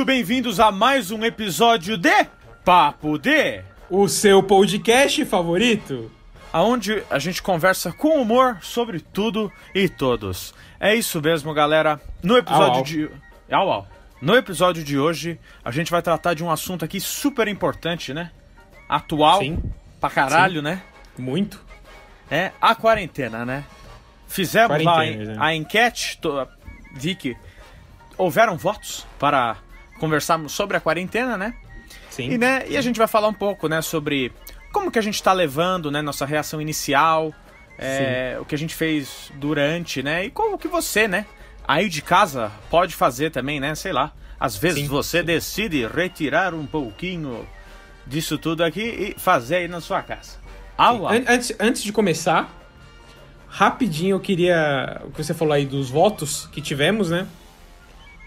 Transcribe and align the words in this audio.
muito 0.00 0.06
bem-vindos 0.06 0.58
a 0.58 0.72
mais 0.72 1.10
um 1.10 1.22
episódio 1.26 1.98
de 1.98 2.26
Papo 2.64 3.18
D, 3.18 3.62
O 3.90 4.08
seu 4.08 4.42
podcast 4.42 5.26
favorito? 5.26 6.10
aonde 6.50 7.02
a 7.10 7.18
gente 7.18 7.42
conversa 7.42 7.92
com 7.92 8.18
humor 8.18 8.56
sobre 8.62 8.98
tudo 9.00 9.52
e 9.74 9.90
todos. 9.90 10.54
É 10.80 10.94
isso 10.94 11.20
mesmo, 11.20 11.52
galera. 11.52 12.00
No 12.22 12.38
episódio 12.38 12.70
Au, 12.72 12.76
au. 12.78 12.82
de 12.82 13.10
au, 13.50 13.70
au. 13.70 13.88
No 14.22 14.34
episódio 14.34 14.82
de 14.82 14.98
hoje, 14.98 15.38
a 15.62 15.70
gente 15.70 15.90
vai 15.90 16.00
tratar 16.00 16.32
de 16.32 16.42
um 16.42 16.50
assunto 16.50 16.82
aqui 16.82 16.98
super 16.98 17.46
importante, 17.46 18.14
né? 18.14 18.30
Atual 18.88 19.40
Sim. 19.40 19.62
pra 20.00 20.08
caralho, 20.08 20.62
né? 20.62 20.80
Muito. 21.18 21.62
É 22.30 22.52
a 22.58 22.74
quarentena, 22.74 23.44
né? 23.44 23.64
Fizemos 24.26 24.82
lá 24.82 24.94
Quarentena, 24.94 25.34
né? 25.34 25.36
a 25.38 25.54
enquete, 25.54 26.16
to- 26.22 26.48
vi 26.94 27.14
que 27.14 27.36
houveram 28.16 28.56
votos 28.56 29.06
para 29.18 29.58
conversarmos 30.00 30.50
sobre 30.52 30.76
a 30.76 30.80
quarentena, 30.80 31.36
né? 31.36 31.54
Sim. 32.10 32.30
E, 32.32 32.38
né, 32.38 32.64
e 32.68 32.76
a 32.76 32.80
gente 32.80 32.96
vai 32.98 33.06
falar 33.06 33.28
um 33.28 33.34
pouco, 33.34 33.68
né, 33.68 33.80
sobre 33.82 34.32
como 34.72 34.90
que 34.90 34.98
a 34.98 35.02
gente 35.02 35.22
tá 35.22 35.32
levando, 35.32 35.90
né, 35.90 36.00
nossa 36.02 36.24
reação 36.26 36.60
inicial, 36.60 37.32
é, 37.78 38.36
o 38.40 38.44
que 38.44 38.54
a 38.54 38.58
gente 38.58 38.74
fez 38.74 39.30
durante, 39.36 40.02
né, 40.02 40.24
e 40.24 40.30
como 40.30 40.58
que 40.58 40.66
você, 40.68 41.06
né, 41.06 41.26
aí 41.66 41.88
de 41.88 42.02
casa 42.02 42.50
pode 42.68 42.94
fazer 42.94 43.30
também, 43.30 43.60
né, 43.60 43.74
sei 43.76 43.92
lá. 43.92 44.12
Às 44.38 44.56
vezes 44.56 44.80
Sim, 44.80 44.88
você 44.88 45.22
decide 45.22 45.86
retirar 45.86 46.54
um 46.54 46.64
pouquinho 46.66 47.46
disso 48.06 48.38
tudo 48.38 48.64
aqui 48.64 48.80
e 49.16 49.20
fazer 49.20 49.56
aí 49.56 49.68
na 49.68 49.80
sua 49.80 50.02
casa. 50.02 50.38
Au, 50.78 51.06
au. 51.06 51.08
An- 51.12 51.24
Antes, 51.28 51.54
antes 51.60 51.82
de 51.82 51.92
começar, 51.92 52.48
rapidinho 53.48 54.16
eu 54.16 54.20
queria. 54.20 55.00
O 55.04 55.10
que 55.10 55.22
você 55.22 55.34
falou 55.34 55.52
aí 55.52 55.66
dos 55.66 55.90
votos 55.90 56.48
que 56.52 56.60
tivemos, 56.62 57.10
né? 57.10 57.26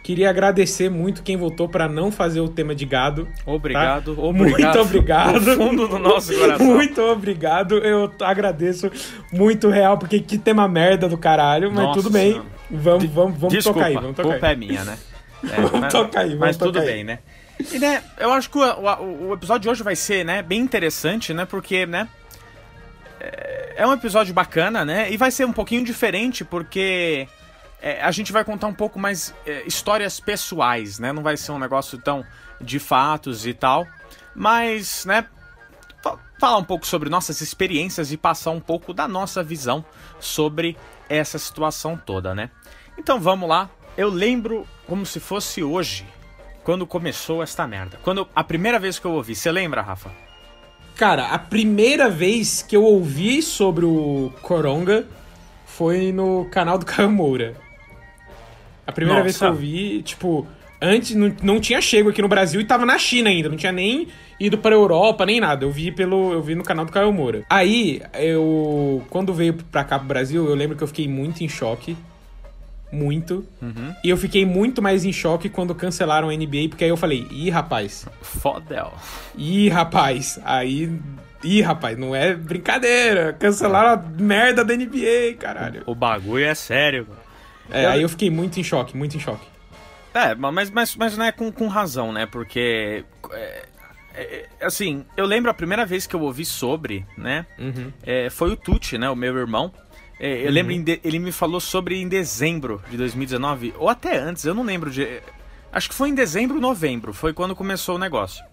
Queria 0.04 0.30
agradecer 0.30 0.90
muito 0.90 1.24
quem 1.24 1.38
votou 1.38 1.70
pra 1.70 1.88
não 1.88 2.12
fazer 2.12 2.42
o 2.42 2.50
tema 2.50 2.76
de 2.76 2.86
gado. 2.86 3.26
Obrigado, 3.46 4.14
tá? 4.16 4.22
obrigado. 4.22 4.60
Muito 4.60 4.80
obrigado. 4.82 5.40
Do 5.40 5.56
fundo 5.56 5.88
do 5.88 5.98
nosso 5.98 6.34
coração. 6.38 6.66
Muito 6.68 7.02
obrigado. 7.02 7.78
Eu 7.78 8.12
agradeço 8.22 8.92
muito 9.32 9.70
real, 9.70 9.98
porque 9.98 10.20
que 10.20 10.38
tema 10.38 10.68
merda 10.68 11.08
do 11.08 11.18
caralho. 11.18 11.72
Mas 11.72 11.84
Nossa 11.86 12.02
tudo 12.02 12.10
bem. 12.12 12.42
Vamos, 12.70 13.06
vamos, 13.06 13.38
vamos 13.40 13.54
Desculpa, 13.54 13.80
tocar 13.80 13.88
aí. 13.88 13.94
Vamos 13.96 14.16
tocar 14.16 14.30
culpa 14.32 14.48
aí. 14.48 14.54
é 14.54 14.56
minha, 14.58 14.84
né? 14.84 14.98
É, 15.44 15.56
Vamos 15.62 15.80
mas, 15.82 15.92
tocar 15.94 16.20
aí, 16.22 16.28
vamos 16.30 16.40
Mas 16.40 16.58
tudo 16.58 16.72
tocar 16.74 16.86
aí. 16.88 16.94
bem, 16.94 17.04
né? 17.04 17.20
E, 17.74 17.78
né, 17.78 18.02
eu 18.18 18.32
acho 18.32 18.50
que 18.50 18.58
o, 18.58 18.62
o- 18.64 19.28
o 19.30 19.34
episódio 19.34 19.64
de 19.64 19.70
hoje 19.70 19.84
vai 19.84 19.94
ser, 19.96 20.24
né, 20.26 20.42
bem 20.42 20.60
interessante, 20.62 21.34
né? 21.34 21.44
Porque, 21.46 21.86
né, 21.86 22.08
é- 23.20 23.74
é 23.78 23.88
um 23.88 23.94
episódio 23.94 24.34
bacana, 24.34 24.86
né? 24.86 25.12
E 25.12 25.18
vai 25.18 25.32
ser 25.32 25.46
um 25.46 25.52
pouquinho 25.52 25.84
diferente, 25.84 26.44
porque 26.46 27.28
é, 27.84 28.02
a 28.02 28.12
gente 28.12 28.32
vai 28.32 28.46
contar 28.46 28.68
um 28.68 28.74
pouco 28.74 28.98
mais 28.98 29.36
é, 29.46 29.64
histórias 29.68 30.18
pessoais, 30.18 31.00
né? 31.00 31.12
Não 31.12 31.22
vai 31.22 31.36
ser 31.36 31.52
um 31.52 31.60
negócio 31.60 31.98
tão 31.98 32.26
de 32.62 32.80
fatos 32.80 33.46
e 33.46 33.54
tal. 33.54 33.86
Mas, 34.34 35.06
né, 35.06 35.26
fa- 36.02 36.18
falar 36.40 36.58
um 36.58 36.64
pouco 36.64 36.88
sobre 36.88 37.10
nossas 37.10 37.42
experiências 37.42 38.12
e 38.14 38.18
passar 38.18 38.52
um 38.52 38.60
pouco 38.62 38.94
da 38.94 39.06
nossa 39.06 39.44
visão 39.44 39.84
sobre 40.18 40.78
essa 41.10 41.38
situação 41.38 41.98
toda, 41.98 42.34
né? 42.34 42.50
Então 42.98 43.20
vamos 43.20 43.50
lá. 43.50 43.70
Eu 43.98 44.10
lembro 44.10 44.66
como 44.88 45.06
se 45.06 45.20
fosse 45.20 45.62
hoje, 45.62 46.06
quando 46.64 46.88
começou 46.88 47.44
esta 47.44 47.68
merda. 47.68 48.00
Quando 48.02 48.26
a 48.34 48.44
primeira 48.46 48.80
vez 48.80 48.98
que 48.98 49.06
eu 49.06 49.12
ouvi, 49.12 49.36
você 49.36 49.52
lembra, 49.52 49.82
Rafa? 49.82 50.10
Cara, 50.96 51.28
a 51.28 51.38
primeira 51.38 52.10
vez 52.10 52.62
que 52.62 52.78
eu 52.78 52.84
ouvi 52.84 53.42
sobre 53.42 53.84
o 53.86 54.32
Coronga 54.42 55.06
foi 55.66 56.12
no 56.12 56.46
canal 56.50 56.78
do 56.78 56.86
Caio 56.86 57.12
Moura. 57.12 57.56
A 58.86 58.92
primeira 58.92 59.24
Nossa. 59.24 59.24
vez 59.24 59.38
que 59.38 59.44
eu 59.44 59.50
ouvi, 59.50 60.02
tipo, 60.04 60.48
antes 60.82 61.16
não, 61.16 61.34
não 61.42 61.60
tinha 61.60 61.82
chego 61.82 62.10
aqui 62.10 62.22
no 62.22 62.28
Brasil 62.28 62.60
e 62.60 62.66
tava 62.66 62.86
na 62.86 62.98
China 62.98 63.30
ainda, 63.30 63.50
não 63.50 63.56
tinha 63.56 63.72
nem 63.72 64.08
ido 64.40 64.58
pra 64.58 64.76
Europa, 64.76 65.26
nem 65.26 65.40
nada. 65.40 65.64
Eu 65.64 65.72
vi 65.72 65.92
pelo 65.92 66.34
eu 66.34 66.42
vi 66.42 66.56
no 66.56 66.64
canal 66.64 66.86
do 66.86 66.92
Caio 66.92 67.12
Moura. 67.14 67.44
Aí, 67.50 68.02
eu 68.14 69.04
quando 69.10 69.34
veio 69.34 69.54
pra 69.54 69.84
cá 69.84 69.98
pro 69.98 70.08
Brasil, 70.08 70.46
eu 70.48 70.56
lembro 70.56 70.76
que 70.76 70.84
eu 70.84 70.88
fiquei 70.88 71.08
muito 71.08 71.44
em 71.44 71.50
choque. 71.50 71.96
Muito. 72.92 73.44
E 74.04 74.10
eu 74.10 74.18
fiquei 74.18 74.46
muito 74.46 74.80
mais 74.80 75.04
em 75.04 75.12
choque 75.12 75.50
quando 75.50 75.74
cancelaram 75.74 76.30
a 76.30 76.34
NBA, 76.34 76.70
porque 76.70 76.84
aí 76.84 76.92
eu 76.92 76.98
falei, 76.98 77.26
ih, 77.32 77.50
rapaz, 77.50 78.06
Fodel. 78.22 78.94
Ih, 79.36 79.68
rapaz, 79.70 80.40
aí. 80.46 80.92
Ih, 81.44 81.62
rapaz, 81.62 81.98
não 81.98 82.16
é 82.16 82.36
brincadeira. 82.36 83.34
Cancelaram 83.34 83.90
a 84.00 84.22
merda 84.22 84.64
da 84.64 84.76
NBA, 84.76 85.38
caralho. 85.40 85.82
O 85.88 85.96
bagulho 85.96 86.46
é 86.46 86.54
sério. 86.54 87.08
É, 87.70 87.86
aí 87.86 88.02
eu 88.02 88.10
fiquei 88.10 88.30
muito 88.30 88.60
em 88.60 88.64
choque, 88.64 88.96
muito 88.96 89.16
em 89.16 89.20
choque. 89.20 89.46
É, 90.14 90.36
mas, 90.36 90.70
mas, 90.70 90.96
mas 90.96 91.18
não 91.18 91.26
é 91.26 91.32
com, 91.32 91.52
com 91.52 91.68
razão, 91.68 92.12
né? 92.12 92.26
Porque. 92.26 93.04
é, 93.32 93.66
é, 94.16 94.48
assim, 94.62 95.06
eu 95.18 95.26
lembro 95.26 95.50
a 95.50 95.54
primeira 95.54 95.86
vez 95.86 96.06
que 96.06 96.16
eu 96.16 96.22
ouvi 96.22 96.46
sobre, 96.46 97.06
né? 97.18 97.46
Uhum. 97.58 97.92
é, 98.04 98.30
foi 98.30 98.52
o 98.52 98.56
Tucci, 98.56 98.98
né? 98.98 99.10
O 99.10 99.16
meu 99.16 99.36
irmão. 99.38 99.74
É, 100.20 100.46
eu 100.48 100.52
lembro, 100.52 100.72
em 100.72 100.84
de- 100.84 101.02
ele 101.04 101.18
me 101.20 101.32
falou 101.32 101.60
sobre 101.60 102.00
em 102.00 102.08
dezembro 102.08 102.82
de 102.92 102.96
2019, 102.98 103.74
ou 103.78 103.90
até 103.90 104.18
antes, 104.18 104.46
eu 104.46 104.54
não 104.54 104.64
lembro 104.64 104.92
de. 104.92 105.20
Acho 105.72 105.90
que 105.90 105.96
foi 105.96 106.10
em 106.10 106.14
dezembro 106.16 106.60
novembro, 106.62 107.12
foi 107.12 107.34
quando 107.34 107.56
começou 107.56 107.96
o 107.96 108.00
negócio. 108.00 108.46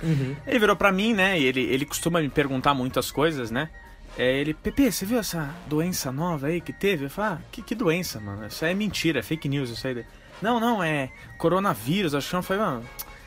Uhum. 0.00 0.36
Ele 0.46 0.58
virou 0.60 0.76
pra 0.76 0.92
mim, 0.92 1.12
né? 1.12 1.38
E 1.38 1.44
ele, 1.44 1.60
ele 1.62 1.84
costuma 1.84 2.20
me 2.20 2.28
perguntar 2.28 2.72
muitas 2.74 3.10
coisas, 3.10 3.50
né? 3.50 3.68
É, 4.18 4.40
ele, 4.40 4.52
Pepe, 4.52 4.90
você 4.90 5.06
viu 5.06 5.18
essa 5.18 5.48
doença 5.68 6.10
nova 6.10 6.48
aí 6.48 6.60
que 6.60 6.72
teve? 6.72 7.04
Eu 7.04 7.10
falei, 7.10 7.32
ah, 7.34 7.38
que, 7.52 7.62
que 7.62 7.74
doença, 7.74 8.18
mano? 8.18 8.46
Isso 8.46 8.64
aí 8.64 8.72
é 8.72 8.74
mentira, 8.74 9.20
é 9.20 9.22
fake 9.22 9.48
news, 9.48 9.70
isso 9.70 9.86
aí. 9.86 9.94
daí." 9.94 10.04
Não, 10.42 10.58
não, 10.58 10.82
é 10.82 11.10
coronavírus, 11.38 12.14
acho 12.14 12.28
que 12.28 12.34
eu 12.36 12.42
falei, 12.42 12.62
mano, 12.62 12.84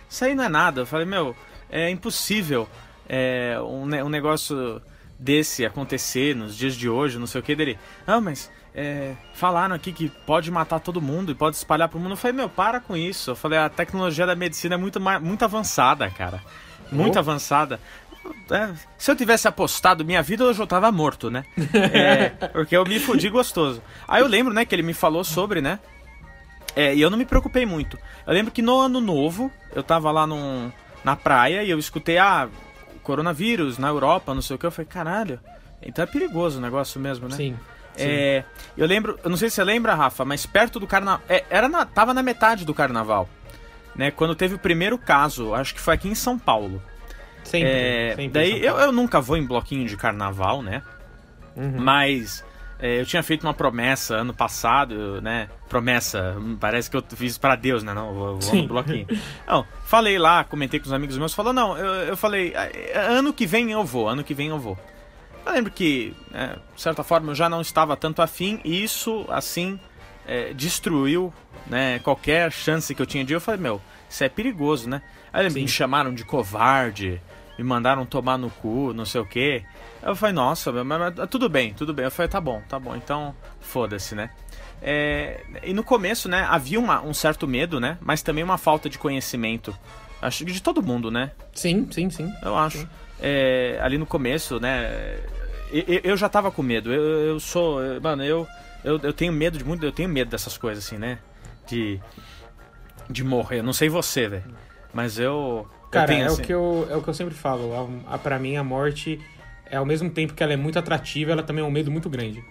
isso 0.10 0.26
aí 0.26 0.36
não 0.36 0.44
é 0.44 0.50
nada. 0.50 0.82
Eu 0.82 0.86
falei, 0.86 1.06
meu, 1.06 1.36
é 1.70 1.90
impossível 1.90 2.68
é, 3.08 3.58
um, 3.62 3.84
um 4.06 4.10
negócio 4.10 4.82
desse 5.18 5.66
acontecer 5.66 6.36
nos 6.36 6.56
dias 6.58 6.76
de 6.76 6.90
hoje, 6.90 7.18
não 7.18 7.28
sei 7.28 7.40
o 7.40 7.44
que 7.44 7.56
dele. 7.56 7.78
Ah, 8.06 8.20
mas 8.20 8.52
é, 8.76 9.14
falaram 9.34 9.76
aqui 9.76 9.92
que 9.94 10.10
pode 10.26 10.50
matar 10.52 10.80
todo 10.80 11.02
mundo 11.02 11.32
e 11.32 11.36
pode 11.36 11.56
espalhar 11.56 11.88
pro 11.88 12.00
mundo. 12.00 12.12
Eu 12.12 12.18
falei, 12.18 12.36
meu, 12.36 12.50
para 12.50 12.80
com 12.82 12.98
isso. 12.98 13.32
Eu 13.32 13.36
falei, 13.36 13.60
a 13.60 13.70
tecnologia 13.70 14.26
da 14.26 14.36
medicina 14.36 14.76
é 14.76 14.78
muito, 14.78 15.00
muito 15.00 15.46
avançada, 15.46 16.10
cara. 16.10 16.42
Muito 16.92 17.16
Oh. 17.16 17.20
avançada. 17.20 17.80
É, 18.50 18.74
se 18.98 19.10
eu 19.10 19.16
tivesse 19.16 19.48
apostado 19.48 20.04
minha 20.06 20.22
vida, 20.22 20.44
eu 20.44 20.68
tava 20.68 20.92
morto, 20.92 21.30
né? 21.30 21.46
É, 21.74 22.30
porque 22.48 22.76
eu 22.76 22.86
me 22.86 23.00
fudi 23.00 23.30
gostoso. 23.30 23.82
Aí 24.08 24.22
eu 24.22 24.28
lembro, 24.28 24.54
né, 24.54 24.66
que 24.66 24.76
ele 24.76 24.84
me 24.84 24.94
falou 24.94 25.24
sobre, 25.24 25.62
né? 25.62 25.80
É, 26.76 26.94
e 26.96 27.02
eu 27.02 27.10
não 27.10 27.18
me 27.18 27.26
preocupei 27.26 27.66
muito. 27.66 27.98
Eu 28.26 28.34
lembro 28.34 28.52
que 28.52 28.62
no 28.62 28.80
ano 28.80 29.02
novo, 29.02 29.52
eu 29.76 29.84
tava 29.84 30.12
lá 30.12 30.26
num, 30.26 30.72
na 31.04 31.16
praia 31.16 31.64
e 31.64 31.70
eu 31.70 31.80
escutei, 31.80 32.18
ah, 32.18 32.48
coronavírus 33.04 33.78
na 33.78 33.88
Europa, 33.88 34.34
não 34.34 34.42
sei 34.42 34.56
o 34.56 34.60
que. 34.60 34.66
Eu 34.66 34.72
falei, 34.72 34.88
caralho, 34.88 35.40
então 35.82 36.04
é 36.04 36.06
perigoso 36.06 36.60
o 36.60 36.62
negócio 36.62 37.00
mesmo, 37.00 37.28
né? 37.28 37.36
Sim. 37.36 37.58
É, 37.98 38.44
eu 38.78 38.88
lembro, 38.88 39.20
eu 39.24 39.30
não 39.30 39.38
sei 39.38 39.50
se 39.50 39.56
você 39.56 39.64
lembra, 39.64 39.94
Rafa, 39.94 40.24
mas 40.24 40.46
perto 40.46 40.80
do 40.80 40.88
carnaval. 40.88 41.22
era 41.50 41.68
na, 41.68 41.86
tava 41.86 42.14
na 42.14 42.24
metade 42.24 42.66
do 42.66 42.74
carnaval. 42.74 43.28
Né, 43.94 44.10
quando 44.10 44.34
teve 44.34 44.56
o 44.56 44.60
primeiro 44.60 44.98
caso, 44.98 45.54
acho 45.54 45.74
que 45.74 45.82
foi 45.82 45.94
aqui 45.94 46.08
em 46.08 46.16
São 46.16 46.40
Paulo. 46.40 46.82
Sempre. 47.52 47.70
É, 47.70 48.10
sempre 48.16 48.30
daí 48.30 48.66
eu, 48.66 48.78
eu 48.78 48.92
nunca 48.92 49.20
vou 49.20 49.36
em 49.36 49.46
bloquinho 49.46 49.86
de 49.86 49.98
carnaval, 49.98 50.62
né? 50.62 50.82
Uhum. 51.56 51.76
Mas 51.80 52.44
é, 52.80 53.00
eu 53.00 53.06
tinha 53.06 53.22
feito 53.22 53.46
uma 53.46 53.54
promessa 53.54 54.16
ano 54.16 54.34
passado, 54.34 55.22
né? 55.22 55.50
Promessa, 55.68 56.36
parece 56.60 56.90
que 56.90 56.96
eu 56.96 57.04
fiz 57.16 57.38
pra 57.38 57.56
Deus, 57.56 57.84
né? 57.84 57.94
Não, 57.94 58.08
eu 58.08 58.14
vou, 58.14 58.28
vou 58.40 58.42
Sim. 58.42 58.62
no 58.64 58.68
bloquinho. 58.70 59.06
Não, 59.46 59.66
falei 59.86 60.18
lá, 60.18 60.44
comentei 60.44 60.80
com 60.80 60.86
os 60.86 60.94
amigos 60.94 61.18
meus, 61.18 61.34
falou, 61.34 61.52
não, 61.52 61.78
eu, 61.78 61.86
eu 62.08 62.18
falei, 62.18 62.54
"Ah, 62.56 62.70
ano 63.02 63.34
que 63.34 63.46
vem 63.46 63.72
eu 63.72 63.84
vou, 63.84 64.08
ano 64.08 64.24
que 64.24 64.34
vem 64.34 64.48
eu 64.48 64.58
vou. 64.58 64.80
Eu 65.46 65.52
lembro 65.52 65.72
que, 65.72 66.16
né, 66.32 66.56
de 66.76 66.82
certa 66.82 67.04
forma, 67.04 67.32
eu 67.32 67.36
já 67.36 67.50
não 67.50 67.62
estava 67.62 67.98
tanto 67.98 68.22
afim, 68.22 68.62
e 68.64 68.84
isso, 68.84 69.26
assim, 69.30 69.80
é, 70.26 70.54
destruiu 70.54 71.34
né, 71.68 72.00
qualquer 72.00 72.52
chance 72.52 72.94
que 72.96 73.02
eu 73.02 73.06
tinha 73.06 73.24
de 73.24 73.34
ir. 73.34 73.36
Eu 73.36 73.42
falei, 73.42 73.60
meu, 73.60 73.82
isso 74.10 74.24
é 74.24 74.30
perigoso, 74.30 74.90
né? 74.90 75.02
Aí 75.34 75.50
me 75.50 75.68
chamaram 75.68 76.14
de 76.14 76.24
covarde, 76.26 77.22
me 77.58 77.64
mandaram 77.64 78.06
tomar 78.06 78.38
no 78.38 78.50
cu, 78.50 78.94
não 78.94 79.06
sei 79.06 79.22
o 79.22 79.26
quê. 79.26 79.64
Eu 80.02 80.16
falei, 80.16 80.34
nossa, 80.34 80.72
mas, 80.72 80.86
mas- 81.16 81.30
tudo 81.30 81.48
bem, 81.50 81.74
tudo 81.74 81.94
bem. 81.94 82.06
Eu 82.06 82.12
falei, 82.12 82.30
tá 82.30 82.42
bom, 82.42 82.62
tá 82.68 82.80
bom, 82.80 82.96
então 82.96 83.36
foda-se, 83.60 84.16
né? 84.16 84.30
É, 84.82 85.44
e 85.64 85.74
no 85.74 85.84
começo, 85.84 86.28
né, 86.28 86.46
havia 86.50 86.80
uma- 86.80 87.02
um 87.02 87.14
certo 87.14 87.48
medo, 87.48 87.80
né? 87.80 87.98
Mas 88.02 88.22
também 88.24 88.44
uma 88.44 88.58
falta 88.58 88.90
de 88.90 88.98
conhecimento. 88.98 89.78
Acho 90.22 90.44
que 90.46 90.52
de 90.52 90.62
todo 90.62 90.82
mundo, 90.82 91.12
né? 91.12 91.32
Sim, 91.54 91.88
sim, 91.92 92.10
sim. 92.10 92.32
Eu 92.42 92.58
acho. 92.58 92.88
É, 93.20 93.80
ali 93.82 93.98
no 93.98 94.06
começo, 94.06 94.60
né? 94.60 95.20
Eu, 95.72 96.02
eu 96.04 96.18
já 96.18 96.28
tava 96.28 96.52
com 96.52 96.62
medo. 96.64 96.92
Eu, 96.92 97.02
eu 97.28 97.40
sou. 97.40 97.80
Mano, 98.02 98.24
eu, 98.24 98.48
eu, 98.84 99.00
eu 99.02 99.14
tenho 99.14 99.32
medo 99.32 99.58
de 99.58 99.64
muito. 99.64 99.86
Eu 99.86 99.92
tenho 99.92 100.10
medo 100.10 100.30
dessas 100.30 100.58
coisas, 100.58 100.86
assim, 100.86 100.98
né? 100.98 101.18
De. 101.68 102.00
De 103.10 103.24
morrer. 103.24 103.62
Não 103.62 103.74
sei 103.74 103.90
você, 103.90 104.28
velho. 104.28 104.44
Mas 104.94 105.18
eu. 105.20 105.68
Cara, 105.92 106.14
é, 106.14 106.24
assim, 106.24 106.42
o 106.42 106.46
que 106.46 106.54
eu, 106.54 106.88
é 106.90 106.96
o 106.96 107.02
que 107.02 107.08
eu 107.10 107.14
sempre 107.14 107.34
falo. 107.36 108.02
A, 108.10 108.16
a, 108.16 108.18
pra 108.18 108.40
mim, 108.40 108.56
a 108.56 108.64
morte 108.64 109.20
é 109.66 109.78
ao 109.78 109.86
mesmo 109.86 110.10
tempo 110.10 110.34
que 110.34 110.42
ela 110.44 110.54
é 110.54 110.58
muito 110.58 110.80
atrativa, 110.80 111.32
ela 111.32 111.44
também 111.44 111.64
é 111.64 111.68
um 111.68 111.72
medo 111.72 111.92
muito 111.92 112.10
grande. 112.10 112.44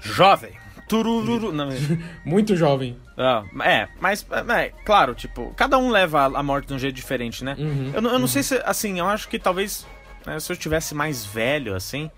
Jovem, 0.00 0.52
Turururu. 0.88 1.52
Não, 1.52 1.68
Muito 2.24 2.54
jovem. 2.56 2.96
ah, 3.16 3.42
é, 3.64 3.88
mas, 4.00 4.26
é, 4.56 4.68
claro, 4.84 5.14
tipo, 5.14 5.52
cada 5.56 5.78
um 5.78 5.90
leva 5.90 6.24
a 6.24 6.42
morte 6.42 6.68
de 6.68 6.74
um 6.74 6.78
jeito 6.78 6.94
diferente, 6.94 7.42
né? 7.44 7.56
Uhum, 7.58 7.92
eu, 7.94 8.02
não- 8.02 8.10
eu 8.12 8.18
não 8.18 8.26
sei 8.26 8.42
se, 8.42 8.60
assim, 8.64 8.98
eu 8.98 9.06
acho 9.06 9.28
que 9.28 9.38
talvez 9.38 9.86
né, 10.26 10.38
se 10.40 10.52
eu 10.52 10.56
tivesse 10.56 10.94
mais 10.94 11.24
velho, 11.24 11.74
assim, 11.74 12.10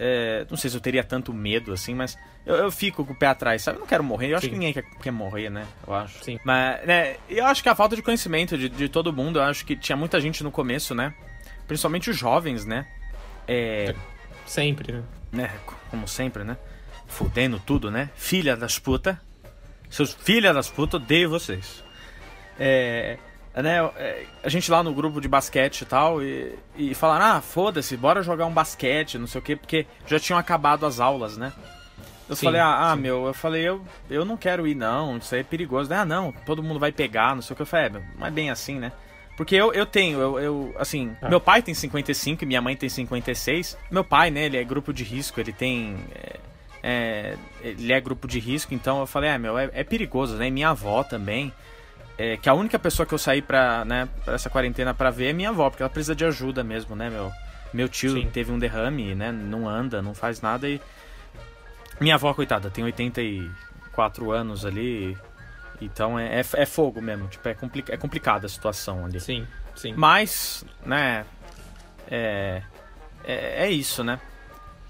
é, 0.00 0.46
não 0.48 0.56
sei 0.56 0.70
se 0.70 0.76
eu 0.76 0.80
teria 0.80 1.02
tanto 1.02 1.34
medo, 1.34 1.72
assim, 1.72 1.92
mas 1.92 2.16
eu, 2.46 2.54
eu 2.54 2.70
fico 2.70 3.04
com 3.04 3.12
o 3.12 3.16
pé 3.16 3.26
atrás, 3.26 3.62
sabe? 3.62 3.78
Eu 3.78 3.80
não 3.80 3.86
quero 3.86 4.04
morrer, 4.04 4.30
eu 4.30 4.36
acho 4.36 4.46
Sim. 4.46 4.52
que 4.52 4.58
ninguém 4.58 4.72
quer, 4.72 4.84
quer 5.02 5.10
morrer, 5.10 5.50
né? 5.50 5.66
Eu 5.84 5.92
acho. 5.92 6.24
Sim. 6.24 6.38
Mas, 6.44 6.86
né, 6.86 7.16
eu 7.28 7.44
acho 7.44 7.62
que 7.62 7.68
a 7.68 7.74
falta 7.74 7.96
de 7.96 8.02
conhecimento 8.02 8.56
de, 8.56 8.68
de 8.68 8.88
todo 8.88 9.12
mundo, 9.12 9.40
eu 9.40 9.42
acho 9.42 9.66
que 9.66 9.74
tinha 9.74 9.96
muita 9.96 10.20
gente 10.20 10.44
no 10.44 10.52
começo, 10.52 10.94
né? 10.94 11.12
Principalmente 11.66 12.10
os 12.10 12.16
jovens, 12.16 12.64
né? 12.64 12.86
É, 13.46 13.94
Sempre, 14.46 14.92
né? 14.92 15.02
né, 15.32 15.50
como 15.90 16.06
sempre, 16.06 16.44
né? 16.44 16.56
Fudendo 17.06 17.58
tudo, 17.58 17.90
né? 17.90 18.08
Filha 18.14 18.56
das 18.56 18.78
puta. 18.78 19.20
Seus 19.90 20.14
filha 20.14 20.52
das 20.54 20.70
puta, 20.70 20.96
odeio 20.96 21.28
vocês. 21.28 21.82
É, 22.58 23.18
né, 23.62 23.78
é, 23.96 24.24
a 24.42 24.48
gente 24.48 24.70
lá 24.70 24.82
no 24.82 24.92
grupo 24.92 25.20
de 25.20 25.28
basquete 25.28 25.82
e 25.82 25.84
tal, 25.86 26.22
e, 26.22 26.54
e 26.76 26.94
falaram, 26.94 27.36
ah, 27.36 27.40
foda-se, 27.40 27.96
bora 27.96 28.22
jogar 28.22 28.46
um 28.46 28.52
basquete, 28.52 29.18
não 29.18 29.26
sei 29.26 29.40
o 29.40 29.42
quê, 29.44 29.56
porque 29.56 29.86
já 30.06 30.18
tinham 30.20 30.38
acabado 30.38 30.84
as 30.86 31.00
aulas, 31.00 31.36
né? 31.36 31.52
Eu 32.28 32.36
Sim, 32.36 32.44
falei, 32.46 32.60
ah, 32.60 32.90
ah, 32.92 32.94
sim. 32.94 33.00
meu, 33.00 33.26
eu 33.26 33.32
falei, 33.34 33.62
eu, 33.66 33.82
eu 34.10 34.24
não 34.24 34.36
quero 34.36 34.66
ir, 34.66 34.74
não, 34.74 35.16
isso 35.16 35.34
aí 35.34 35.40
é 35.40 35.44
perigoso. 35.44 35.92
Ah, 35.94 36.04
não, 36.04 36.30
todo 36.44 36.62
mundo 36.62 36.78
vai 36.78 36.92
pegar, 36.92 37.34
não 37.34 37.40
sei 37.40 37.54
o 37.54 37.56
que. 37.56 37.62
Eu 37.62 37.66
falei, 37.66 37.86
é, 37.86 38.02
não 38.18 38.26
é 38.26 38.30
bem 38.30 38.50
assim, 38.50 38.78
né? 38.78 38.92
Porque 39.34 39.54
eu, 39.54 39.72
eu 39.72 39.86
tenho, 39.86 40.20
eu, 40.20 40.38
eu 40.38 40.74
assim, 40.78 41.16
Ah. 41.22 41.28
meu 41.30 41.40
pai 41.40 41.62
tem 41.62 41.72
55 41.72 42.44
e 42.44 42.46
minha 42.46 42.60
mãe 42.60 42.76
tem 42.76 42.88
56. 42.88 43.78
Meu 43.90 44.04
pai, 44.04 44.30
né, 44.30 44.44
ele 44.44 44.58
é 44.58 44.64
grupo 44.64 44.92
de 44.92 45.04
risco, 45.04 45.40
ele 45.40 45.52
tem. 45.52 45.96
é, 46.14 46.36
é, 46.82 47.36
ele 47.62 47.92
é 47.92 48.00
grupo 48.00 48.28
de 48.28 48.38
risco, 48.38 48.74
então 48.74 49.00
eu 49.00 49.06
falei, 49.06 49.30
ah, 49.30 49.38
meu, 49.38 49.58
é, 49.58 49.70
é 49.72 49.82
perigoso, 49.84 50.36
né? 50.36 50.48
E 50.48 50.50
minha 50.50 50.68
avó 50.70 51.02
também. 51.02 51.52
É, 52.18 52.36
que 52.36 52.48
a 52.48 52.54
única 52.54 52.78
pessoa 52.80 53.06
que 53.06 53.14
eu 53.14 53.18
saí 53.18 53.40
pra, 53.40 53.84
né, 53.84 54.08
pra 54.24 54.34
essa 54.34 54.50
quarentena 54.50 54.92
pra 54.92 55.08
ver 55.08 55.28
é 55.28 55.32
minha 55.32 55.50
avó, 55.50 55.70
porque 55.70 55.84
ela 55.84 55.90
precisa 55.90 56.16
de 56.16 56.24
ajuda 56.24 56.64
mesmo, 56.64 56.96
né, 56.96 57.08
meu? 57.08 57.30
Meu 57.72 57.88
tio 57.88 58.12
Sim. 58.12 58.28
teve 58.28 58.50
um 58.50 58.58
derrame, 58.58 59.14
né? 59.14 59.30
Não 59.30 59.68
anda, 59.68 60.02
não 60.02 60.14
faz 60.14 60.40
nada 60.40 60.68
e. 60.68 60.80
Minha 62.00 62.16
avó, 62.16 62.34
coitada, 62.34 62.70
tem 62.70 62.82
84 62.82 64.32
anos 64.32 64.64
ali. 64.64 65.16
Então 65.80 66.18
é, 66.18 66.40
é, 66.40 66.44
é 66.54 66.66
fogo 66.66 67.00
mesmo. 67.00 67.28
Tipo, 67.28 67.48
é, 67.48 67.54
complica, 67.54 67.94
é 67.94 67.96
complicada 67.96 68.46
a 68.46 68.48
situação 68.48 69.04
ali. 69.04 69.20
Sim, 69.20 69.46
sim. 69.76 69.94
Mas, 69.96 70.64
né? 70.84 71.24
É, 72.10 72.62
é, 73.24 73.66
é 73.66 73.70
isso, 73.70 74.02
né? 74.02 74.18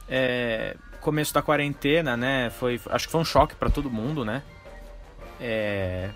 É, 0.09 0.77
começo 1.01 1.35
da 1.35 1.43
quarentena, 1.43 2.17
né? 2.17 2.51
Foi, 2.51 2.81
acho 2.91 3.07
que 3.07 3.13
foi 3.13 3.21
um 3.21 3.25
choque 3.25 3.55
pra 3.55 3.69
todo 3.69 3.91
mundo, 3.91 4.25
né? 4.25 4.43
É, 5.41 6.11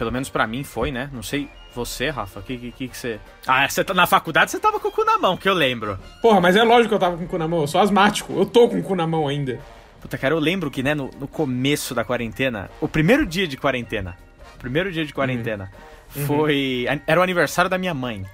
pelo 0.00 0.10
menos 0.10 0.30
pra 0.30 0.46
mim 0.46 0.64
foi, 0.64 0.90
né? 0.90 1.10
Não 1.12 1.22
sei 1.22 1.46
você, 1.74 2.08
Rafa, 2.08 2.40
que 2.40 2.56
que, 2.56 2.72
que 2.72 2.88
que 2.88 2.96
você. 2.96 3.20
Ah, 3.46 3.68
você 3.68 3.84
tá 3.84 3.92
na 3.92 4.06
faculdade, 4.06 4.50
você 4.50 4.58
tava 4.58 4.80
com 4.80 4.88
o 4.88 4.90
cu 4.90 5.04
na 5.04 5.18
mão, 5.18 5.36
que 5.36 5.46
eu 5.46 5.52
lembro. 5.52 5.98
Porra, 6.22 6.40
mas 6.40 6.56
é 6.56 6.62
lógico 6.62 6.88
que 6.88 6.94
eu 6.94 6.98
tava 6.98 7.18
com 7.18 7.24
o 7.24 7.28
cu 7.28 7.36
na 7.36 7.46
mão. 7.46 7.60
Eu 7.60 7.66
sou 7.66 7.82
asmático. 7.82 8.32
Eu 8.32 8.46
tô 8.46 8.66
com 8.66 8.78
o 8.78 8.82
cu 8.82 8.96
na 8.96 9.06
mão 9.06 9.28
ainda. 9.28 9.60
Puta, 10.00 10.16
cara, 10.16 10.32
eu 10.32 10.38
lembro 10.38 10.70
que, 10.70 10.82
né, 10.82 10.94
no, 10.94 11.10
no 11.20 11.28
começo 11.28 11.94
da 11.94 12.02
quarentena, 12.02 12.70
o 12.80 12.88
primeiro 12.88 13.26
dia 13.26 13.46
de 13.46 13.58
quarentena, 13.58 14.16
o 14.54 14.58
primeiro 14.58 14.90
dia 14.90 15.04
de 15.04 15.12
quarentena, 15.12 15.70
foi. 16.08 16.86
Era 17.06 17.20
o 17.20 17.22
aniversário 17.22 17.68
da 17.68 17.76
minha 17.76 17.92
mãe. 17.92 18.24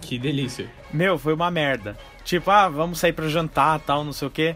Que 0.00 0.16
delícia. 0.16 0.70
Meu, 0.92 1.18
foi 1.18 1.34
uma 1.34 1.50
merda. 1.50 1.96
Tipo, 2.22 2.52
ah, 2.52 2.68
vamos 2.68 3.00
sair 3.00 3.12
pra 3.12 3.26
jantar 3.26 3.80
tal, 3.80 4.04
não 4.04 4.12
sei 4.12 4.28
o 4.28 4.30
quê. 4.30 4.54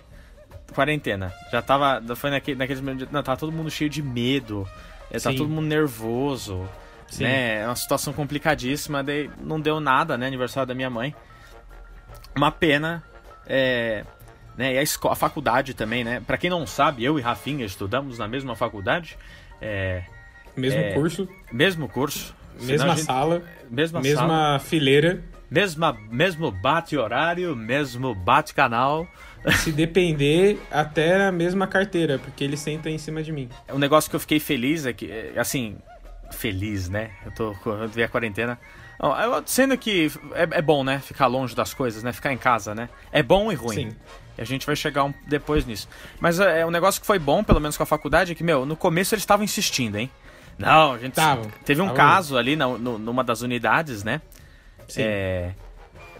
Quarentena. 0.73 1.33
Já 1.51 1.61
tava. 1.61 2.01
Foi 2.15 2.31
naquele, 2.31 2.57
naqueles. 2.57 2.81
Não, 3.11 3.25
tava 3.25 3.37
todo 3.37 3.51
mundo 3.51 3.73
cheio 3.73 3.91
de 3.91 4.01
medo. 4.01 4.69
Eh, 5.13 5.21
Tá 5.21 5.31
todo 5.33 5.49
mundo 5.49 5.67
nervoso. 5.67 6.69
Sim. 7.09 7.25
Né? 7.25 7.61
É 7.61 7.67
uma 7.67 7.77
situação 7.77 8.13
complicadíssima. 8.13 9.03
Daí 9.05 9.31
não 9.41 9.61
deu 9.61 9.79
nada, 9.81 10.17
né? 10.17 10.27
Aniversário 10.27 10.67
da 10.67 10.75
minha 10.75 10.89
mãe. 10.91 11.15
Uma 12.35 12.51
pena. 12.51 13.03
É. 13.47 14.05
Né? 14.57 14.75
E 14.75 14.79
a, 14.79 14.83
escola, 14.83 15.13
a 15.13 15.17
faculdade 15.17 15.75
também, 15.75 16.05
né? 16.05 16.23
Pra 16.27 16.37
quem 16.37 16.49
não 16.51 16.67
sabe, 16.67 17.05
eu 17.05 17.19
e 17.19 17.23
Rafinha 17.23 17.65
estudamos 17.65 18.19
na 18.19 18.27
mesma 18.29 18.55
faculdade. 18.57 19.17
É. 19.61 20.03
Mesmo 20.57 20.81
É, 20.81 20.93
curso, 20.93 21.29
Mesmo 21.51 21.89
curso. 21.89 22.35
Mesma 22.61 22.89
gente- 22.95 23.05
sala, 23.05 23.43
Mesma, 23.71 24.01
mesma 24.01 24.21
sala. 24.29 24.59
fileira. 24.59 25.23
Mesma, 25.51 25.97
mesmo 26.11 26.51
bate 26.51 26.97
horário, 26.97 27.57
mesmo 27.57 28.15
bate 28.15 28.55
canal. 28.55 29.07
Se 29.59 29.73
depender, 29.73 30.61
até 30.71 31.27
a 31.27 31.33
mesma 31.33 31.67
carteira, 31.67 32.19
porque 32.19 32.45
ele 32.45 32.57
senta 32.57 32.89
em 32.89 32.99
cima 32.99 33.23
de 33.23 33.33
mim. 33.33 33.49
Um 33.73 33.79
negócio 33.79 34.09
que 34.09 34.15
eu 34.17 34.21
fiquei 34.21 34.39
feliz 34.39 34.87
é 34.87 34.93
que, 34.93 35.11
é, 35.11 35.33
assim, 35.37 35.77
feliz, 36.31 36.89
né? 36.89 37.11
Eu 37.27 37.33
tô 37.33 37.55
vi 37.89 38.03
a 38.03 38.09
quarentena. 38.09 38.59
Sendo 39.47 39.77
que 39.77 40.11
é, 40.35 40.59
é 40.59 40.63
bom, 40.63 40.85
né? 40.85 41.01
Ficar 41.01 41.27
longe 41.27 41.57
das 41.57 41.75
coisas, 41.75 42.03
né? 42.05 42.13
Ficar 42.13 42.33
em 42.33 42.39
casa, 42.39 42.75
né? 42.75 42.89
É 43.11 43.23
bom 43.23 43.51
e 43.51 43.55
ruim. 43.57 43.75
Sim. 43.91 43.97
E 44.39 44.41
a 44.41 44.45
gente 44.45 44.65
vai 44.65 44.77
chegar 44.77 45.05
um, 45.05 45.13
depois 45.27 45.67
nisso. 45.67 45.89
Mas 46.21 46.39
é, 46.39 46.61
é 46.61 46.67
um 46.67 46.71
negócio 46.71 47.01
que 47.01 47.07
foi 47.07 47.19
bom, 47.19 47.43
pelo 47.43 47.61
menos 47.61 47.77
com 47.77 47.83
a 47.83 47.87
faculdade, 47.87 48.33
é 48.33 48.35
que, 48.35 48.45
meu, 48.45 48.65
no 48.65 48.77
começo 48.77 49.15
eles 49.15 49.23
estavam 49.23 49.45
insistindo, 49.45 49.97
hein? 49.99 50.09
Não, 50.57 50.93
a 50.93 50.99
gente. 50.99 51.15
Tavam, 51.15 51.51
teve 51.65 51.81
um 51.81 51.87
tavam 51.87 51.97
caso 51.97 52.37
ali 52.39 52.55
na, 52.55 52.69
no- 52.69 52.99
numa 52.99 53.25
das 53.25 53.41
unidades, 53.43 54.05
né? 54.05 54.21
Sim. 54.89 55.03
É, 55.03 55.51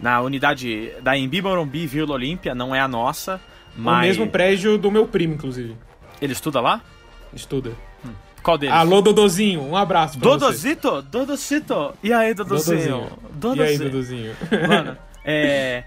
na 0.03 0.21
unidade 0.21 0.93
da 1.01 1.17
Embi 1.17 1.41
Morumbi 1.41 1.87
Vila 1.87 2.15
Olímpia, 2.15 2.55
não 2.55 2.75
é 2.75 2.81
a 2.81 2.89
nossa, 2.89 3.41
mas. 3.77 3.99
O 3.99 4.01
mesmo 4.09 4.27
prédio 4.29 4.77
do 4.77 4.91
meu 4.91 5.07
primo, 5.07 5.35
inclusive. 5.35 5.77
Ele 6.21 6.33
estuda 6.33 6.61
lá? 6.61 6.83
Estuda. 7.33 7.73
Qual 8.43 8.59
deles? 8.59 8.75
Alô, 8.75 9.01
Dodozinho, 9.01 9.63
um 9.63 9.77
abraço 9.77 10.19
pra 10.19 10.31
você. 10.31 10.39
Dodozito? 11.07 11.95
E 12.03 12.13
aí, 12.13 12.35
Dodozinho? 12.35 13.09
Dodozinho. 13.33 13.65
E 13.65 13.69
aí, 13.69 13.79
Dodozinho? 13.79 14.37
Mano, 14.69 14.99
é. 15.25 15.85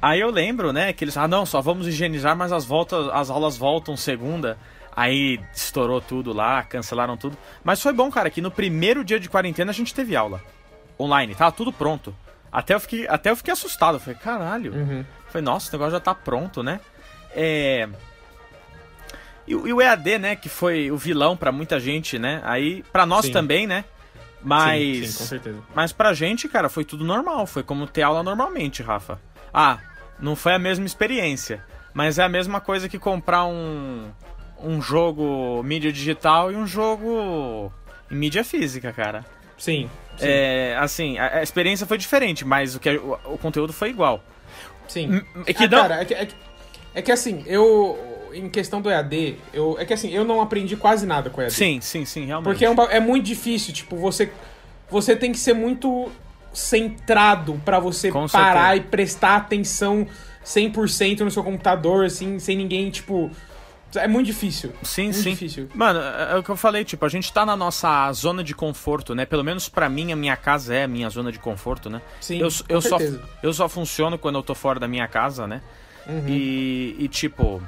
Aí 0.00 0.20
eu 0.20 0.30
lembro, 0.30 0.72
né, 0.72 0.92
que 0.92 1.04
eles. 1.04 1.16
Ah, 1.16 1.28
não, 1.28 1.44
só 1.44 1.60
vamos 1.60 1.86
higienizar, 1.86 2.34
mas 2.34 2.50
as, 2.50 2.64
voltas, 2.64 3.08
as 3.12 3.28
aulas 3.28 3.56
voltam 3.58 3.96
segunda. 3.96 4.56
Aí 4.96 5.38
estourou 5.54 6.00
tudo 6.00 6.32
lá, 6.32 6.62
cancelaram 6.62 7.16
tudo. 7.16 7.36
Mas 7.62 7.80
foi 7.80 7.92
bom, 7.92 8.10
cara, 8.10 8.30
que 8.30 8.40
no 8.40 8.50
primeiro 8.50 9.04
dia 9.04 9.20
de 9.20 9.28
quarentena 9.28 9.70
a 9.70 9.74
gente 9.74 9.94
teve 9.94 10.16
aula. 10.16 10.40
Online, 10.98 11.34
tava 11.34 11.52
tudo 11.52 11.72
pronto. 11.72 12.14
Até 12.50 12.74
eu 12.74 12.80
fiquei, 12.80 13.06
até 13.08 13.30
eu 13.30 13.36
fiquei 13.36 13.52
assustado. 13.52 13.96
Eu 13.96 14.00
falei, 14.00 14.18
caralho. 14.18 14.72
Uhum. 14.74 15.04
Falei, 15.28 15.44
nossa, 15.44 15.68
o 15.68 15.72
negócio 15.72 15.92
já 15.92 16.00
tá 16.00 16.14
pronto, 16.14 16.62
né? 16.62 16.80
É. 17.32 17.88
E, 19.46 19.54
o- 19.54 19.66
e 19.66 19.72
o 19.72 19.80
EAD, 19.80 20.18
né, 20.18 20.36
que 20.36 20.48
foi 20.48 20.90
o 20.90 20.96
vilão 20.96 21.36
pra 21.36 21.50
muita 21.52 21.80
gente, 21.80 22.18
né? 22.18 22.40
Aí, 22.44 22.82
pra 22.92 23.06
nós 23.06 23.26
Sim. 23.26 23.32
também, 23.32 23.66
né? 23.66 23.84
Mas. 24.42 24.80
Sim, 24.82 25.06
sim, 25.06 25.18
com 25.18 25.24
certeza. 25.24 25.58
Mas 25.74 25.92
pra 25.92 26.12
gente, 26.12 26.48
cara, 26.48 26.68
foi 26.68 26.84
tudo 26.84 27.04
normal. 27.04 27.46
Foi 27.46 27.62
como 27.62 27.86
ter 27.86 28.02
aula 28.02 28.22
normalmente, 28.22 28.82
Rafa. 28.82 29.18
Ah, 29.52 29.78
não 30.20 30.36
foi 30.36 30.54
a 30.54 30.58
mesma 30.58 30.86
experiência. 30.86 31.64
Mas 31.94 32.18
é 32.18 32.22
a 32.22 32.28
mesma 32.28 32.60
coisa 32.60 32.88
que 32.88 32.98
comprar 32.98 33.44
um, 33.46 34.10
um 34.62 34.80
jogo 34.80 35.62
mídia 35.64 35.90
digital 35.92 36.52
e 36.52 36.56
um 36.56 36.66
jogo 36.66 37.72
em 38.10 38.14
mídia 38.14 38.44
física, 38.44 38.92
cara. 38.92 39.24
Sim, 39.56 39.90
É, 40.26 40.76
assim, 40.80 41.18
a, 41.18 41.38
a 41.38 41.42
experiência 41.42 41.86
foi 41.86 41.98
diferente, 41.98 42.44
mas 42.44 42.74
o, 42.74 42.80
que, 42.80 42.90
o, 42.90 43.18
o 43.26 43.38
conteúdo 43.38 43.72
foi 43.72 43.90
igual. 43.90 44.22
sim. 44.88 45.20
É 45.46 45.52
que 45.52 45.64
Ah, 45.64 45.68
não- 45.68 45.78
cara, 45.82 46.00
é 46.00 46.04
que, 46.04 46.14
é, 46.14 46.26
que, 46.26 46.34
é 46.94 47.02
que 47.02 47.12
assim, 47.12 47.42
eu... 47.46 47.98
Em 48.34 48.48
questão 48.50 48.82
do 48.82 48.90
EAD, 48.90 49.36
eu, 49.54 49.76
é 49.80 49.86
que 49.86 49.94
assim, 49.94 50.10
eu 50.10 50.22
não 50.22 50.40
aprendi 50.42 50.76
quase 50.76 51.06
nada 51.06 51.30
com 51.30 51.40
EAD. 51.40 51.52
Sim, 51.52 51.80
sim, 51.80 52.04
sim, 52.04 52.26
realmente. 52.26 52.44
Porque 52.44 52.64
é, 52.64 52.70
um 52.70 52.74
é 52.82 53.00
muito 53.00 53.24
difícil, 53.24 53.72
tipo, 53.72 53.96
você 53.96 54.30
você 54.90 55.16
tem 55.16 55.32
que 55.32 55.38
ser 55.38 55.54
muito 55.54 56.10
centrado 56.52 57.60
pra 57.64 57.78
você 57.78 58.10
Com 58.10 58.26
parar 58.28 58.72
certeza. 58.72 58.76
e 58.76 58.90
prestar 58.90 59.36
atenção 59.36 60.06
100% 60.44 61.20
no 61.20 61.30
seu 61.30 61.42
computador, 61.42 62.04
assim, 62.04 62.38
sem 62.38 62.56
ninguém, 62.56 62.90
tipo... 62.90 63.30
É 63.94 64.06
muito 64.06 64.26
difícil. 64.26 64.72
Sim, 64.82 65.04
muito 65.04 65.18
sim. 65.18 65.30
difícil. 65.30 65.68
Mano, 65.74 66.00
é 66.00 66.32
é 66.32 66.36
o 66.36 66.42
que 66.42 66.50
eu 66.50 66.56
falei, 66.56 66.84
tipo, 66.84 67.04
a 67.04 67.08
gente 67.08 67.32
tá 67.32 67.46
na 67.46 67.56
nossa 67.56 68.12
zona 68.12 68.44
de 68.44 68.54
conforto, 68.54 69.14
né? 69.14 69.24
Pelo 69.24 69.42
menos 69.42 69.68
pra 69.68 69.88
mim, 69.88 70.12
a 70.12 70.16
minha 70.16 70.36
casa 70.36 70.74
é 70.74 70.84
a 70.84 70.88
minha 70.88 71.08
zona 71.08 71.32
de 71.32 71.38
conforto, 71.38 71.88
né? 71.88 72.02
Sim, 72.20 72.38
eu, 72.38 72.48
com 72.48 72.64
eu, 72.68 72.80
só, 72.82 72.98
certeza. 72.98 73.22
eu 73.42 73.52
só 73.52 73.68
funciono 73.68 74.18
quando 74.18 74.36
eu 74.36 74.42
tô 74.42 74.54
fora 74.54 74.78
da 74.78 74.86
minha 74.86 75.08
casa, 75.08 75.46
né? 75.46 75.62
Uhum. 76.06 76.24
E, 76.28 76.96
e, 76.98 77.08
tipo. 77.08 77.62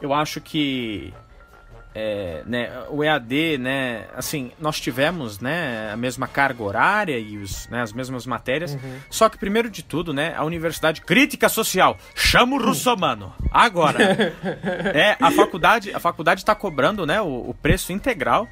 Eu 0.00 0.12
acho 0.12 0.40
que. 0.40 1.12
É, 1.94 2.42
né, 2.44 2.70
o 2.90 3.04
EAD, 3.04 3.58
né, 3.58 4.06
assim, 4.16 4.50
nós 4.58 4.80
tivemos, 4.80 5.38
né, 5.38 5.90
a 5.92 5.96
mesma 5.96 6.26
carga 6.26 6.62
horária 6.62 7.16
e 7.18 7.38
os, 7.38 7.68
né, 7.68 7.82
as 7.82 7.92
mesmas 7.92 8.26
matérias, 8.26 8.74
Uhum. 8.74 8.98
só 9.08 9.28
que 9.28 9.38
primeiro 9.38 9.70
de 9.70 9.82
tudo, 9.84 10.12
né, 10.12 10.34
a 10.36 10.44
Universidade 10.44 11.00
Crítica 11.02 11.48
Social, 11.48 11.96
chama 12.14 12.56
o 12.56 12.62
russomano, 12.62 13.32
agora, 13.50 13.98
é, 14.92 15.16
a 15.20 15.30
faculdade, 15.30 15.94
a 15.94 16.00
faculdade 16.00 16.44
tá 16.44 16.54
cobrando, 16.54 17.06
né, 17.06 17.20
o, 17.20 17.50
o 17.50 17.54
preço 17.54 17.92
integral, 17.92 18.48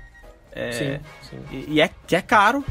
é, 0.53 0.71
Sim, 0.73 1.01
sim. 1.31 1.39
e, 1.51 1.75
e 1.75 1.81
é, 1.81 1.91
que 2.07 2.15
é 2.15 2.23
caro, 2.23 2.65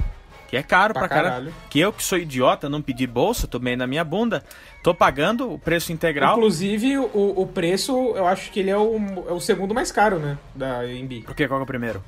Que 0.51 0.57
é 0.57 0.61
caro 0.63 0.93
pra, 0.93 1.07
Pra 1.07 1.09
caralho. 1.09 1.29
caralho. 1.45 1.53
Que 1.69 1.79
eu 1.79 1.91
que 1.93 2.03
sou 2.03 2.17
idiota, 2.17 2.67
não 2.69 2.81
pedi 2.81 3.07
bolsa, 3.07 3.47
tomei 3.47 3.77
na 3.77 3.87
minha 3.87 4.03
bunda, 4.03 4.43
tô 4.83 4.93
pagando 4.93 5.49
o 5.53 5.57
preço 5.57 5.93
integral. 5.93 6.35
Inclusive, 6.37 6.97
o, 6.97 7.33
o 7.41 7.47
preço, 7.47 7.93
eu 8.15 8.27
acho 8.27 8.51
que 8.51 8.59
ele 8.59 8.69
é 8.69 8.77
o, 8.77 8.97
é 9.29 9.31
o 9.31 9.39
segundo 9.39 9.73
mais 9.73 9.93
caro, 9.93 10.19
né? 10.19 10.37
Da 10.53 10.85
EMB. 10.85 11.21
Por 11.23 11.33
quê? 11.33 11.47
Qual 11.47 11.57
que 11.57 11.61
é 11.61 11.63
o 11.63 11.65
primeiro? 11.65 12.03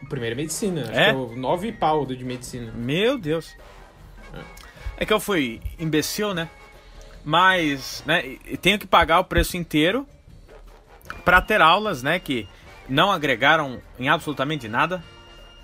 O 0.00 0.06
primeiro 0.08 0.34
é 0.34 0.36
medicina. 0.36 0.82
Acho 0.82 0.92
É? 0.92 1.04
que 1.06 1.10
é 1.10 1.12
o 1.12 1.34
9 1.36 1.72
pau 1.72 2.06
de 2.06 2.24
medicina. 2.24 2.72
Meu 2.74 3.18
Deus. 3.18 3.52
É 4.96 5.04
que 5.04 5.12
eu 5.12 5.18
fui 5.18 5.60
imbecil, 5.76 6.32
né? 6.34 6.48
Mas, 7.24 8.02
né, 8.06 8.36
tenho 8.60 8.78
que 8.78 8.86
pagar 8.86 9.18
o 9.18 9.24
preço 9.24 9.56
inteiro 9.56 10.06
pra 11.24 11.40
ter 11.40 11.60
aulas, 11.60 12.00
né, 12.02 12.18
que 12.20 12.48
não 12.88 13.10
agregaram 13.10 13.80
em 13.98 14.08
absolutamente 14.08 14.68
nada. 14.68 15.02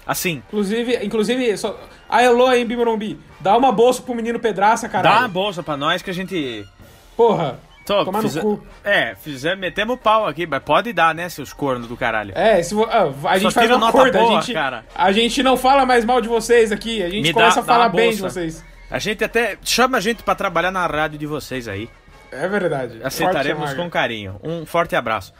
Assim, 0.08 0.42
Inclusive, 0.48 1.04
inclusive 1.04 1.56
só... 1.58 1.78
Ah, 2.08 2.24
alô, 2.26 2.50
EMB 2.52 2.72
Morumbi. 2.76 3.20
Dá 3.40 3.54
uma 3.56 3.70
bolsa 3.70 4.00
pro 4.02 4.14
menino 4.14 4.40
Pedraça, 4.40 4.88
caralho. 4.88 5.14
dá 5.14 5.20
uma 5.20 5.28
bolsa 5.28 5.62
pra 5.62 5.76
nós 5.76 6.00
que 6.00 6.08
a 6.08 6.14
gente 6.14 6.66
Porra. 7.14 7.60
Tô, 7.84 8.04
Tomar 8.04 8.22
no 8.22 8.28
fizer- 8.28 8.40
cu. 8.42 8.62
É, 8.84 9.14
fizer, 9.14 9.56
metemos 9.56 9.94
o 9.94 9.98
pau 9.98 10.26
aqui, 10.26 10.46
mas 10.46 10.62
pode 10.62 10.92
dar, 10.92 11.14
né, 11.14 11.28
seus 11.28 11.52
cornos 11.52 11.86
do 11.88 11.96
caralho. 11.96 12.32
É, 12.34 12.62
se 12.62 12.74
ah, 12.82 13.10
a 13.30 13.38
gente 13.38 13.52
faz 13.54 13.66
tira 13.66 13.76
um 13.76 13.80
nota 13.80 13.96
acordo, 13.98 14.18
boa, 14.18 14.38
a 14.38 14.40
gente, 14.40 14.52
cara. 14.54 14.84
a 14.94 15.10
gente 15.12 15.42
não 15.42 15.56
fala 15.56 15.86
mais 15.86 16.04
mal 16.04 16.20
de 16.20 16.28
vocês 16.28 16.70
aqui, 16.72 17.02
a 17.02 17.08
gente 17.08 17.22
Me 17.22 17.32
dá- 17.32 17.40
começa 17.40 17.60
a 17.60 17.62
dá 17.62 17.66
falar 17.66 17.84
uma 17.86 17.88
bem 17.90 18.10
de 18.10 18.20
vocês. 18.20 18.64
A 18.90 18.98
gente 18.98 19.22
até 19.24 19.56
chama 19.62 19.98
a 19.98 20.00
gente 20.00 20.22
pra 20.22 20.34
trabalhar 20.34 20.70
na 20.70 20.86
rádio 20.86 21.18
de 21.18 21.26
vocês 21.26 21.66
aí. 21.68 21.88
É 22.30 22.48
verdade. 22.48 23.00
Aceitaremos 23.02 23.74
com 23.74 23.88
carinho. 23.88 24.38
Um 24.42 24.66
forte 24.66 24.94
abraço. 24.94 25.32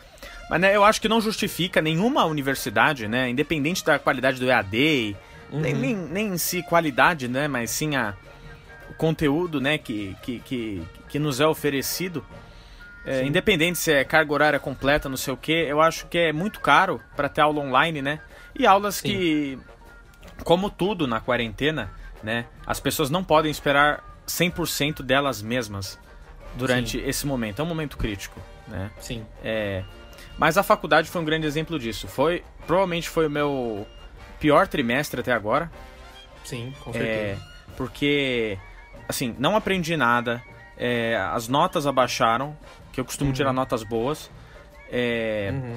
Mas 0.49 0.61
né, 0.61 0.75
eu 0.75 0.83
acho 0.83 1.01
que 1.01 1.09
não 1.09 1.21
justifica 1.21 1.83
nenhuma 1.83 2.25
universidade, 2.25 3.07
né, 3.07 3.29
independente 3.29 3.85
da 3.85 3.99
qualidade 3.99 4.41
do 4.41 4.49
EAD, 4.49 5.15
nem, 5.53 5.75
nem, 5.75 5.95
nem 5.95 6.27
em 6.29 6.39
si 6.39 6.63
qualidade, 6.63 7.29
né, 7.29 7.47
mas 7.47 7.71
sim 7.71 7.97
a, 7.97 8.15
o 8.89 8.95
conteúdo, 8.95 9.61
né, 9.61 9.77
que, 9.77 10.17
que, 10.23 10.39
que, 10.41 10.83
que 11.09 11.19
nos 11.19 11.41
é 11.41 11.47
oferecido. 11.47 12.25
É, 13.05 13.25
independente 13.25 13.79
se 13.79 13.93
é 13.93 14.05
carga 14.05 14.33
horária 14.33 14.59
completa, 14.59 15.09
não 15.09 15.17
sei 15.17 15.33
o 15.33 15.37
que, 15.37 15.53
eu 15.53 15.81
acho 15.81 16.07
que 16.07 16.19
é 16.19 16.33
muito 16.33 16.61
caro 16.61 17.01
para 17.17 17.29
ter 17.29 17.41
aula 17.41 17.61
online, 17.61 18.03
né? 18.03 18.21
E 18.55 18.67
aulas 18.67 19.01
que, 19.01 19.59
como 20.45 20.69
tudo 20.69 21.07
na 21.07 21.21
quarentena, 21.21 21.91
né, 22.23 22.47
as 22.67 22.81
pessoas 22.81 23.09
não 23.09 23.25
podem 23.25 23.51
esperar 23.51 24.05
100% 24.27 25.03
delas 25.03 25.41
mesmas 25.41 25.99
durante 26.57 26.99
esse 26.99 27.27
momento. 27.27 27.61
É 27.61 27.63
um 27.65 27.69
momento 27.69 27.97
crítico, 27.97 28.41
né? 28.67 28.91
Sim. 28.99 29.25
É, 29.43 29.83
mas 30.39 30.57
a 30.59 30.63
faculdade 30.63 31.09
foi 31.09 31.21
um 31.21 31.25
grande 31.25 31.47
exemplo 31.47 31.79
disso. 31.79 32.07
Foi 32.09 32.43
provavelmente 32.67 33.09
foi 33.09 33.27
o 33.27 33.31
meu 33.31 33.87
pior 34.41 34.67
trimestre 34.69 35.21
até 35.21 35.33
agora, 35.33 35.71
Sim, 36.45 36.73
com 36.85 36.91
é, 36.91 36.93
certeza. 36.95 37.47
porque 37.77 38.59
assim 39.09 39.35
não 39.39 39.57
aprendi 39.57 39.97
nada. 39.97 40.43
é, 40.81 41.17
as 41.33 41.49
notas 41.49 41.89
abaixaram, 41.89 42.57
que 42.93 43.01
eu 43.01 43.05
costumo 43.05 43.33
tirar 43.33 43.53
notas 43.53 43.83
boas. 43.83 44.31
É, 44.91 45.51
Uhum. 45.53 45.77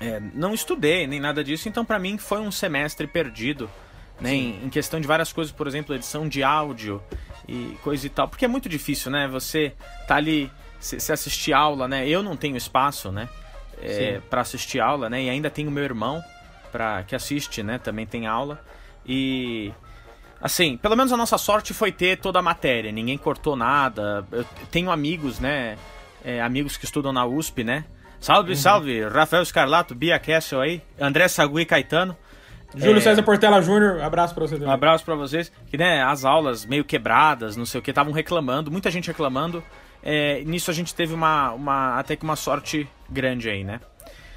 é, 0.00 0.20
não 0.32 0.54
estudei 0.54 1.06
nem 1.06 1.20
nada 1.20 1.44
disso, 1.44 1.68
então 1.68 1.84
pra 1.84 1.98
mim 1.98 2.16
foi 2.16 2.40
um 2.40 2.50
semestre 2.50 3.06
perdido, 3.06 3.70
né? 4.20 4.34
Em, 4.34 4.64
em 4.64 4.68
questão 4.70 5.00
de 5.00 5.06
várias 5.06 5.32
coisas, 5.32 5.52
por 5.52 5.66
exemplo, 5.66 5.94
edição 5.94 6.28
de 6.28 6.42
áudio 6.42 7.02
e 7.48 7.76
coisa 7.82 8.06
e 8.06 8.10
tal, 8.10 8.28
porque 8.28 8.44
é 8.44 8.48
muito 8.48 8.68
difícil, 8.68 9.10
né? 9.10 9.28
Você 9.28 9.72
tá 10.06 10.16
ali, 10.16 10.50
se, 10.80 11.12
assistir 11.12 11.52
aula, 11.52 11.86
né? 11.88 12.08
Eu 12.08 12.22
não 12.22 12.36
tenho 12.36 12.56
espaço, 12.56 13.10
né? 13.12 13.28
É, 13.82 14.20
para 14.30 14.40
assistir 14.40 14.80
aula, 14.80 15.10
né? 15.10 15.22
E 15.22 15.28
ainda 15.28 15.50
tenho 15.50 15.70
meu 15.70 15.84
irmão 15.84 16.22
para 16.70 17.02
que 17.02 17.14
assiste, 17.14 17.62
né? 17.62 17.78
Também 17.78 18.06
tem 18.06 18.26
aula 18.26 18.60
e 19.06 19.72
assim, 20.40 20.76
pelo 20.76 20.96
menos 20.96 21.12
a 21.12 21.16
nossa 21.16 21.36
sorte 21.36 21.74
foi 21.74 21.92
ter 21.92 22.18
toda 22.18 22.38
a 22.38 22.42
matéria. 22.42 22.90
Ninguém 22.92 23.18
cortou 23.18 23.56
nada. 23.56 24.26
Eu 24.32 24.44
tenho 24.70 24.90
amigos, 24.90 25.38
né? 25.40 25.76
é, 26.24 26.40
amigos 26.40 26.76
que 26.76 26.86
estudam 26.86 27.12
na 27.12 27.26
USP, 27.26 27.62
né? 27.62 27.84
Salve, 28.18 28.50
Uhum. 28.52 28.56
salve! 28.56 29.04
Rafael 29.04 29.42
Escarlato, 29.42 29.94
Bia 29.94 30.18
Kessel 30.18 30.60
aí, 30.60 30.82
André 30.98 31.28
Sagui 31.28 31.66
Caetano. 31.66 32.16
Júlio 32.74 32.98
É, 32.98 33.00
César 33.00 33.22
Portela 33.22 33.60
Júnior, 33.62 34.00
abraço 34.02 34.34
pra 34.34 34.46
você 34.46 34.56
Um 34.56 34.58
também. 34.58 34.74
abraço 34.74 35.04
pra 35.04 35.14
vocês. 35.14 35.50
Que, 35.66 35.76
né, 35.78 36.02
as 36.02 36.24
aulas 36.24 36.64
meio 36.66 36.84
quebradas, 36.84 37.56
não 37.56 37.64
sei 37.66 37.80
o 37.80 37.82
que, 37.82 37.90
estavam 37.90 38.12
reclamando, 38.12 38.70
muita 38.70 38.90
gente 38.90 39.08
reclamando. 39.08 39.62
É, 40.02 40.42
nisso 40.44 40.70
a 40.70 40.74
gente 40.74 40.94
teve 40.94 41.14
uma, 41.14 41.52
uma, 41.52 41.98
até 41.98 42.14
que 42.16 42.24
uma 42.24 42.36
sorte 42.36 42.88
grande 43.08 43.48
aí, 43.48 43.64
né? 43.64 43.80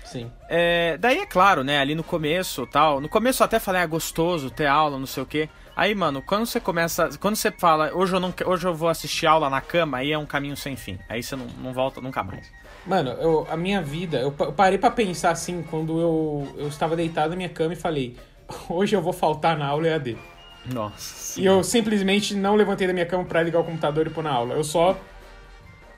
Sim. 0.05 0.31
É, 0.47 0.97
daí 0.97 1.17
é 1.17 1.25
claro, 1.25 1.63
né, 1.65 1.79
ali 1.79 1.93
no 1.93 2.03
começo 2.03 2.65
tal. 2.67 3.01
No 3.01 3.09
começo 3.09 3.43
eu 3.43 3.45
até 3.45 3.59
falei, 3.59 3.81
ah, 3.81 3.85
gostoso 3.85 4.49
ter 4.49 4.65
aula, 4.65 4.97
não 4.97 5.05
sei 5.05 5.21
o 5.23 5.25
que. 5.25 5.49
Aí, 5.75 5.93
mano, 5.93 6.21
quando 6.21 6.45
você 6.45 6.59
começa. 6.59 7.09
Quando 7.19 7.35
você 7.35 7.51
fala, 7.51 7.91
hoje 7.93 8.13
eu, 8.15 8.19
não, 8.19 8.33
hoje 8.45 8.65
eu 8.65 8.73
vou 8.73 8.87
assistir 8.89 9.27
aula 9.27 9.49
na 9.49 9.59
cama, 9.61 9.97
aí 9.97 10.11
é 10.11 10.17
um 10.17 10.25
caminho 10.25 10.55
sem 10.55 10.75
fim. 10.77 10.97
Aí 11.09 11.21
você 11.21 11.35
não, 11.35 11.45
não 11.61 11.73
volta 11.73 11.99
nunca 12.01 12.23
mais. 12.23 12.49
Mano, 12.87 13.11
eu, 13.11 13.45
a 13.49 13.57
minha 13.57 13.81
vida, 13.81 14.17
eu 14.19 14.31
pa- 14.31 14.45
eu 14.45 14.53
parei 14.53 14.77
pra 14.77 14.89
pensar 14.89 15.31
assim 15.31 15.61
quando 15.69 15.99
eu, 15.99 16.47
eu 16.57 16.67
estava 16.69 16.95
deitado 16.95 17.31
na 17.31 17.35
minha 17.35 17.49
cama 17.49 17.73
e 17.73 17.75
falei, 17.75 18.15
hoje 18.69 18.95
eu 18.95 19.01
vou 19.01 19.11
faltar 19.13 19.57
na 19.57 19.67
aula 19.67 19.87
EAD. 19.87 20.17
Nossa. 20.65 21.39
E 21.39 21.45
eu 21.45 21.63
simplesmente 21.63 22.33
não 22.35 22.55
levantei 22.55 22.87
da 22.87 22.93
minha 22.93 23.05
cama 23.05 23.25
pra 23.25 23.43
ligar 23.43 23.59
o 23.59 23.63
computador 23.63 24.07
e 24.07 24.09
pôr 24.09 24.23
na 24.23 24.31
aula. 24.31 24.55
Eu 24.55 24.63
só. 24.63 24.97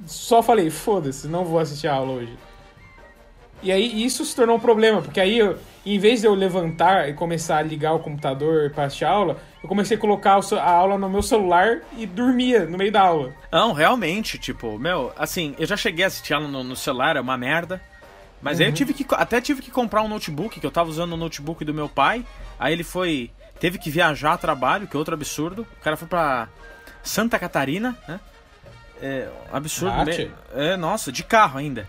Só 0.06 0.42
falei, 0.42 0.70
foda-se, 0.70 1.28
não 1.28 1.44
vou 1.44 1.60
assistir 1.60 1.88
a 1.88 1.94
aula 1.94 2.14
hoje. 2.14 2.38
E 3.62 3.72
aí 3.72 4.04
isso 4.04 4.24
se 4.24 4.36
tornou 4.36 4.56
um 4.56 4.60
problema, 4.60 5.02
porque 5.02 5.20
aí 5.20 5.38
eu, 5.38 5.58
em 5.86 6.00
vez 6.00 6.22
de 6.22 6.28
eu 6.28 6.34
levantar 6.34 7.10
e 7.10 7.14
começar 7.14 7.58
a 7.58 7.62
ligar 7.62 7.94
o 7.94 8.00
computador 8.00 8.72
pra 8.72 8.86
assistir 8.86 9.06
a 9.06 9.12
aula, 9.12 9.38
eu 9.62 9.68
comecei 9.68 9.98
a 9.98 10.00
colocar 10.00 10.40
a 10.40 10.72
aula 10.72 10.98
no 10.98 11.10
meu 11.10 11.22
celular 11.22 11.80
e 11.98 12.06
dormia 12.06 12.66
no 12.66 12.78
meio 12.78 12.92
da 12.92 13.02
aula. 13.02 13.34
Não, 13.52 13.74
realmente, 13.74 14.38
tipo, 14.38 14.80
meu, 14.80 15.12
assim, 15.18 15.56
eu 15.60 15.66
já 15.66 15.76
cheguei 15.76 16.06
a 16.06 16.08
assistir 16.08 16.34
ela 16.34 16.48
no, 16.48 16.64
no 16.64 16.76
celular, 16.76 17.18
é 17.18 17.22
uma 17.22 17.38
merda. 17.38 17.82
Mas 18.42 18.62
aí 18.62 18.68
eu 18.68 18.74
tive 18.74 18.94
que. 18.94 19.06
Até 19.12 19.42
tive 19.42 19.62
que 19.62 19.70
comprar 19.70 20.02
um 20.02 20.08
notebook, 20.08 20.60
que 20.60 20.66
eu 20.66 20.72
tava 20.72 20.90
usando 20.90 21.12
o 21.12 21.18
notebook 21.18 21.66
do 21.66 21.74
meu 21.74 21.90
pai. 21.90 22.26
Aí 22.58 22.72
ele 22.72 22.84
foi. 22.84 23.32
Teve 23.60 23.78
que 23.78 23.90
viajar 23.90 24.34
a 24.34 24.38
trabalho, 24.38 24.88
que 24.88 24.96
é 24.96 25.00
outro 25.00 25.14
absurdo. 25.14 25.68
O 25.78 25.84
cara 25.84 25.98
foi 25.98 26.08
pra 26.08 26.48
Santa 27.04 27.38
Catarina, 27.38 27.98
né? 28.08 28.20
É, 29.02 29.28
absurdo 29.52 30.06
mesmo. 30.06 30.32
É, 30.56 30.78
nossa, 30.78 31.12
de 31.12 31.24
carro 31.24 31.60
ainda. 31.60 31.86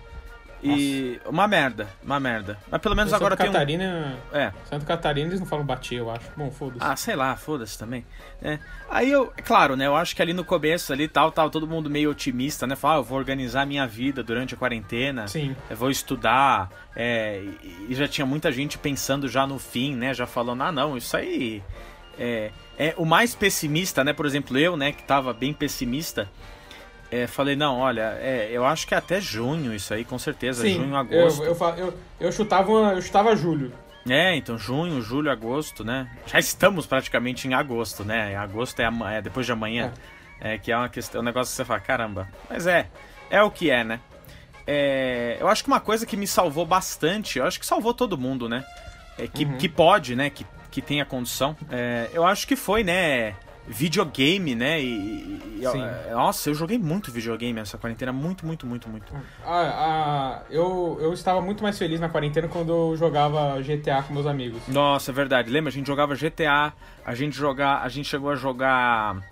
E. 0.62 1.21
Uma 1.26 1.49
merda, 1.49 1.88
uma 2.02 2.21
merda. 2.21 2.59
Mas 2.71 2.81
pelo 2.81 2.95
menos 2.95 3.11
Santa 3.11 3.25
agora 3.25 3.37
tem 3.37 3.49
um. 3.49 3.52
Catarina. 3.52 4.19
É. 4.33 4.52
Santa 4.64 4.85
Catarina 4.85 5.29
eles 5.29 5.40
não 5.40 5.47
falam 5.47 5.64
bater, 5.64 5.99
eu 5.99 6.11
acho. 6.11 6.31
Bom, 6.37 6.50
foda-se. 6.50 6.79
Ah, 6.81 6.97
sei 6.97 7.17
lá, 7.17 7.35
foda-se 7.37 7.79
também. 7.79 8.05
É. 8.43 8.59
Aí 8.90 9.11
eu, 9.11 9.33
é 9.37 9.43
claro, 9.43 9.76
né? 9.76 9.87
Eu 9.87 9.97
acho 9.97 10.14
que 10.14 10.21
ali 10.21 10.33
no 10.33 10.45
começo 10.45 10.93
ali 10.93 11.09
tal, 11.09 11.33
tal, 11.33 11.49
todo 11.50 11.67
mundo 11.67 11.88
meio 11.88 12.11
otimista, 12.11 12.67
né? 12.67 12.76
Fala, 12.76 12.97
ah, 12.97 12.99
eu 12.99 13.05
vou 13.05 13.17
organizar 13.19 13.67
minha 13.67 13.87
vida 13.87 14.23
durante 14.23 14.55
a 14.55 14.57
quarentena. 14.57 15.26
Sim. 15.29 15.57
Eu 15.69 15.76
vou 15.76 15.90
estudar. 15.90 16.71
é, 16.95 17.43
e, 17.62 17.87
e 17.90 17.95
já 17.95 18.07
tinha 18.07 18.26
muita 18.26 18.52
gente 18.52 18.76
pensando 18.76 19.29
já 19.29 19.47
no 19.47 19.59
fim, 19.59 19.95
né? 19.95 20.12
Já 20.12 20.26
falando, 20.26 20.62
ah 20.62 20.73
não, 20.73 20.97
isso 20.97 21.17
aí. 21.17 21.62
É, 22.19 22.50
é 22.79 22.95
o 22.99 23.07
mais 23.07 23.35
pessimista, 23.35 24.05
né? 24.05 24.12
Por 24.12 24.26
exemplo, 24.26 24.59
eu, 24.59 24.76
né, 24.76 24.93
que 24.93 25.02
tava 25.02 25.33
bem 25.33 25.55
pessimista. 25.55 26.29
É, 27.11 27.26
falei, 27.26 27.57
não, 27.57 27.79
olha, 27.79 28.17
é, 28.21 28.49
eu 28.52 28.64
acho 28.64 28.87
que 28.87 28.95
é 28.95 28.97
até 28.97 29.21
junho 29.21 29.75
isso 29.75 29.93
aí, 29.93 30.05
com 30.05 30.19
certeza. 30.19 30.62
Sim, 30.62 30.75
junho, 30.75 30.97
agosto. 30.97 31.43
Eu, 31.43 31.57
eu, 31.57 31.75
eu, 31.76 31.95
eu, 32.21 32.33
chutava, 32.33 32.71
eu 32.71 33.02
chutava 33.02 33.35
julho. 33.35 33.73
É, 34.09 34.35
então 34.37 34.57
junho, 34.57 35.02
julho, 35.02 35.31
agosto, 35.31 35.85
né? 35.85 36.09
Já 36.26 36.38
estamos 36.38 36.87
praticamente 36.87 37.47
em 37.47 37.55
agosto, 37.55 38.05
né? 38.05 38.35
Agosto 38.37 38.81
é, 38.81 38.88
é 39.17 39.23
depois 39.23 39.45
de 39.45 39.52
amanhã. 39.52 39.93
É. 40.40 40.57
que 40.57 40.73
é 40.73 40.76
uma 40.76 40.88
questão, 40.88 41.21
um 41.21 41.25
negócio 41.25 41.52
que 41.52 41.57
você 41.57 41.64
fala, 41.67 41.81
caramba. 41.81 42.29
Mas 42.49 42.67
é, 42.67 42.88
é 43.29 43.43
o 43.43 43.50
que 43.50 43.71
é, 43.71 43.85
né? 43.85 44.00
É, 44.67 45.37
eu 45.40 45.49
acho 45.49 45.64
que 45.64 45.69
uma 45.69 45.81
coisa 45.81 46.07
que 46.07 46.17
me 46.17 46.26
salvou 46.26 46.64
bastante, 46.64 47.38
eu 47.38 47.45
acho 47.45 47.59
que 47.59 47.67
salvou 47.67 47.93
todo 47.93 48.17
mundo, 48.17 48.49
né? 48.49 48.64
É, 49.19 49.26
que, 49.26 49.45
que 49.45 49.69
pode, 49.69 50.14
né? 50.14 50.31
Que, 50.31 50.47
que 50.71 50.81
tem 50.81 51.00
a 51.00 51.05
condição. 51.05 51.57
É, 51.71 52.09
eu 52.12 52.25
acho 52.25 52.47
que 52.47 52.57
foi, 52.57 52.85
né? 52.85 53.35
Videogame, 53.71 54.55
né? 54.57 54.83
E, 54.83 55.41
e- 55.61 55.65
é, 55.65 56.12
nossa, 56.12 56.50
eu 56.50 56.55
joguei 56.55 56.77
muito 56.77 57.12
videogame 57.12 57.53
nessa 57.53 57.79
quarentena. 57.79 58.12
Muito, 58.12 58.45
muito, 58.45 58.67
muito, 58.67 58.89
muito. 58.89 59.12
Ah, 59.45 60.43
ah, 60.43 60.43
eu, 60.50 60.99
eu 61.00 61.12
estava 61.12 61.41
muito 61.41 61.62
mais 61.62 61.79
feliz 61.79 62.00
na 62.00 62.09
quarentena 62.09 62.49
quando 62.49 62.73
eu 62.73 62.97
jogava 62.97 63.61
GTA 63.62 64.03
com 64.03 64.12
meus 64.12 64.27
amigos. 64.27 64.61
Nossa, 64.67 65.12
é 65.12 65.15
verdade. 65.15 65.50
Lembra? 65.50 65.71
A 65.71 65.73
gente 65.73 65.87
jogava 65.87 66.17
GTA, 66.17 66.73
a 67.05 67.15
gente 67.15 67.37
jogar, 67.37 67.83
a 67.83 67.89
gente 67.89 68.09
chegou 68.09 68.31
a 68.31 68.35
jogar. 68.35 69.23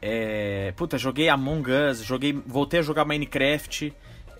É, 0.00 0.72
puta, 0.76 0.96
joguei 0.96 1.28
Among 1.28 1.68
Us, 1.70 2.02
joguei, 2.04 2.32
voltei 2.46 2.80
a 2.80 2.82
jogar 2.82 3.04
Minecraft 3.04 3.92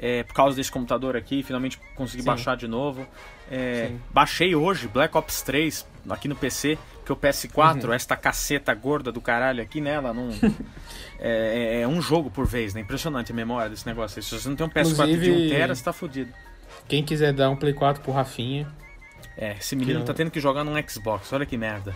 é, 0.03 0.25
por 0.25 0.35
causa 0.35 0.57
desse 0.57 0.71
computador 0.71 1.17
aqui, 1.17 1.45
finalmente 1.45 1.79
consegui 1.95 2.23
Sim. 2.23 2.27
baixar 2.27 2.57
de 2.57 2.67
novo. 2.67 3.07
É, 3.49 3.93
baixei 4.11 4.55
hoje 4.55 4.89
Black 4.89 5.17
Ops 5.17 5.43
3 5.43 5.87
aqui 6.11 6.27
no 6.27 6.35
PC, 6.35 6.77
que 7.05 7.13
o 7.13 7.17
PS4, 7.17 7.85
Uhum. 7.89 7.93
esta 7.93 8.17
caceta 8.17 8.73
gorda 8.75 9.11
do 9.11 9.21
caralho 9.21 9.63
aqui 9.63 9.81
nela, 9.81 10.13
não. 10.13 10.29
é, 11.19 11.79
é- 11.79 11.81
é 11.83 11.89
um 11.89 12.01
jogo 12.01 12.31
por 12.31 12.47
vez, 12.47 12.75
né? 12.75 12.81
Impressionante 12.81 13.33
a 13.33 13.35
memória 13.35 13.69
desse 13.71 13.87
negócio. 13.87 14.19
aí. 14.19 14.23
Se 14.23 14.39
você 14.39 14.49
não 14.49 14.57
tem 14.57 14.67
um 14.67 14.71
PS4 14.71 15.07
de 15.07 15.13
Inclusive- 15.13 15.47
1 15.47 15.49
tera, 15.51 15.75
você 15.75 15.85
tá 15.85 15.93
fudido. 15.93 16.33
Quem 16.89 17.03
quiser 17.05 17.33
dar 17.33 17.51
um 17.51 17.57
Play 17.57 17.73
4 17.73 18.03
pro 18.03 18.13
Rafinha. 18.13 18.67
É, 19.37 19.57
esse 19.59 19.75
menino 19.75 20.01
Que 20.01 20.07
tá 20.07 20.13
não- 20.13 20.17
tendo 20.17 20.31
que 20.31 20.41
jogar 20.41 20.63
num 20.65 20.75
Xbox, 20.87 21.33
olha 21.33 21.47
que 21.47 21.57
merda. 21.57 21.95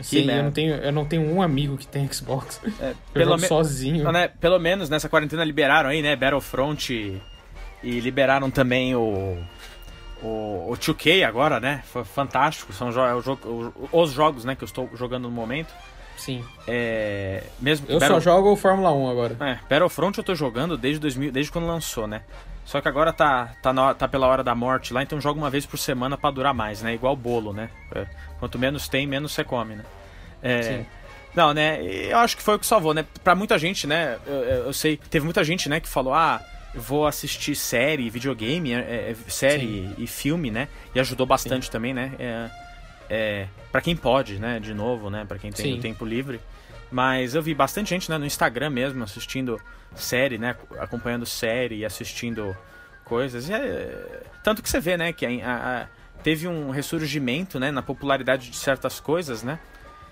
Sim, 0.00 0.24
né? 0.24 0.38
eu 0.38 0.44
não, 0.44 0.50
tenho, 0.52 0.74
eu 0.76 0.92
não 0.92 1.04
tenho 1.04 1.22
um 1.30 1.42
amigo 1.42 1.76
que 1.76 1.86
tem 1.86 2.10
Xbox. 2.10 2.60
É, 2.80 2.94
pelo, 3.12 3.36
me- 3.36 3.46
sozinho. 3.46 4.10
né, 4.12 4.28
pelo 4.28 4.58
menos 4.58 4.88
nessa 4.88 5.08
quarentena 5.08 5.44
liberaram 5.44 5.90
aí, 5.90 6.00
né? 6.00 6.16
Battlefront 6.16 6.90
e, 6.94 7.20
e 7.82 8.00
liberaram 8.00 8.50
também 8.50 8.94
o, 8.94 9.36
o, 10.22 10.70
o 10.70 10.76
2K 10.76 11.24
agora, 11.26 11.58
né? 11.60 11.82
Foi 11.92 12.04
fantástico. 12.04 12.72
São 12.72 12.90
jo 12.92 13.00
é 13.00 13.14
o 13.14 13.20
jogo, 13.22 13.74
o- 13.92 14.00
os 14.00 14.12
jogos 14.12 14.44
né, 14.44 14.54
que 14.54 14.62
eu 14.64 14.66
estou 14.66 14.88
jogando 14.94 15.22
no 15.24 15.30
momento. 15.30 15.72
Sim. 16.16 16.44
É, 16.68 17.42
mesmo 17.58 17.86
Eu 17.88 17.98
Battle- 17.98 18.20
só 18.20 18.30
jogo 18.30 18.52
o 18.52 18.56
Fórmula 18.56 18.92
1 18.92 19.10
agora. 19.10 19.36
É, 19.40 19.54
Battlefront 19.68 20.18
eu 20.18 20.24
tô 20.24 20.34
jogando 20.34 20.76
desde 20.76 21.00
2000, 21.00 21.32
desde 21.32 21.50
quando 21.50 21.66
lançou, 21.66 22.06
né? 22.06 22.22
Só 22.66 22.80
que 22.80 22.86
agora 22.88 23.12
tá, 23.12 23.52
tá, 23.62 23.72
na- 23.72 23.94
tá 23.94 24.06
pela 24.06 24.26
hora 24.28 24.44
da 24.44 24.54
morte 24.54 24.92
lá, 24.92 25.02
então 25.02 25.16
eu 25.18 25.22
jogo 25.22 25.40
uma 25.40 25.50
vez 25.50 25.64
por 25.66 25.78
semana 25.78 26.16
pra 26.18 26.30
durar 26.30 26.52
mais, 26.54 26.82
né? 26.82 26.92
Igual 26.94 27.16
bolo, 27.16 27.52
né? 27.52 27.70
É, 27.94 28.06
quanto 28.38 28.58
menos 28.58 28.86
tem, 28.88 29.06
menos 29.06 29.32
você 29.32 29.42
come, 29.42 29.76
né? 29.76 29.84
É, 30.42 30.62
Sim. 30.62 30.86
Não, 31.34 31.54
né? 31.54 31.80
Eu 31.82 32.18
acho 32.18 32.36
que 32.36 32.42
foi 32.42 32.56
o 32.56 32.58
que 32.58 32.66
salvou, 32.66 32.92
né? 32.92 33.04
Pra 33.24 33.34
muita 33.34 33.56
gente, 33.58 33.86
né? 33.86 34.18
Eu, 34.26 34.34
eu- 34.34 34.64
eu 34.66 34.72
sei, 34.72 34.96
teve 34.96 35.24
muita 35.24 35.42
gente, 35.44 35.68
né, 35.68 35.80
que 35.80 35.88
falou, 35.88 36.12
ah, 36.12 36.40
vou 36.74 37.06
assistir 37.06 37.54
série, 37.54 38.08
videogame, 38.10 38.72
é, 38.72 39.10
é, 39.10 39.16
série 39.28 39.92
e 39.98 40.06
filme, 40.06 40.50
né? 40.50 40.68
E 40.94 41.00
ajudou 41.00 41.26
bastante 41.26 41.70
também, 41.70 41.92
né? 41.92 42.12
É, 42.18 42.50
é, 43.08 43.46
para 43.72 43.80
quem 43.80 43.96
pode, 43.96 44.38
né? 44.38 44.60
De 44.60 44.72
novo, 44.74 45.10
né? 45.10 45.24
Pra 45.26 45.38
quem 45.38 45.50
tem 45.50 45.72
Sim. 45.72 45.78
o 45.78 45.82
tempo 45.82 46.04
livre. 46.04 46.40
Mas 46.90 47.34
eu 47.34 47.42
vi 47.42 47.54
bastante 47.54 47.90
gente, 47.90 48.10
né, 48.10 48.18
no 48.18 48.26
Instagram 48.26 48.70
mesmo, 48.70 49.02
assistindo 49.04 49.60
série, 49.94 50.38
né? 50.38 50.56
Acompanhando 50.78 51.24
série 51.24 51.76
e 51.78 51.84
assistindo 51.84 52.56
coisas. 53.04 53.48
E 53.48 53.52
é- 53.52 54.22
Tanto 54.42 54.62
que 54.62 54.68
você 54.68 54.80
vê, 54.80 54.96
né, 54.96 55.12
que 55.12 55.24
a- 55.26 55.86
a- 55.86 55.86
teve 56.22 56.48
um 56.48 56.70
ressurgimento, 56.70 57.60
né, 57.60 57.70
na 57.70 57.82
popularidade 57.82 58.50
de 58.50 58.56
certas 58.56 58.98
coisas, 59.00 59.42
né? 59.42 59.58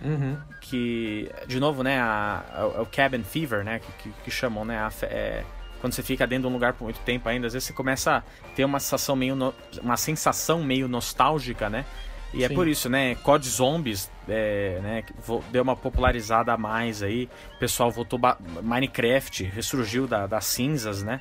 Uhum. 0.01 0.39
que 0.61 1.29
de 1.49 1.59
novo 1.59 1.83
né 1.83 1.99
a, 2.01 2.45
o 2.81 2.87
cabin 2.87 3.25
fever 3.25 3.65
né 3.65 3.81
que, 3.81 3.91
que, 4.11 4.15
que 4.27 4.31
chamam 4.31 4.65
né 4.65 4.79
a 4.79 4.93
é, 5.07 5.43
quando 5.81 5.93
você 5.93 6.03
fica 6.03 6.27
dentro 6.27 6.43
de 6.43 6.49
um 6.49 6.53
lugar 6.53 6.73
por 6.75 6.85
muito 6.85 7.01
tempo 7.01 7.29
ainda 7.29 7.47
às 7.47 7.53
vezes 7.53 7.67
você 7.67 7.73
começa 7.73 8.17
a 8.19 8.23
ter 8.55 8.65
uma 8.65 8.81
sensação 8.81 9.15
meio 9.17 9.35
no- 9.37 9.55
uma 9.83 9.97
sensação 9.97 10.63
meio 10.63 10.89
nostálgica 10.89 11.69
né 11.71 11.85
e 12.35 12.45
é 12.45 12.49
Sim. 12.49 12.55
por 12.55 12.67
isso 12.69 12.89
né 12.89 13.15
COD 13.17 13.49
Zombies 13.49 14.11
é, 14.29 14.79
né 14.83 15.05
deu 15.51 15.63
uma 15.63 15.77
popularizada 15.77 16.53
a 16.53 16.57
mais 16.57 17.03
aí 17.03 17.29
o 17.57 17.59
pessoal 17.59 17.91
voltou 17.91 18.19
ba- 18.19 18.37
Minecraft 18.63 19.45
ressurgiu 19.45 20.07
da- 20.07 20.27
das 20.27 20.45
cinzas 20.47 21.03
né 21.03 21.21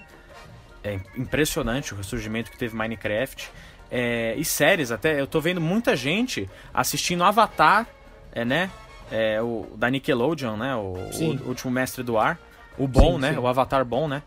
é 0.84 1.00
impressionante 1.16 1.94
o 1.94 1.98
ressurgimento 1.98 2.52
que 2.52 2.58
teve 2.58 2.76
Minecraft 2.76 3.50
É, 3.90 4.36
e 4.36 4.44
séries 4.44 4.92
até 4.92 5.18
eu 5.22 5.26
tô 5.26 5.40
vendo 5.40 5.62
muita 5.62 5.96
gente 5.96 6.50
assistindo 6.74 7.24
Avatar 7.24 7.88
é, 8.34 8.44
né? 8.44 8.70
É, 9.10 9.42
o 9.42 9.66
da 9.78 9.90
Nickelodeon, 9.90 10.58
né? 10.58 10.76
O, 10.76 10.96
o 10.98 11.48
último 11.48 11.72
mestre 11.72 12.04
do 12.04 12.18
ar. 12.18 12.38
O 12.78 12.86
bom, 12.86 13.14
Sim, 13.14 13.20
né? 13.22 13.32
sim. 13.32 13.38
O 13.40 13.48
Avatar 13.48 13.86
bom, 13.86 14.06
né? 14.10 14.22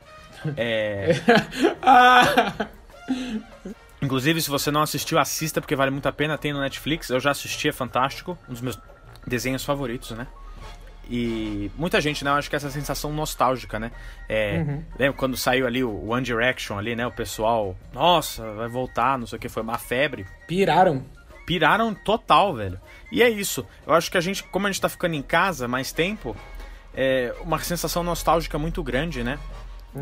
É, 0.56 1.11
Ah! 1.82 2.66
inclusive, 4.02 4.40
se 4.40 4.50
você 4.50 4.70
não 4.70 4.82
assistiu, 4.82 5.18
assista, 5.18 5.61
porque 5.61 5.76
vale 5.76 5.90
muito 5.90 6.06
a 6.09 6.12
pena. 6.12 6.38
Tem 6.38 6.52
no 6.52 6.61
Netflix. 6.61 7.11
Eu 7.11 7.20
já 7.20 7.30
assisti, 7.30 7.68
é 7.68 7.73
fantástico. 7.73 8.38
Um 8.49 8.52
dos 8.52 8.61
meus 8.62 8.78
desenhos 9.26 9.64
favoritos, 9.64 10.11
né? 10.12 10.26
E 11.12 11.70
muita 11.76 12.00
gente, 12.00 12.25
né? 12.25 12.30
Eu 12.30 12.35
acho 12.35 12.49
que 12.49 12.54
essa 12.54 12.70
sensação 12.70 13.12
nostálgica, 13.12 13.80
né? 13.80 13.90
É, 14.28 14.59
Uhum. 14.59 14.85
Lembra 14.99 15.18
quando 15.18 15.37
saiu 15.37 15.66
ali 15.66 15.82
o 15.82 16.09
One 16.09 16.23
Direction 16.25 16.78
ali, 16.78 16.94
né? 16.94 17.04
O 17.06 17.11
pessoal, 17.11 17.76
nossa, 17.92 18.49
vai 18.52 18.68
voltar, 18.68 19.18
não 19.18 19.26
sei 19.26 19.37
o 19.37 19.40
que, 19.40 19.49
foi 19.49 19.62
uma 19.62 19.76
febre. 19.76 20.25
Piraram. 20.47 21.04
piraram 21.44 21.92
total, 21.94 22.54
velho. 22.54 22.80
E 23.11 23.23
é 23.25 23.28
isso. 23.28 23.66
Eu 23.85 23.92
acho 23.92 24.09
que 24.09 24.16
a 24.16 24.20
gente, 24.20 24.44
como 24.44 24.68
a 24.68 24.70
gente 24.70 24.80
tá 24.80 24.88
ficando 24.88 25.14
em 25.16 25.23
casa 25.23 25.66
mais 25.66 25.90
tempo, 25.90 26.37
é 26.94 27.35
uma 27.40 27.59
sensação 27.59 28.04
nostálgica 28.04 28.56
muito 28.56 28.80
grande, 28.85 29.25
né? 29.25 29.37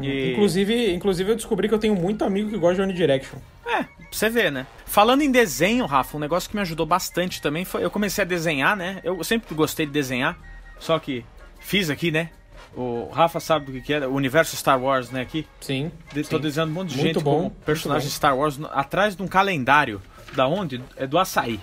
E- 0.03 0.33
Inclusive, 0.33 0.93
inclusive, 0.95 1.31
eu 1.33 1.37
descobri 1.37 1.69
que 1.69 1.75
eu 1.75 1.79
tenho 1.79 1.95
muito 1.95 2.25
amigo 2.25 2.51
que 2.51 2.59
gosta 2.59 2.77
de 2.77 2.83
One 2.83 2.93
Direction. 2.93 3.39
É, 3.67 3.83
pra 3.85 3.89
você 4.11 4.29
ver, 4.29 4.53
né? 4.53 4.67
Falando 4.85 5.23
em 5.23 5.31
desenho, 5.31 5.87
Rafa, 5.87 6.17
um 6.17 6.21
negócio 6.21 6.49
que 6.51 6.57
me 6.57 6.63
ajudou 6.63 6.85
bastante 6.87 7.41
também 7.41 7.65
foi. 7.65 7.85
Eu 7.85 7.91
comecei 7.91 8.23
a 8.23 8.27
desenhar, 8.27 8.77
né? 8.77 9.01
Eu 9.03 9.23
sempre 9.25 9.55
gostei 9.55 9.87
de 9.87 9.93
desenhar, 9.93 10.37
só 10.79 10.99
que 10.99 11.25
fiz 11.61 11.89
aqui, 11.91 12.11
né? 12.11 12.31
O 12.77 13.09
Rafa 13.11 13.41
sabe 13.41 13.79
o 13.79 13.83
que 13.83 13.93
é, 13.95 14.07
o 14.07 14.13
universo 14.13 14.55
Star 14.57 14.81
Wars, 14.81 15.11
né? 15.11 15.23
Aqui. 15.23 15.47
Sim. 15.61 15.91
De- 16.13 16.23
Tô 16.23 16.37
sim. 16.37 16.43
desenhando 16.43 16.71
um 16.71 16.75
monte 16.75 16.91
de 16.91 16.97
Muito 16.99 17.15
gente 17.15 17.25
bom, 17.25 17.51
personagem 17.65 18.09
bom. 18.09 18.15
Star 18.15 18.37
Wars 18.37 18.59
atrás 18.73 19.17
de 19.17 19.23
um 19.23 19.27
calendário. 19.27 20.01
Da 20.35 20.47
onde? 20.47 20.83
É 20.97 21.07
do 21.07 21.19
açaí. 21.19 21.59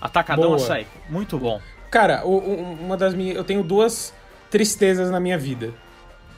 Atacadão 0.00 0.44
Boa. 0.50 0.56
açaí. 0.56 0.86
Muito 1.10 1.36
bom. 1.38 1.60
Cara, 1.90 2.24
uma 2.24 2.96
das 2.96 3.14
minhas. 3.14 3.36
Eu 3.36 3.42
tenho 3.44 3.62
duas 3.64 4.14
tristezas 4.50 5.10
na 5.10 5.18
minha 5.18 5.36
vida. 5.36 5.72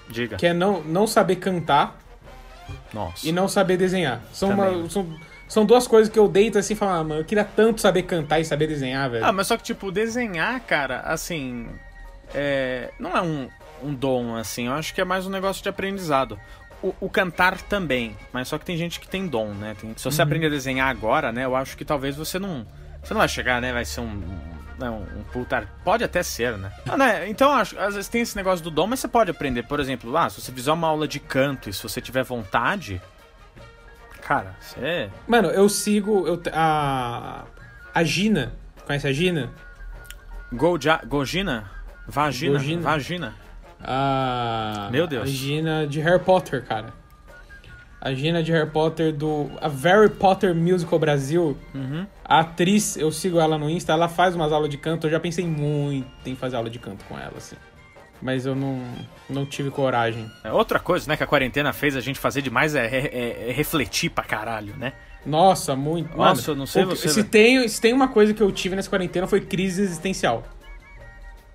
Diga. 0.08 0.36
Que 0.36 0.46
é 0.46 0.52
não, 0.54 0.82
não 0.82 1.06
saber 1.06 1.36
cantar 1.36 1.98
Nossa. 2.92 3.26
e 3.26 3.32
não 3.32 3.48
saber 3.48 3.76
desenhar. 3.76 4.20
São, 4.32 4.50
uma, 4.50 4.88
são, 4.88 5.18
são 5.48 5.64
duas 5.66 5.86
coisas 5.86 6.12
que 6.12 6.18
eu 6.18 6.28
deito 6.28 6.58
assim 6.58 6.74
e 6.74 6.76
falo, 6.76 6.92
ah, 6.92 7.04
mano, 7.04 7.20
eu 7.20 7.24
queria 7.24 7.44
tanto 7.44 7.80
saber 7.80 8.02
cantar 8.02 8.40
e 8.40 8.44
saber 8.44 8.66
desenhar, 8.66 9.10
velho. 9.10 9.24
Ah, 9.24 9.32
mas 9.32 9.46
só 9.46 9.56
que, 9.56 9.62
tipo, 9.62 9.90
desenhar, 9.90 10.60
cara, 10.60 11.00
assim. 11.00 11.68
é, 12.34 12.90
não 12.98 13.16
é 13.16 13.22
um, 13.22 13.48
um 13.82 13.94
dom, 13.94 14.36
assim. 14.36 14.66
Eu 14.66 14.72
acho 14.72 14.94
que 14.94 15.00
é 15.00 15.04
mais 15.04 15.26
um 15.26 15.30
negócio 15.30 15.62
de 15.62 15.68
aprendizado. 15.68 16.38
O, 16.82 16.94
o 17.00 17.08
cantar 17.08 17.60
também, 17.62 18.14
mas 18.32 18.48
só 18.48 18.58
que 18.58 18.64
tem 18.64 18.76
gente 18.76 19.00
que 19.00 19.08
tem 19.08 19.26
dom, 19.26 19.48
né? 19.54 19.74
Tem- 19.80 19.94
se 19.96 20.04
você 20.04 20.20
aprender 20.20 20.46
a 20.46 20.50
desenhar 20.50 20.88
agora, 20.88 21.32
né? 21.32 21.44
Eu 21.44 21.56
acho 21.56 21.76
que 21.76 21.84
talvez 21.84 22.16
você 22.16 22.38
não. 22.38 22.66
Você 23.02 23.14
não 23.14 23.18
vai 23.20 23.28
chegar, 23.28 23.62
né? 23.62 23.72
Vai 23.72 23.84
ser 23.84 24.00
um. 24.00 24.22
Né, 24.78 24.90
um, 24.90 25.04
ar- 25.50 25.66
Pode 25.84 26.04
até 26.04 26.22
ser, 26.22 26.56
né? 26.58 26.70
Ah, 26.88 26.96
né? 26.96 27.28
Então, 27.28 27.52
acho, 27.52 27.78
às 27.78 27.94
vezes 27.94 28.08
tem 28.08 28.20
esse 28.22 28.36
negócio 28.36 28.62
do 28.64 28.70
dom, 28.70 28.86
mas 28.86 29.00
você 29.00 29.08
pode 29.08 29.30
aprender. 29.30 29.62
Por 29.64 29.80
exemplo, 29.80 30.16
ah, 30.16 30.28
se 30.30 30.40
você 30.40 30.52
fizer 30.52 30.72
uma 30.72 30.86
aula 30.88 31.06
de 31.08 31.18
canto 31.20 31.68
e 31.68 31.72
se 31.72 31.82
você 31.82 32.00
tiver 32.00 32.22
vontade. 32.22 33.00
Cara, 34.22 34.56
você. 34.60 35.08
Mano, 35.26 35.48
eu 35.48 35.68
sigo. 35.68 36.26
Eu, 36.26 36.42
a. 36.52 37.44
A 37.94 38.04
Gina. 38.04 38.52
Conhece 38.84 39.06
a 39.08 39.12
Gina? 39.12 39.50
Goja, 40.52 41.00
Gogina? 41.06 41.70
Vagina? 42.06 42.58
Gogina. 42.58 42.82
Vagina? 42.82 43.34
A. 43.82 44.88
Meu 44.90 45.06
Deus. 45.06 45.24
A 45.24 45.26
Gina 45.32 45.86
de 45.86 46.00
Harry 46.00 46.22
Potter, 46.22 46.64
cara. 46.64 46.92
A 48.00 48.12
Gina 48.14 48.42
de 48.42 48.52
Harry 48.52 48.68
Potter 48.70 49.12
do. 49.12 49.50
A 49.60 49.68
Harry 49.68 50.10
Potter 50.10 50.54
Musical 50.54 50.98
Brasil. 50.98 51.56
Uhum. 51.74 52.06
A 52.24 52.40
atriz, 52.40 52.96
eu 52.96 53.10
sigo 53.10 53.40
ela 53.40 53.56
no 53.58 53.68
Insta, 53.70 53.92
ela 53.92 54.08
faz 54.08 54.34
umas 54.34 54.52
aulas 54.52 54.68
de 54.68 54.76
canto. 54.76 55.06
Eu 55.06 55.10
já 55.10 55.18
pensei 55.20 55.46
muito 55.46 56.06
em 56.26 56.36
fazer 56.36 56.56
aula 56.56 56.68
de 56.70 56.78
canto 56.78 57.04
com 57.06 57.18
ela, 57.18 57.32
assim. 57.36 57.56
Mas 58.20 58.46
eu 58.46 58.54
não, 58.54 58.80
não 59.28 59.44
tive 59.44 59.70
coragem. 59.70 60.30
É, 60.44 60.50
Outra 60.52 60.78
coisa, 60.78 61.06
né, 61.08 61.16
que 61.16 61.22
a 61.22 61.26
quarentena 61.26 61.72
fez 61.72 61.94
a 61.96 62.00
gente 62.00 62.18
fazer 62.18 62.40
demais 62.42 62.74
é, 62.74 62.86
é- 62.86 63.50
é 63.50 63.52
refletir 63.52 64.10
pra 64.10 64.24
caralho, 64.24 64.74
né? 64.78 64.92
Nossa, 65.24 65.74
muito. 65.76 66.16
Nossa, 66.16 66.40
Mano, 66.42 66.52
eu 66.52 66.56
não 66.56 66.66
sei 66.66 66.84
o 66.84 66.86
você, 66.88 67.08
Se 67.08 67.16
velho. 67.16 67.28
tem, 67.28 67.68
se 67.68 67.80
tem 67.80 67.92
uma 67.92 68.08
coisa 68.08 68.32
que 68.32 68.42
eu 68.42 68.50
tive 68.52 68.76
nessa 68.76 68.88
quarentena 68.88 69.26
foi 69.26 69.40
crise 69.40 69.82
existencial. 69.82 70.44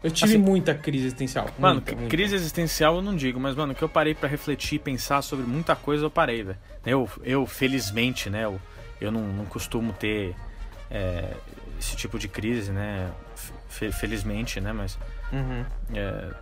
Eu 0.04 0.10
tive 0.12 0.34
Assim, 0.34 0.42
muita 0.44 0.74
crise 0.74 1.06
existencial. 1.06 1.48
Mano, 1.60 1.84
muita, 1.86 2.08
crise 2.08 2.34
existencial 2.36 2.96
eu 2.96 3.02
não 3.04 3.16
digo, 3.16 3.40
mas, 3.40 3.56
mano, 3.56 3.76
que 3.76 3.84
eu 3.84 3.90
parei 3.90 4.16
pra 4.16 4.28
refletir 4.28 4.76
e 4.76 4.80
pensar 4.80 5.22
sobre 5.22 5.46
muita 5.46 5.76
coisa, 5.76 6.06
eu 6.06 6.10
parei, 6.10 6.44
velho. 6.44 6.58
Eu, 6.86 7.10
eu, 7.24 7.46
felizmente, 7.46 8.30
né, 8.30 8.46
eu, 8.46 8.60
eu 9.00 9.12
não, 9.12 9.22
não 9.22 9.46
costumo 9.46 9.94
ter 9.94 10.36
é, 10.90 11.32
esse 11.80 11.96
tipo 11.96 12.18
de 12.18 12.28
crise, 12.28 12.72
né, 12.72 13.12
fe- 13.70 13.92
felizmente, 13.92 14.60
né, 14.60 14.74
mas 14.74 14.98
Uhum. 15.32 15.64
é, 15.94 16.34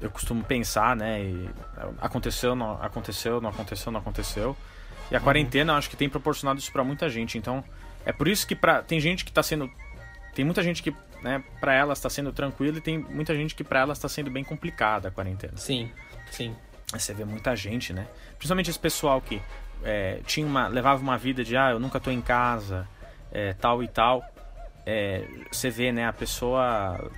eu 0.00 0.10
costumo 0.10 0.42
pensar, 0.42 0.96
né? 0.96 1.22
E 1.22 1.50
aconteceu, 2.00 2.54
não 2.56 2.72
aconteceu, 2.82 3.40
não 3.40 3.50
aconteceu, 3.50 3.92
não 3.92 4.00
aconteceu. 4.00 4.56
E 5.10 5.14
a 5.14 5.18
Uhum. 5.18 5.24
quarentena 5.24 5.74
acho 5.76 5.90
que 5.90 5.96
tem 5.96 6.08
proporcionado 6.08 6.58
isso 6.58 6.72
pra 6.72 6.82
muita 6.82 7.10
gente. 7.10 7.36
Então, 7.36 7.62
é 8.06 8.10
por 8.12 8.26
isso 8.26 8.46
que 8.46 8.54
pra, 8.56 8.82
tem 8.82 8.98
gente 8.98 9.24
que 9.24 9.30
tá 9.32 9.42
sendo 9.42 9.70
tem 10.34 10.44
muita 10.44 10.62
gente 10.62 10.80
que, 10.82 10.94
né, 11.22 11.42
para 11.60 11.74
ela 11.74 11.92
está 11.92 12.08
sendo 12.10 12.32
tranquila 12.32 12.78
e 12.78 12.80
tem 12.80 12.98
muita 12.98 13.34
gente 13.34 13.54
que 13.54 13.62
pra 13.64 13.80
ela 13.80 13.92
está 13.92 14.08
sendo 14.08 14.30
bem 14.30 14.42
complicada 14.44 15.08
a 15.08 15.10
quarentena. 15.10 15.56
Sim, 15.56 15.90
sim. 16.30 16.54
Você 16.92 17.14
vê 17.14 17.24
muita 17.24 17.54
gente, 17.54 17.92
né? 17.92 18.06
Principalmente 18.36 18.70
esse 18.70 18.78
pessoal 18.78 19.20
que 19.20 19.40
é, 19.84 20.20
tinha 20.26 20.46
uma, 20.46 20.66
levava 20.68 21.00
uma 21.00 21.16
vida 21.16 21.44
de 21.44 21.56
ah, 21.56 21.70
eu 21.70 21.78
nunca 21.78 22.00
tô 22.00 22.10
em 22.10 22.20
casa, 22.20 22.86
é, 23.30 23.52
tal 23.54 23.82
e 23.82 23.88
tal. 23.88 24.24
É, 24.84 25.24
você 25.52 25.70
vê, 25.70 25.92
né, 25.92 26.06
a 26.06 26.12
pessoa 26.12 27.10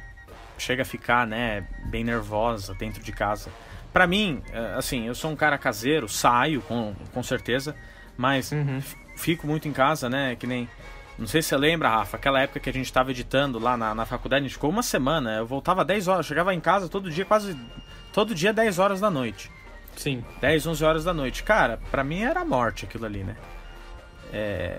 chega 0.59 0.83
a 0.83 0.85
ficar, 0.85 1.27
né, 1.27 1.67
bem 1.87 2.05
nervosa 2.05 2.75
dentro 2.75 3.03
de 3.03 3.13
casa. 3.13 3.51
Pra 3.93 4.07
mim, 4.07 4.43
é, 4.53 4.75
assim, 4.77 5.07
eu 5.07 5.15
sou 5.15 5.31
um 5.31 5.37
cara 5.37 5.57
caseiro, 5.57 6.09
saio 6.09 6.61
com, 6.63 6.95
com 7.13 7.23
certeza, 7.23 7.75
mas 8.17 8.53
Uhum. 8.53 8.81
fico 9.17 9.47
muito 9.47 9.67
em 9.69 9.73
casa, 9.73 10.09
né, 10.11 10.37
que 10.37 10.47
nem... 10.47 10.69
Não 11.19 11.27
sei 11.27 11.43
se 11.43 11.49
você 11.49 11.57
lembra, 11.57 11.89
Rafa, 11.89 12.17
aquela 12.17 12.41
época 12.41 12.59
que 12.59 12.71
a 12.71 12.73
gente 12.73 12.93
tava 12.93 13.11
editando 13.11 13.59
lá 13.59 13.77
na, 13.77 13.95
na 13.95 14.07
faculdade, 14.07 14.45
a 14.45 14.49
gente 14.49 14.55
ficou 14.55 14.71
uma 14.71 14.83
semana, 14.83 15.37
eu 15.37 15.47
voltava 15.47 15.85
10 15.85 16.09
horas, 16.09 16.27
chegava 16.27 16.55
em 16.55 16.61
casa 16.61 16.89
todo 16.89 17.11
dia, 17.11 17.25
quase... 17.25 17.57
Todo 18.13 18.35
dia 18.35 18.53
10 18.53 18.79
horas 18.79 19.01
da 19.01 19.11
noite. 19.11 19.51
Sim. 19.97 20.25
10, 20.41 20.67
11 20.67 20.85
horas 20.85 21.05
da 21.05 21.15
noite. 21.15 21.43
Cara, 21.43 21.79
pra 21.91 22.05
mim 22.05 22.23
era 22.23 22.45
morte 22.45 22.85
aquilo 22.85 23.07
ali, 23.07 23.25
né? 23.25 23.37
É. 24.33 24.79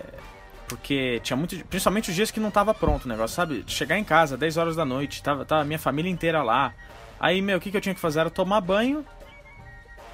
Porque 0.68 1.20
tinha 1.24 1.38
muito. 1.38 1.56
Principalmente 1.66 2.10
os 2.10 2.16
dias 2.16 2.32
que 2.32 2.40
não 2.40 2.50
tava 2.50 2.74
pronto 2.74 3.06
o 3.06 3.08
negócio, 3.08 3.36
sabe? 3.36 3.64
Chegar 3.68 3.98
em 3.98 4.04
casa, 4.04 4.38
10 4.38 4.58
horas 4.58 4.76
da 4.76 4.86
noite, 4.86 5.22
tava, 5.22 5.46
tava 5.46 5.62
a 5.62 5.66
minha 5.66 5.80
família 5.80 6.10
inteira 6.10 6.42
lá. 6.42 6.74
Aí, 7.20 7.42
meu, 7.42 7.58
o 7.58 7.62
que, 7.62 7.70
que 7.70 7.78
eu 7.78 7.82
tinha 7.82 7.94
que 7.94 8.02
fazer? 8.02 8.22
Era 8.22 8.30
tomar 8.30 8.62
banho 8.62 9.06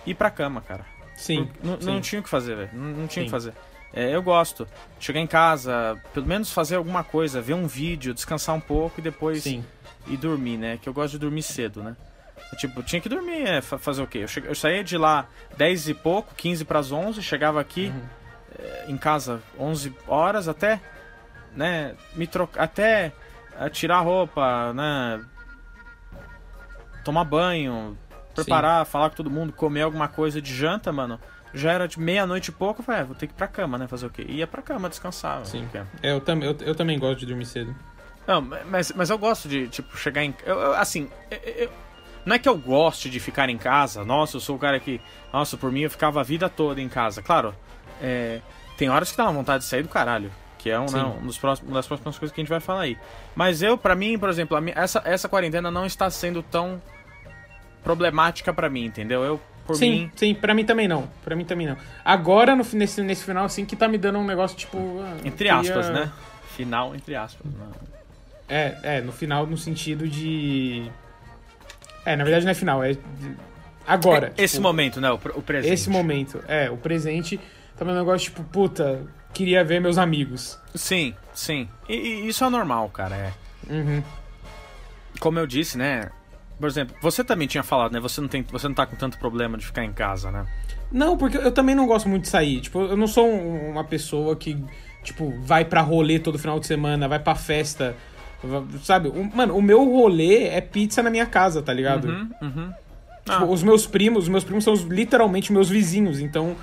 e 0.06 0.12
ir 0.12 0.16
pra 0.16 0.30
cama, 0.30 0.62
cara. 0.62 0.86
Sim. 1.16 1.50
Não, 1.64 1.80
sim. 1.80 1.86
não 1.86 2.02
tinha 2.02 2.20
o 2.20 2.24
que 2.24 2.30
fazer, 2.30 2.56
velho. 2.56 2.70
Não, 2.74 2.86
não 3.02 3.08
tinha 3.08 3.24
o 3.24 3.26
que 3.26 3.32
fazer. 3.32 3.54
É, 3.94 4.14
eu 4.16 4.22
gosto. 4.22 4.68
Chegar 5.00 5.20
em 5.20 5.28
casa, 5.28 6.00
pelo 6.14 6.26
menos 6.26 6.52
fazer 6.52 6.76
alguma 6.76 7.04
coisa, 7.04 7.42
ver 7.42 7.54
um 7.56 7.66
vídeo, 7.68 8.14
descansar 8.14 8.56
um 8.56 8.60
pouco 8.60 9.00
e 9.00 9.04
depois 9.04 9.44
Sim. 9.44 9.64
ir 10.08 10.18
dormir, 10.18 10.58
né? 10.58 10.78
Que 10.82 10.88
eu 10.88 10.94
gosto 10.94 11.14
de 11.14 11.20
dormir 11.20 11.42
cedo, 11.44 11.82
né? 11.82 11.96
Tipo, 12.58 12.82
tinha 12.84 13.02
que 13.02 13.10
dormir, 13.10 13.48
é, 13.48 13.62
fa- 13.62 13.78
fazer 13.78 14.02
o 14.02 14.08
quê? 14.08 14.20
Eu, 14.20 14.28
che- 14.28 14.44
eu 14.46 14.56
saía 14.56 14.84
de 14.84 14.98
lá 14.98 15.28
10 15.58 15.90
e 15.90 15.94
pouco, 15.94 16.34
15 16.36 16.66
pras 16.66 16.92
11, 16.92 17.22
chegava 17.22 17.60
aqui 17.62 17.92
é, 18.58 18.86
em 18.88 18.98
casa 18.98 19.42
11 19.60 19.94
horas 20.08 20.48
até, 20.48 20.80
né, 21.56 21.96
me 22.16 22.26
trocar, 22.26 22.64
até 22.64 23.12
é, 23.60 23.70
tirar 23.70 24.00
roupa, 24.02 24.74
né, 24.74 25.24
tomar 27.04 27.24
banho, 27.24 27.98
preparar, 28.34 28.86
falar 28.86 29.10
com 29.10 29.16
todo 29.18 29.30
mundo, 29.30 29.54
comer 29.54 29.82
alguma 29.84 30.08
coisa 30.08 30.42
de 30.42 30.54
janta, 30.56 30.92
mano. 30.92 31.20
Já 31.54 31.72
era 31.72 31.88
de 31.88 32.00
meia-noite 32.00 32.50
e 32.50 32.52
pouco, 32.52 32.82
eu 32.82 32.86
falei, 32.86 33.02
é, 33.02 33.04
vou 33.06 33.16
ter 33.16 33.26
que 33.28 33.34
ir 33.34 33.36
pra 33.36 33.48
cama, 33.48 33.78
né, 33.78 33.88
fazer 33.88 34.06
o 34.06 34.10
quê? 34.10 34.24
Ia 34.28 34.46
pra 34.46 34.62
cama 34.62 34.88
descansar. 34.90 35.46
Sim. 35.46 35.64
porque- 35.72 35.80
É, 36.04 36.12
eu, 36.12 36.22
tam, 36.22 36.40
eu, 36.42 36.56
eu 36.62 36.76
também 36.76 36.98
gosto 37.00 37.20
de 37.22 37.26
dormir 37.26 37.46
cedo. 37.46 37.76
não, 38.28 38.42
mas, 38.42 38.92
mas 38.96 39.10
eu 39.10 39.18
gosto 39.18 39.48
de, 39.50 39.68
tipo, 39.68 39.98
chegar 39.98 40.24
em. 40.24 40.34
Eu, 40.46 40.60
eu- 40.60 40.74
assim, 40.76 41.10
eu- 41.32 41.72
não 42.26 42.36
é 42.36 42.40
que 42.40 42.48
eu 42.48 42.56
goste 42.58 43.10
de 43.10 43.20
ficar 43.20 43.50
em 43.50 43.58
casa. 43.58 44.04
Nossa, 44.06 44.38
eu 44.38 44.42
sou 44.42 44.56
o 44.56 44.60
cara 44.60 44.80
que. 44.80 45.02
Nossa, 45.34 45.58
por 45.58 45.72
mim 45.72 45.82
eu 45.82 45.90
ficava 45.90 46.20
a 46.20 46.24
vida 46.24 46.48
toda 46.48 46.80
em 46.80 46.88
casa. 46.90 47.22
Claro, 47.24 47.56
é, 48.02 48.42
tem 48.78 48.90
horas 48.90 49.10
que 49.10 49.18
dá 49.18 49.24
uma 49.24 49.34
vontade 49.34 49.64
de 49.64 49.70
sair 49.70 49.82
do 49.82 49.90
caralho. 49.90 50.32
Que 50.60 50.70
é 50.70 50.78
um, 50.80 50.86
né, 50.92 51.02
um 51.04 51.26
dos 51.26 51.38
próximos, 51.38 51.70
uma 51.72 51.80
das 51.80 51.88
próximas 51.88 52.20
coisas 52.20 52.36
que 52.36 52.42
a 52.42 52.44
gente 52.44 52.50
vai 52.50 52.60
falar 52.60 52.82
aí. 52.82 52.98
Mas 53.34 53.62
eu, 53.64 53.78
pra 53.78 53.96
mim, 53.96 54.20
por 54.20 54.30
exemplo, 54.30 54.60
minha- 54.62 54.78
essa, 54.78 55.02
essa 55.06 55.28
quarentena 55.30 55.72
não 55.72 55.86
está 55.86 56.10
sendo 56.12 56.44
tão 56.44 56.80
problemática 57.84 58.54
pra 58.54 58.70
mim, 58.70 58.86
entendeu? 58.86 59.24
Eu, 59.24 59.40
por 59.74 59.78
sim, 59.78 59.92
mim. 59.92 60.12
sim, 60.16 60.34
pra 60.34 60.54
mim 60.54 60.66
também 60.66 60.88
não. 60.88 61.08
Pra 61.24 61.36
mim 61.36 61.46
também 61.46 61.68
não. 61.68 61.78
Agora, 62.04 62.56
no, 62.56 62.66
nesse, 62.74 63.02
nesse 63.02 63.24
final, 63.24 63.46
assim, 63.46 63.66
que 63.66 63.76
tá 63.76 63.88
me 63.88 63.98
dando 63.98 64.20
um 64.20 64.26
negócio, 64.26 64.58
tipo... 64.58 64.78
ah, 65.02 65.18
Entre 65.24 65.48
aspas, 65.50 65.90
né? 65.90 66.12
Final, 66.56 66.96
entre 66.96 67.16
aspas. 67.16 67.46
né? 67.52 67.68
É, 68.48 68.78
é, 68.84 69.02
no 69.02 69.12
final, 69.12 69.46
no 69.46 69.58
sentido 69.58 70.08
de... 70.08 70.90
É, 72.06 72.16
na 72.16 72.24
verdade 72.24 72.46
não 72.46 72.52
é 72.52 72.56
final, 72.56 72.84
é... 72.84 72.98
Agora. 73.86 74.34
Esse 74.38 74.56
tipo, 74.56 74.64
momento, 74.64 75.00
né? 75.00 75.12
O, 75.12 75.16
o 75.16 75.42
presente. 75.42 75.74
Esse 75.74 75.90
momento, 75.90 76.44
é, 76.48 76.70
o 76.70 76.78
presente 76.78 77.38
tá 77.78 77.86
me 77.86 77.92
dando 77.92 77.98
um 78.02 78.06
negócio, 78.06 78.26
tipo, 78.26 78.44
puta, 78.44 79.06
queria 79.34 79.64
ver 79.64 79.80
meus 79.80 79.98
amigos. 79.98 80.60
Sim, 80.76 81.14
sim. 81.34 81.68
E, 81.88 81.94
e 81.96 82.28
isso 82.28 82.44
é 82.44 82.50
normal, 82.50 82.90
cara. 82.90 83.16
É. 83.16 83.34
Uhum. 83.72 84.02
como 85.20 85.38
eu 85.38 85.46
disse, 85.46 85.78
né? 85.78 86.10
Por 86.60 86.68
exemplo, 86.68 86.96
você 87.02 87.24
também 87.24 87.48
tinha 87.48 87.64
falado, 87.64 87.94
né? 87.94 88.00
Você 88.00 88.20
não, 88.20 88.28
tem, 88.28 88.44
você 88.52 88.68
não 88.68 88.76
tá 88.76 88.86
com 88.86 88.96
tanto 88.96 89.18
problema 89.18 89.58
de 89.58 89.66
ficar 89.66 89.84
em 89.86 89.94
casa, 89.94 90.30
né? 90.30 90.46
Não, 90.92 91.16
porque 91.18 91.38
eu 91.38 91.52
também 91.52 91.74
não 91.76 91.88
gosto 91.88 92.10
muito 92.10 92.24
de 92.24 92.30
sair. 92.30 92.60
Tipo, 92.62 92.82
eu 92.82 92.98
não 92.98 93.08
sou 93.08 93.26
um- 93.28 93.70
uma 93.72 93.84
pessoa 93.84 94.36
que, 94.36 94.58
tipo, 95.04 95.34
vai 95.42 95.64
pra 95.64 95.82
rolê 95.82 96.20
todo 96.20 96.38
final 96.38 96.60
de 96.60 96.66
semana, 96.68 97.08
vai 97.08 97.20
pra 97.20 97.34
festa. 97.36 97.96
Sabe? 98.84 99.10
O- 99.10 99.24
mano, 99.36 99.56
o 99.58 99.62
meu 99.62 99.84
rolê 99.84 100.46
é 100.48 100.62
pizza 100.62 101.04
na 101.04 101.10
minha 101.10 101.26
casa, 101.26 101.62
tá 101.62 101.74
ligado? 101.74 102.08
Uhum, 102.08 102.30
uhum. 102.42 102.74
Tipo, 103.26 103.44
Ah. 103.44 103.46
os 103.46 103.62
meus 103.64 103.86
primos, 103.86 104.24
os 104.24 104.30
meus 104.30 104.44
primos 104.44 104.64
são 104.64 104.74
os- 104.74 104.82
literalmente 104.84 105.52
meus 105.54 105.70
vizinhos, 105.70 106.20
então 106.20 106.56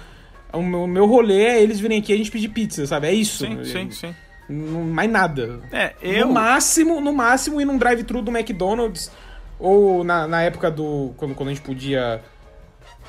o 0.53 0.63
meu, 0.63 0.83
o 0.85 0.87
meu 0.89 1.07
rolê 1.07 1.43
é 1.43 1.63
eles 1.63 1.79
virem 1.79 1.99
aqui 2.01 2.13
e 2.13 2.15
a 2.15 2.19
gente 2.19 2.31
pedir 2.31 2.49
pizza, 2.49 2.87
sabe? 2.87 3.07
É 3.07 3.13
isso. 3.15 3.45
Sim, 3.47 3.63
sim, 3.65 3.91
sim. 3.91 4.15
Não, 4.49 4.83
mais 4.85 5.11
nada. 5.11 5.61
É, 5.73 5.93
eu. 6.01 6.27
No 6.27 6.33
máximo, 6.35 7.01
no 7.01 7.13
máximo 7.13 7.61
ir 7.61 7.65
num 7.65 7.77
drive-thru 7.77 8.23
do 8.23 8.31
McDonald's 8.37 9.11
ou 9.59 10.05
na, 10.05 10.27
na 10.27 10.43
época 10.43 10.71
do 10.71 11.13
quando, 11.17 11.35
quando 11.35 11.49
a 11.49 11.55
gente 11.55 11.65
podia 11.65 12.23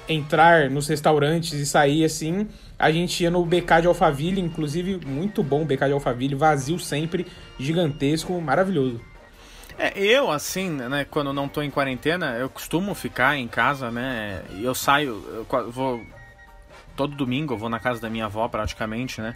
entrar 0.07 0.69
nos 0.69 0.87
restaurantes 0.87 1.53
e 1.53 1.65
sair 1.65 2.05
assim, 2.05 2.47
a 2.79 2.91
gente 2.91 3.23
ia 3.23 3.29
no 3.29 3.45
BK 3.45 3.81
de 3.81 3.87
Alphaville, 3.87 4.39
inclusive 4.39 5.05
muito 5.05 5.43
bom 5.43 5.63
o 5.63 5.65
BK 5.65 5.87
de 5.87 5.91
Alphaville, 5.91 6.35
vazio 6.35 6.79
sempre, 6.79 7.27
gigantesco, 7.59 8.39
maravilhoso. 8.39 9.01
É, 9.77 9.97
eu, 9.99 10.31
assim, 10.31 10.69
né, 10.71 11.05
quando 11.05 11.31
não 11.31 11.47
tô 11.47 11.61
em 11.61 11.69
quarentena, 11.69 12.35
eu 12.37 12.49
costumo 12.49 12.95
ficar 12.95 13.37
em 13.37 13.47
casa, 13.47 13.91
né? 13.91 14.41
E 14.55 14.63
eu 14.63 14.73
saio, 14.73 15.23
eu 15.51 15.71
vou. 15.71 16.01
Todo 16.95 17.15
domingo 17.15 17.53
eu 17.53 17.57
vou 17.57 17.69
na 17.69 17.79
casa 17.79 18.01
da 18.01 18.09
minha 18.09 18.25
avó, 18.25 18.47
praticamente, 18.47 19.21
né? 19.21 19.35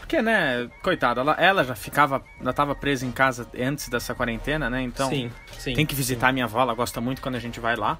Porque, 0.00 0.22
né, 0.22 0.68
coitada, 0.82 1.20
ela, 1.20 1.32
ela 1.34 1.64
já 1.64 1.74
ficava. 1.74 2.22
Já 2.42 2.52
tava 2.52 2.74
presa 2.74 3.04
em 3.04 3.12
casa 3.12 3.46
antes 3.58 3.88
dessa 3.88 4.14
quarentena, 4.14 4.70
né? 4.70 4.82
Então. 4.82 5.08
sim, 5.10 5.30
sim. 5.58 5.74
Tem 5.74 5.84
que 5.84 5.94
visitar 5.94 6.28
a 6.28 6.32
minha 6.32 6.44
avó, 6.46 6.60
ela 6.62 6.74
gosta 6.74 7.00
muito 7.00 7.20
quando 7.20 7.34
a 7.34 7.40
gente 7.40 7.60
vai 7.60 7.76
lá. 7.76 7.98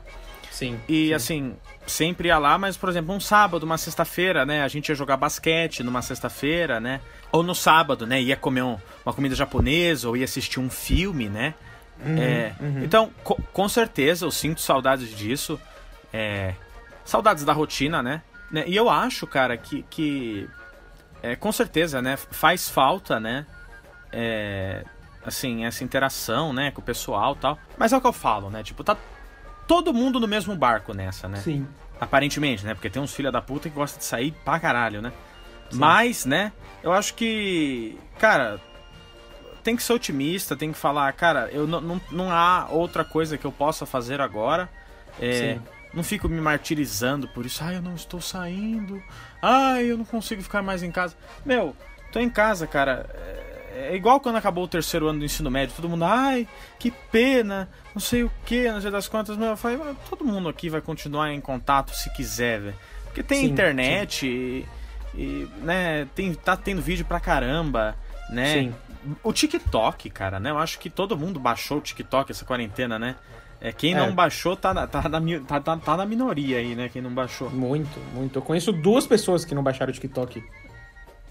Sim. 0.51 0.81
E 0.89 1.09
sim. 1.09 1.15
assim, 1.15 1.57
sempre 1.87 2.29
ia 2.29 2.39
lá, 2.39 2.59
mas 2.59 2.77
por 2.77 2.89
exemplo, 2.89 3.15
um 3.15 3.21
sábado, 3.21 3.63
uma 3.65 3.79
sexta-feira, 3.79 4.45
né? 4.47 4.63
A 4.63 4.69
gente 4.69 4.89
ia 4.89 4.95
jogar 4.95 5.17
basquete 5.17 5.83
numa 5.83 6.03
sexta-feira, 6.03 6.81
né? 6.81 7.01
Ou 7.31 7.43
no 7.43 7.55
sábado, 7.55 8.07
né? 8.07 8.21
Ia 8.23 8.37
comer 8.37 8.63
um- 8.63 8.79
uma 9.05 9.13
comida 9.13 9.35
japonesa, 9.35 10.09
ou 10.09 10.17
ia 10.17 10.25
assistir 10.25 10.59
um 10.59 10.71
filme, 10.71 11.29
né? 11.29 11.55
É, 12.01 12.53
Então, 12.83 13.11
co- 13.25 13.41
com 13.53 13.69
certeza, 13.69 14.25
eu 14.25 14.31
sinto 14.31 14.61
saudades 14.61 15.11
disso. 15.17 15.61
É, 16.13 16.55
saudades 17.05 17.45
da 17.45 17.53
rotina, 17.53 18.03
né? 18.03 18.23
Né? 18.51 18.65
E 18.67 18.75
eu 18.75 18.89
acho, 18.89 19.27
cara, 19.27 19.57
que, 19.59 19.85
que 19.91 20.49
é, 21.23 21.37
com 21.37 21.51
certeza, 21.53 22.01
né? 22.01 22.17
Faz 22.17 22.69
falta, 22.69 23.19
né? 23.19 23.47
É, 24.13 24.85
assim, 25.25 25.65
essa 25.65 25.85
interação, 25.85 26.53
né? 26.53 26.71
Com 26.71 26.81
o 26.81 26.85
pessoal 26.85 27.35
e 27.35 27.39
tal. 27.39 27.59
Mas 27.77 27.93
é 27.93 27.97
o 27.97 28.01
que 28.01 28.07
eu 28.07 28.13
falo, 28.13 28.51
né? 28.51 28.63
Tipo, 28.63 28.85
tá 28.85 28.97
todo 29.67 29.93
mundo 29.93 30.19
no 30.19 30.27
mesmo 30.27 30.57
barco 30.57 30.95
nessa, 30.95 31.29
né? 31.29 31.39
Sim. 31.39 31.67
Aparentemente, 32.01 32.65
né? 32.65 32.75
Porque 32.75 32.89
tem 32.89 33.03
uns 33.03 33.13
filha 33.13 33.31
da 33.31 33.43
puta 33.43 33.69
que 33.69 33.75
gosta 33.75 33.99
de 33.99 34.05
sair 34.05 34.33
pra 34.45 34.59
caralho, 34.59 35.03
né? 35.03 35.13
Mas, 35.73 36.25
né? 36.25 36.53
Eu 36.83 36.93
acho 36.93 37.15
que, 37.15 37.99
cara, 38.19 38.59
tem 39.63 39.77
que 39.77 39.83
ser 39.83 39.93
otimista, 39.93 40.57
tem 40.57 40.73
que 40.73 40.79
falar, 40.79 41.13
cara, 41.13 41.51
eu 41.53 41.67
não, 41.67 41.81
não, 41.81 42.01
não 42.11 42.31
há 42.31 42.69
outra 42.71 43.05
coisa 43.05 43.37
que 43.37 43.45
eu 43.45 43.53
possa 43.53 43.85
fazer 43.85 44.21
agora. 44.21 44.69
É, 45.21 45.55
Sim. 45.55 45.63
Não 45.99 46.05
fico 46.05 46.29
me 46.29 46.41
martirizando 46.41 47.27
por 47.29 47.45
isso. 47.45 47.63
Ai, 47.63 47.77
eu 47.77 47.83
não 47.83 47.95
estou 47.95 48.21
saindo. 48.21 49.03
Ai, 49.43 49.91
eu 49.91 49.99
não 49.99 50.05
consigo 50.05 50.41
ficar 50.41 50.63
mais 50.63 50.83
em 50.83 50.93
casa. 50.93 51.17
Meu, 51.45 51.75
tô 52.13 52.21
em 52.21 52.31
casa, 52.31 52.69
cara. 52.69 53.11
É, 53.13 53.89
é 53.91 53.97
igual 53.97 54.21
quando 54.21 54.37
acabou 54.37 54.65
o 54.65 54.69
terceiro 54.69 55.09
ano 55.09 55.19
do 55.19 55.25
ensino 55.25 55.51
médio. 55.51 55.75
Todo 55.75 55.89
mundo, 55.89 56.05
ai, 56.05 56.47
que 56.79 56.93
pena, 57.11 57.69
não 57.93 58.01
sei 58.01 58.23
o 58.23 58.31
que, 58.47 58.71
não 58.71 58.81
sei 58.81 58.93
das 58.93 59.09
contas. 59.09 59.37
Meu, 59.37 59.49
eu 59.49 59.57
falei, 59.57 59.77
"Mas 59.77 59.97
todo 60.09 60.25
mundo 60.25 60.49
aqui 60.49 60.71
vai 60.71 60.81
continuar 60.81 61.33
em 61.33 61.41
contato 61.41 61.91
se 61.95 62.09
quiser, 62.11 62.61
velho. 62.61 62.77
Porque 63.07 63.23
tem 63.23 63.41
Sim, 63.41 63.47
internet 63.47 64.27
e, 64.27 64.67
e, 65.15 65.49
né, 65.63 66.07
tem, 66.15 66.33
tá 66.33 66.57
tendo 66.57 66.81
vídeo 66.81 67.05
pra 67.05 67.19
caramba, 67.19 67.97
né? 68.31 68.53
Sim. 68.55 68.75
O 69.23 69.33
TikTok, 69.33 70.11
cara, 70.11 70.39
né? 70.39 70.51
Eu 70.51 70.59
acho 70.59 70.79
que 70.79 70.89
todo 70.89 71.17
mundo 71.17 71.41
baixou 71.41 71.79
o 71.79 71.81
TikTok 71.81 72.31
essa 72.31 72.45
quarentena, 72.45 72.99
né? 72.99 73.17
É, 73.61 73.73
quem 73.73 73.93
É. 73.93 73.97
não 73.97 74.15
baixou 74.15 74.57
tá 74.57 74.73
na, 74.73 74.87
tá, 74.87 75.09
na, 75.09 75.21
tá, 75.47 75.61
tá, 75.61 75.77
tá 75.77 75.97
na 75.97 76.07
minoria 76.07 76.59
aí, 76.59 76.75
né? 76.77 76.89
Quem 76.89 77.03
não 77.03 77.11
baixou. 77.13 77.51
Muito, 77.51 77.99
muito. 78.15 78.39
Eu 78.39 78.43
conheço 78.43 78.73
duas 78.73 79.07
pessoas 79.07 79.45
que 79.45 79.55
não 79.55 79.63
baixaram 79.63 79.91
o 79.91 79.93
TikTok. 79.95 80.43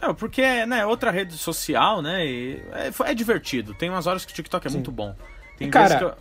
É, 0.01 0.13
porque, 0.13 0.65
né, 0.65 0.85
outra 0.85 1.09
rede 1.09 1.37
social, 1.37 2.01
né? 2.01 2.25
e 2.25 2.61
é, 2.73 2.91
é 3.11 3.13
divertido. 3.13 3.73
Tem 3.73 3.89
umas 3.89 4.05
horas 4.07 4.25
que 4.25 4.31
o 4.31 4.35
TikTok 4.35 4.67
é 4.67 4.69
muito 4.71 4.91
bom. 4.91 5.15
Tem 5.57 5.69
Cara, 5.69 5.97
que 5.97 6.03
eu- 6.03 6.13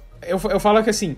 eu, 0.44 0.50
eu 0.52 0.60
falo 0.60 0.82
que 0.82 0.88
assim, 0.90 1.16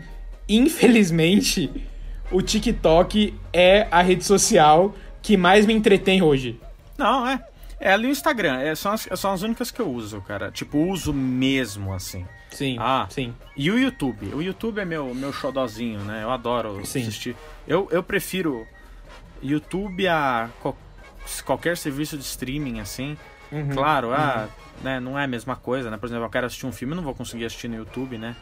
infelizmente, 0.48 1.70
o 2.32 2.40
TikTok 2.42 3.34
é 3.52 3.86
a 3.90 4.02
rede 4.02 4.24
social 4.24 4.94
que 5.22 5.36
mais 5.36 5.66
me 5.66 5.74
entretém 5.74 6.22
hoje. 6.22 6.58
Não, 6.96 7.26
é. 7.28 7.40
É 7.80 7.92
ali 7.92 8.06
o 8.08 8.10
Instagram. 8.10 8.58
É, 8.60 8.74
são, 8.74 8.92
as, 8.92 9.08
são 9.16 9.32
as 9.32 9.42
únicas 9.42 9.70
que 9.70 9.80
eu 9.80 9.88
uso, 9.88 10.20
cara. 10.22 10.50
Tipo, 10.50 10.78
uso 10.78 11.12
mesmo, 11.12 11.92
assim. 11.94 12.26
Sim, 12.50 12.76
Ah. 12.80 13.06
sim. 13.10 13.34
E 13.56 13.70
o 13.70 13.78
YouTube? 13.78 14.34
O 14.34 14.42
YouTube 14.42 14.80
é 14.80 14.84
meu, 14.84 15.14
meu 15.14 15.32
xodozinho, 15.32 16.00
né? 16.00 16.22
Eu 16.22 16.30
adoro 16.30 16.84
Sim. 16.84 17.02
assistir. 17.02 17.36
Eu, 17.66 17.86
eu 17.92 18.02
prefiro 18.02 18.66
YouTube 19.42 20.08
a 20.08 20.48
qual- 20.60 20.76
qualquer 21.44 21.76
serviço 21.76 22.16
de 22.16 22.24
streaming, 22.24 22.80
assim. 22.80 23.16
Uhum, 23.52 23.68
Claro, 23.70 24.12
ah, 24.12 24.48
né, 24.82 24.98
não 24.98 25.18
é 25.18 25.24
a 25.24 25.28
mesma 25.28 25.54
coisa, 25.56 25.90
né? 25.90 25.96
Por 25.96 26.06
exemplo, 26.06 26.24
eu 26.24 26.30
quero 26.30 26.46
assistir 26.46 26.66
um 26.66 26.72
filme, 26.72 26.92
eu 26.92 26.96
não 26.96 27.02
vou 27.04 27.14
conseguir 27.14 27.44
assistir 27.44 27.68
no 27.68 27.76
YouTube, 27.76 28.18
né? 28.18 28.34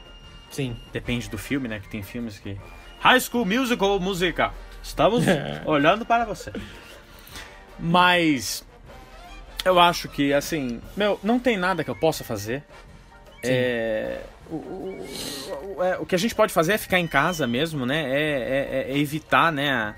Sim. 0.51 0.77
Depende 0.93 1.29
do 1.29 1.37
filme, 1.37 1.69
né? 1.69 1.81
Que 1.81 1.89
tem 1.89 2.03
filmes 2.03 2.39
que. 2.39 2.57
High 3.01 3.21
School 3.21 3.45
Musical, 3.45 4.01
música. 4.01 4.53
Estamos 4.83 5.25
olhando 5.67 6.07
para 6.07 6.25
você. 6.25 6.53
Mas. 7.79 8.65
Eu 9.67 9.79
acho 9.81 10.09
que, 10.09 10.33
assim. 10.33 10.81
Meu, 10.97 11.19
não 11.23 11.39
tem 11.41 11.57
nada 11.57 11.83
que 11.83 11.91
eu 11.91 11.97
possa 11.97 12.23
fazer. 12.23 12.63
É, 13.43 14.21
o, 14.51 14.55
o- 14.55 15.77
o- 15.79 15.83
é, 15.85 15.99
o 15.99 16.07
que 16.07 16.15
a 16.15 16.19
gente 16.19 16.35
pode 16.35 16.53
fazer 16.53 16.73
é 16.75 16.79
ficar 16.79 16.99
em 16.99 17.07
casa 17.07 17.47
mesmo, 17.47 17.85
né? 17.85 18.05
É, 18.11 18.87
é- 18.89 18.93
é 18.93 18.99
evitar, 18.99 19.53
né, 19.53 19.71
a- 19.71 19.95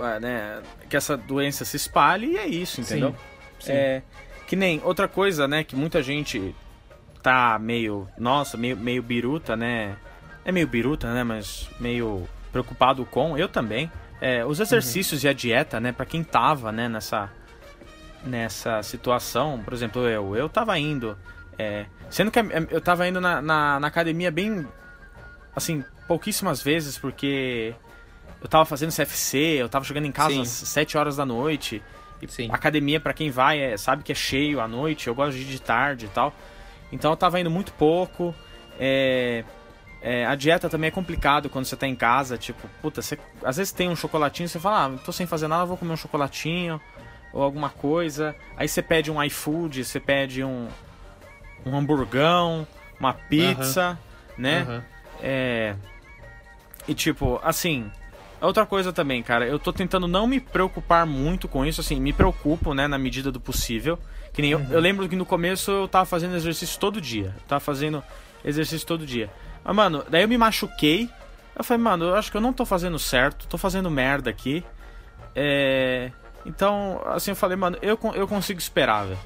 a- 0.00 0.20
né, 0.20 0.62
Que 0.88 0.96
essa 0.96 1.16
doença 1.16 1.64
se 1.64 1.76
espalhe 1.76 2.32
e 2.32 2.36
é 2.38 2.46
isso, 2.46 2.80
entendeu? 2.80 3.14
Sim. 3.60 3.72
É, 3.72 4.02
Que 4.46 4.54
nem 4.54 4.80
outra 4.84 5.08
coisa, 5.08 5.48
né, 5.48 5.64
que 5.64 5.74
muita 5.74 6.00
gente 6.02 6.54
tá 7.20 7.58
meio, 7.58 8.06
nossa, 8.16 8.56
meio, 8.56 8.76
meio 8.76 9.02
biruta, 9.02 9.56
né? 9.56 9.96
É 10.44 10.52
meio 10.52 10.68
biruta, 10.68 11.12
né, 11.12 11.24
mas 11.24 11.68
meio 11.80 12.28
preocupado 12.52 13.04
com, 13.04 13.36
eu 13.36 13.48
também. 13.48 13.90
É, 14.20 14.44
os 14.44 14.60
exercícios 14.60 15.22
uhum. 15.24 15.28
e 15.28 15.30
a 15.30 15.32
dieta, 15.32 15.80
né, 15.80 15.90
para 15.90 16.06
quem 16.06 16.22
tava, 16.22 16.70
né, 16.70 16.88
nessa 16.88 17.28
nessa 18.24 18.82
situação, 18.82 19.60
por 19.62 19.72
exemplo, 19.72 20.06
eu, 20.08 20.36
eu 20.36 20.48
tava 20.48 20.78
indo, 20.78 21.16
é, 21.58 21.86
sendo 22.10 22.30
que 22.30 22.38
eu 22.70 22.80
tava 22.80 23.06
indo 23.08 23.20
na, 23.20 23.40
na, 23.40 23.80
na 23.80 23.86
academia 23.86 24.30
bem, 24.30 24.66
assim, 25.54 25.84
pouquíssimas 26.06 26.62
vezes, 26.62 26.98
porque 26.98 27.74
eu 28.40 28.48
tava 28.48 28.64
fazendo 28.64 28.94
CFC, 28.94 29.38
eu 29.38 29.68
tava 29.68 29.84
jogando 29.84 30.06
em 30.06 30.12
casa 30.12 30.34
Sim. 30.34 30.42
às 30.42 30.48
7 30.48 30.98
horas 30.98 31.16
da 31.16 31.24
noite. 31.24 31.82
E 32.20 32.28
Sim. 32.28 32.48
academia, 32.50 32.98
para 32.98 33.12
quem 33.12 33.30
vai, 33.30 33.60
é, 33.60 33.76
sabe 33.76 34.02
que 34.02 34.12
é 34.12 34.14
cheio 34.14 34.60
à 34.60 34.68
noite, 34.68 35.08
eu 35.08 35.14
gosto 35.14 35.36
de 35.36 35.42
ir 35.42 35.46
de 35.46 35.60
tarde 35.60 36.06
e 36.06 36.08
tal. 36.08 36.32
Então 36.90 37.10
eu 37.10 37.16
tava 37.16 37.40
indo 37.40 37.50
muito 37.50 37.72
pouco. 37.72 38.34
É, 38.78 39.44
é, 40.00 40.24
a 40.26 40.34
dieta 40.34 40.68
também 40.68 40.88
é 40.88 40.90
complicado 40.90 41.48
quando 41.48 41.64
você 41.64 41.76
tá 41.76 41.86
em 41.86 41.94
casa, 41.96 42.38
tipo, 42.38 42.68
puta, 42.80 43.02
você, 43.02 43.18
às 43.42 43.56
vezes 43.56 43.72
tem 43.72 43.88
um 43.88 43.96
chocolatinho, 43.96 44.48
você 44.48 44.60
fala, 44.60 44.94
ah, 44.94 44.98
tô 45.04 45.12
sem 45.12 45.26
fazer 45.26 45.48
nada, 45.48 45.64
vou 45.64 45.76
comer 45.76 45.92
um 45.92 45.96
chocolatinho 45.96 46.80
ou 47.36 47.42
alguma 47.42 47.68
coisa. 47.68 48.34
Aí 48.56 48.66
você 48.66 48.80
pede 48.80 49.10
um 49.10 49.22
iFood, 49.22 49.84
você 49.84 50.00
pede 50.00 50.42
um, 50.42 50.68
um 51.66 51.76
hamburgão, 51.76 52.66
uma 52.98 53.12
pizza, 53.12 53.98
né? 54.38 54.82
É, 55.20 55.74
e 56.88 56.94
tipo, 56.94 57.38
assim, 57.42 57.90
Outra 58.38 58.66
coisa 58.66 58.92
também, 58.92 59.22
cara, 59.22 59.46
eu 59.46 59.58
tô 59.58 59.72
tentando 59.72 60.06
não 60.06 60.26
me 60.26 60.38
preocupar 60.38 61.06
muito 61.06 61.48
com 61.48 61.64
isso, 61.64 61.80
assim, 61.80 61.98
me 61.98 62.12
preocupo, 62.12 62.74
né, 62.74 62.86
na 62.86 62.98
medida 62.98 63.32
do 63.32 63.40
possível. 63.40 63.98
Que 64.30 64.42
nem 64.42 64.54
uhum. 64.54 64.66
eu, 64.68 64.74
eu, 64.74 64.80
lembro 64.80 65.08
que 65.08 65.16
no 65.16 65.24
começo 65.24 65.70
eu 65.70 65.88
tava 65.88 66.04
fazendo 66.04 66.36
exercício 66.36 66.78
todo 66.78 67.00
dia. 67.00 67.34
Eu 67.34 67.42
tava 67.48 67.60
fazendo 67.60 68.04
exercício 68.44 68.86
todo 68.86 69.06
dia. 69.06 69.30
Mas, 69.64 69.74
mano, 69.74 70.04
daí 70.10 70.22
eu 70.22 70.28
me 70.28 70.36
machuquei. 70.36 71.08
Eu 71.56 71.64
falei, 71.64 71.82
mano, 71.82 72.04
eu 72.04 72.14
acho 72.14 72.30
que 72.30 72.36
eu 72.36 72.40
não 72.40 72.52
tô 72.52 72.66
fazendo 72.66 72.98
certo, 72.98 73.48
tô 73.48 73.56
fazendo 73.56 73.90
merda 73.90 74.28
aqui. 74.28 74.62
É. 75.34 76.12
Então, 76.46 77.02
assim, 77.06 77.32
eu 77.32 77.36
falei, 77.36 77.56
mano, 77.56 77.76
eu, 77.82 77.98
eu 78.14 78.28
consigo 78.28 78.58
esperar, 78.58 79.06
velho. 79.06 79.18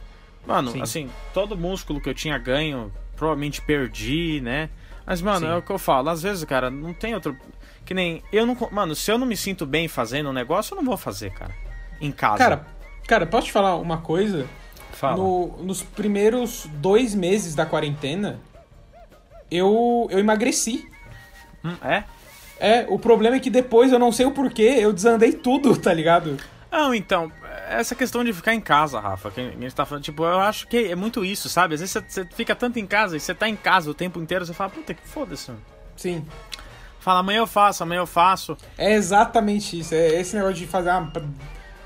Mano, 0.46 0.72
Sim. 0.72 0.82
assim, 0.82 1.10
todo 1.34 1.56
músculo 1.56 2.00
que 2.00 2.08
eu 2.08 2.14
tinha 2.14 2.38
ganho, 2.38 2.90
provavelmente 3.14 3.60
perdi, 3.60 4.40
né? 4.40 4.70
Mas, 5.04 5.20
mano, 5.20 5.46
Sim. 5.46 5.52
é 5.52 5.56
o 5.56 5.62
que 5.62 5.70
eu 5.70 5.78
falo. 5.78 6.08
Às 6.08 6.22
vezes, 6.22 6.44
cara, 6.44 6.70
não 6.70 6.94
tem 6.94 7.14
outro. 7.14 7.36
Que 7.84 7.92
nem. 7.92 8.22
Eu 8.32 8.46
não. 8.46 8.56
Mano, 8.70 8.94
se 8.94 9.10
eu 9.10 9.18
não 9.18 9.26
me 9.26 9.36
sinto 9.36 9.66
bem 9.66 9.86
fazendo 9.86 10.30
um 10.30 10.32
negócio, 10.32 10.72
eu 10.72 10.76
não 10.76 10.84
vou 10.84 10.96
fazer, 10.96 11.30
cara. 11.32 11.54
Em 12.00 12.10
casa. 12.10 12.38
Cara, 12.38 12.66
cara, 13.06 13.26
posso 13.26 13.48
te 13.48 13.52
falar 13.52 13.76
uma 13.76 13.98
coisa? 13.98 14.46
Fala. 14.92 15.16
No, 15.16 15.58
nos 15.62 15.82
primeiros 15.82 16.66
dois 16.74 17.14
meses 17.14 17.54
da 17.54 17.66
quarentena, 17.66 18.40
eu, 19.50 20.08
eu 20.10 20.18
emagreci. 20.18 20.88
Hum, 21.64 21.76
é? 21.82 22.04
É, 22.58 22.86
o 22.88 22.98
problema 22.98 23.36
é 23.36 23.40
que 23.40 23.50
depois 23.50 23.90
eu 23.90 23.98
não 23.98 24.12
sei 24.12 24.26
o 24.26 24.32
porquê, 24.32 24.76
eu 24.78 24.92
desandei 24.92 25.32
tudo, 25.32 25.76
tá 25.80 25.92
ligado? 25.92 26.36
Não, 26.70 26.94
então, 26.94 27.32
essa 27.68 27.94
questão 27.94 28.22
de 28.22 28.32
ficar 28.32 28.54
em 28.54 28.60
casa, 28.60 29.00
Rafa, 29.00 29.30
que 29.30 29.40
a 29.40 29.50
gente 29.50 29.74
tá 29.74 29.84
falando, 29.84 30.04
tipo, 30.04 30.24
eu 30.24 30.40
acho 30.40 30.68
que 30.68 30.90
é 30.90 30.94
muito 30.94 31.24
isso, 31.24 31.48
sabe? 31.48 31.74
Às 31.74 31.80
vezes 31.80 31.92
você, 31.92 32.00
você 32.00 32.24
fica 32.34 32.54
tanto 32.54 32.78
em 32.78 32.86
casa 32.86 33.16
e 33.16 33.20
você 33.20 33.34
tá 33.34 33.48
em 33.48 33.56
casa 33.56 33.90
o 33.90 33.94
tempo 33.94 34.20
inteiro, 34.20 34.46
você 34.46 34.54
fala, 34.54 34.70
puta 34.70 34.94
que 34.94 35.06
foda-se. 35.06 35.50
Sim. 35.96 36.24
Fala, 37.00 37.20
amanhã 37.20 37.38
eu 37.38 37.46
faço, 37.46 37.82
amanhã 37.82 38.00
eu 38.00 38.06
faço. 38.06 38.56
É 38.76 38.92
exatamente 38.92 39.78
isso. 39.78 39.94
É 39.94 40.20
esse 40.20 40.36
negócio 40.36 40.56
de 40.56 40.66
fazer. 40.66 40.90
Ah, 40.90 41.10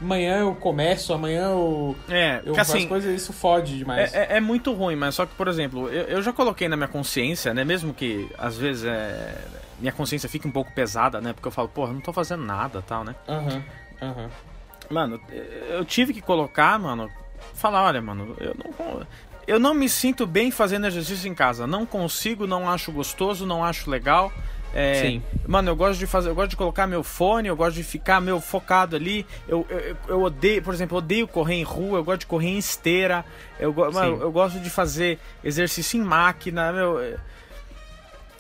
amanhã 0.01 0.39
eu 0.39 0.55
começo, 0.57 1.13
amanhã 1.13 1.51
eu. 1.51 1.97
É, 2.09 2.43
eu 2.45 2.55
faço 2.55 2.77
assim, 2.77 2.89
coisas, 2.89 3.15
isso 3.15 3.33
fode 3.33 3.79
demais. 3.79 4.13
É, 4.13 4.35
é, 4.35 4.37
é, 4.37 4.41
muito 4.41 4.73
ruim, 4.73 4.97
mas 4.97 5.15
só 5.15 5.25
que, 5.25 5.35
por 5.35 5.47
exemplo, 5.47 5.89
eu, 5.89 6.05
eu, 6.05 6.23
já 6.23 6.33
coloquei 6.33 6.69
na 6.69 6.77
minha 6.77 6.89
consciência, 6.89 7.55
né? 7.55 7.65
Mesmo 7.65 7.95
que 7.95 8.29
às 8.37 8.57
vezes 8.57 8.85
é, 8.85 9.37
minha 9.79 9.93
consciência 9.93 10.29
fique 10.29 10.49
um 10.49 10.53
pouco 10.53 10.73
pesada, 10.73 11.21
né? 11.21 11.33
Porque 11.33 11.47
eu 11.47 11.53
falo, 11.53 11.69
porra, 11.69 11.93
não 11.93 12.01
tô 12.01 12.13
fazendo 12.13 12.45
nada 12.45 12.83
tal, 12.83 13.05
né? 13.05 13.15
Aham, 13.29 13.45
uhum, 13.45 13.63
aham. 14.03 14.23
Uhum. 14.25 14.54
Mano, 14.91 15.21
eu 15.69 15.85
tive 15.85 16.13
que 16.13 16.21
colocar, 16.21 16.79
mano, 16.79 17.11
falar, 17.55 17.85
olha, 17.85 18.01
mano, 18.01 18.37
eu 18.41 18.55
não. 18.55 19.07
Eu 19.47 19.61
não 19.61 19.75
me 19.75 19.91
sinto 19.91 20.27
bem 20.27 20.51
fazendo 20.51 20.87
exercício 20.87 21.29
em 21.29 21.35
casa. 21.35 21.67
Não 21.67 21.85
consigo, 21.85 22.47
não 22.47 22.69
acho 22.69 22.91
gostoso, 22.91 23.45
não 23.45 23.63
acho 23.63 23.91
legal. 23.91 24.33
É, 24.75 25.03
Sim. 25.03 25.23
Mano, 25.47 25.71
eu 25.71 25.77
gosto 25.77 26.01
de 26.01 26.07
fazer, 26.07 26.31
eu 26.31 26.35
gosto 26.35 26.51
de 26.51 26.57
colocar 26.57 26.87
meu 26.87 27.05
fone, 27.05 27.47
eu 27.47 27.55
gosto 27.55 27.77
de 27.77 27.85
ficar 27.85 28.21
meu 28.21 28.41
focado 28.41 28.97
ali. 28.97 29.25
Eu, 29.47 29.65
eu, 29.69 29.97
eu 30.09 30.23
odeio, 30.23 30.61
por 30.63 30.75
exemplo, 30.75 30.97
eu 30.97 30.99
odeio 30.99 31.29
correr 31.29 31.55
em 31.55 31.63
rua, 31.63 31.99
eu 31.99 32.05
gosto 32.05 32.21
de 32.21 32.27
correr 32.27 32.49
em 32.49 32.59
esteira. 32.59 33.25
Eu, 33.61 33.73
mano, 33.73 34.21
eu 34.21 34.33
gosto 34.33 34.59
de 34.59 34.69
fazer 34.69 35.21
exercício 35.45 36.01
em 36.01 36.05
máquina, 36.05 36.73
meu. 36.73 36.99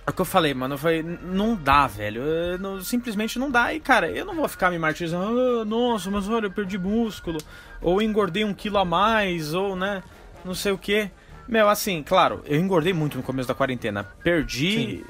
É, 0.06 0.10
o 0.10 0.12
que 0.12 0.20
eu 0.20 0.24
falei, 0.24 0.54
mano. 0.54 0.74
Eu 0.74 0.78
falei, 0.78 1.02
não 1.02 1.54
dá, 1.54 1.86
velho. 1.86 2.22
Não, 2.58 2.80
simplesmente 2.82 3.38
não 3.38 3.50
dá. 3.50 3.72
E, 3.72 3.80
cara, 3.80 4.10
eu 4.10 4.24
não 4.24 4.34
vou 4.34 4.48
ficar 4.48 4.70
me 4.70 4.78
martirizando. 4.78 5.40
Ah, 5.40 5.64
nossa, 5.64 6.10
mas 6.10 6.28
olha, 6.28 6.46
eu 6.46 6.50
perdi 6.50 6.78
músculo. 6.78 7.38
Ou 7.80 8.00
engordei 8.02 8.44
um 8.44 8.54
quilo 8.54 8.78
a 8.78 8.84
mais. 8.84 9.54
Ou, 9.54 9.74
né, 9.76 10.02
não 10.44 10.54
sei 10.54 10.72
o 10.72 10.78
que. 10.78 11.10
Meu, 11.46 11.68
assim, 11.68 12.02
claro, 12.02 12.42
eu 12.46 12.58
engordei 12.58 12.92
muito 12.92 13.16
no 13.16 13.22
começo 13.22 13.48
da 13.48 13.54
quarentena. 13.54 14.04
Perdi 14.22 14.72
Sim. 14.72 15.04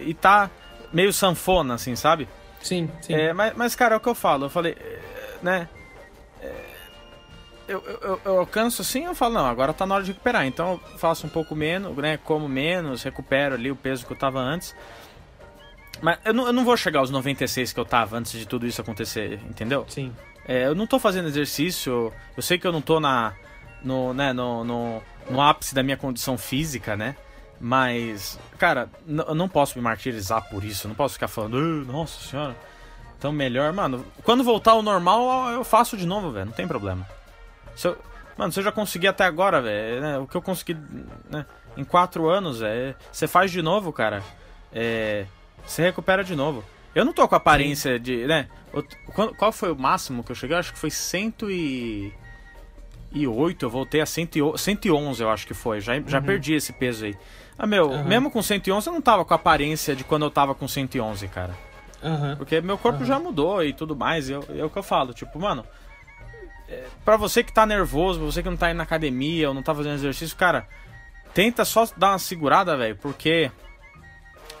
e 0.00 0.14
tá 0.14 0.50
meio 0.92 1.12
sanfona, 1.12 1.74
assim, 1.74 1.94
sabe? 1.94 2.28
Sim, 2.60 2.88
sim. 3.02 3.12
É, 3.12 3.32
mas, 3.32 3.54
mas, 3.54 3.74
cara, 3.74 3.94
é 3.94 3.98
o 3.98 4.00
que 4.00 4.08
eu 4.08 4.14
falo. 4.14 4.46
Eu 4.46 4.50
falei, 4.50 4.76
né? 5.42 5.68
Eu, 7.66 7.82
eu, 7.82 8.20
eu 8.24 8.38
alcanço 8.40 8.82
assim, 8.82 9.04
eu 9.04 9.14
falo, 9.14 9.34
não, 9.34 9.46
agora 9.46 9.72
tá 9.72 9.86
na 9.86 9.94
hora 9.94 10.04
de 10.04 10.12
recuperar. 10.12 10.46
Então 10.46 10.80
eu 10.92 10.98
faço 10.98 11.26
um 11.26 11.30
pouco 11.30 11.54
menos, 11.54 11.96
né? 11.96 12.16
Como 12.18 12.48
menos, 12.48 13.02
recupero 13.02 13.54
ali 13.54 13.70
o 13.70 13.76
peso 13.76 14.06
que 14.06 14.12
eu 14.12 14.16
tava 14.16 14.40
antes. 14.40 14.74
Mas 16.02 16.18
eu 16.24 16.34
não, 16.34 16.46
eu 16.46 16.52
não 16.52 16.64
vou 16.64 16.76
chegar 16.76 17.00
aos 17.00 17.10
96 17.10 17.72
que 17.72 17.80
eu 17.80 17.84
tava 17.84 18.16
antes 18.18 18.32
de 18.32 18.46
tudo 18.46 18.66
isso 18.66 18.80
acontecer, 18.80 19.40
entendeu? 19.48 19.86
Sim. 19.88 20.12
É, 20.46 20.66
eu 20.66 20.74
não 20.74 20.86
tô 20.86 20.98
fazendo 20.98 21.28
exercício, 21.28 22.12
eu 22.36 22.42
sei 22.42 22.58
que 22.58 22.66
eu 22.66 22.72
não 22.72 22.82
tô 22.82 23.00
na, 23.00 23.32
no, 23.82 24.12
né, 24.12 24.32
no, 24.32 24.62
no, 24.62 25.02
no 25.30 25.40
ápice 25.40 25.74
da 25.74 25.82
minha 25.82 25.96
condição 25.96 26.36
física, 26.36 26.96
né? 26.96 27.16
Mas, 27.60 28.38
cara, 28.58 28.90
eu 29.06 29.34
não 29.34 29.48
posso 29.48 29.78
me 29.78 29.82
martirizar 29.82 30.46
por 30.50 30.64
isso. 30.64 30.86
Eu 30.86 30.90
não 30.90 30.94
posso 30.94 31.14
ficar 31.14 31.28
falando, 31.28 31.56
nossa 31.86 32.20
senhora. 32.28 32.54
Então, 33.16 33.32
melhor, 33.32 33.72
mano. 33.72 34.04
Quando 34.22 34.44
voltar 34.44 34.72
ao 34.72 34.82
normal, 34.82 35.50
eu 35.50 35.64
faço 35.64 35.96
de 35.96 36.04
novo, 36.04 36.30
velho. 36.30 36.46
Não 36.46 36.52
tem 36.52 36.68
problema. 36.68 37.08
Se 37.76 37.88
eu, 37.88 37.98
mano, 38.36 38.52
se 38.52 38.60
eu 38.60 38.64
já 38.64 38.72
consegui 38.72 39.06
até 39.06 39.24
agora, 39.24 39.60
velho. 39.60 40.00
Né, 40.00 40.18
o 40.18 40.26
que 40.26 40.36
eu 40.36 40.42
consegui 40.42 40.76
né, 41.30 41.44
em 41.76 41.84
quatro 41.84 42.28
anos, 42.28 42.62
é. 42.62 42.94
Você 43.10 43.26
faz 43.26 43.50
de 43.50 43.62
novo, 43.62 43.92
cara. 43.92 44.22
É. 44.72 45.26
Você 45.66 45.82
recupera 45.82 46.22
de 46.22 46.34
novo. 46.34 46.64
Eu 46.94 47.04
não 47.04 47.12
tô 47.12 47.26
com 47.26 47.34
aparência 47.34 47.98
de. 47.98 48.26
né? 48.26 48.48
Qual 49.36 49.50
foi 49.50 49.72
o 49.72 49.76
máximo 49.76 50.22
que 50.22 50.30
eu 50.30 50.36
cheguei? 50.36 50.54
Eu 50.54 50.60
acho 50.60 50.72
que 50.72 50.78
foi 50.78 50.90
cento 50.90 51.50
e. 51.50 52.12
108, 53.12 53.64
eu 53.64 53.70
voltei 53.70 54.00
a 54.00 54.06
111, 54.06 55.22
eu 55.22 55.30
acho 55.30 55.46
que 55.46 55.54
foi. 55.54 55.80
Já, 55.80 55.92
já 56.00 56.18
uhum. 56.18 56.24
perdi 56.24 56.54
esse 56.54 56.72
peso 56.72 57.04
aí. 57.04 57.16
Ah, 57.56 57.66
meu, 57.66 57.88
uhum. 57.88 58.04
mesmo 58.04 58.30
com 58.30 58.42
111 58.42 58.88
eu 58.88 58.92
não 58.92 59.00
tava 59.00 59.24
com 59.24 59.32
a 59.32 59.36
aparência 59.36 59.94
de 59.94 60.02
quando 60.02 60.24
eu 60.24 60.30
tava 60.30 60.54
com 60.54 60.66
111, 60.66 61.28
cara. 61.28 61.54
Uhum. 62.02 62.36
Porque 62.36 62.60
meu 62.60 62.76
corpo 62.76 63.04
já 63.04 63.18
mudou 63.18 63.64
e 63.64 63.72
tudo 63.72 63.94
mais. 63.94 64.28
É 64.28 64.64
o 64.64 64.68
que 64.68 64.78
eu 64.78 64.82
falo, 64.82 65.14
tipo, 65.14 65.38
mano. 65.38 65.64
Pra 67.04 67.16
você 67.16 67.42
que 67.42 67.52
tá 67.52 67.66
nervoso, 67.66 68.18
pra 68.18 68.26
você 68.26 68.42
que 68.42 68.50
não 68.50 68.56
tá 68.56 68.70
indo 68.70 68.78
na 68.78 68.84
academia 68.84 69.48
ou 69.48 69.54
não 69.54 69.62
tá 69.62 69.74
fazendo 69.74 69.94
exercício, 69.94 70.36
cara, 70.36 70.66
tenta 71.32 71.64
só 71.64 71.86
dar 71.96 72.10
uma 72.10 72.18
segurada, 72.18 72.76
velho, 72.76 72.96
porque. 72.96 73.50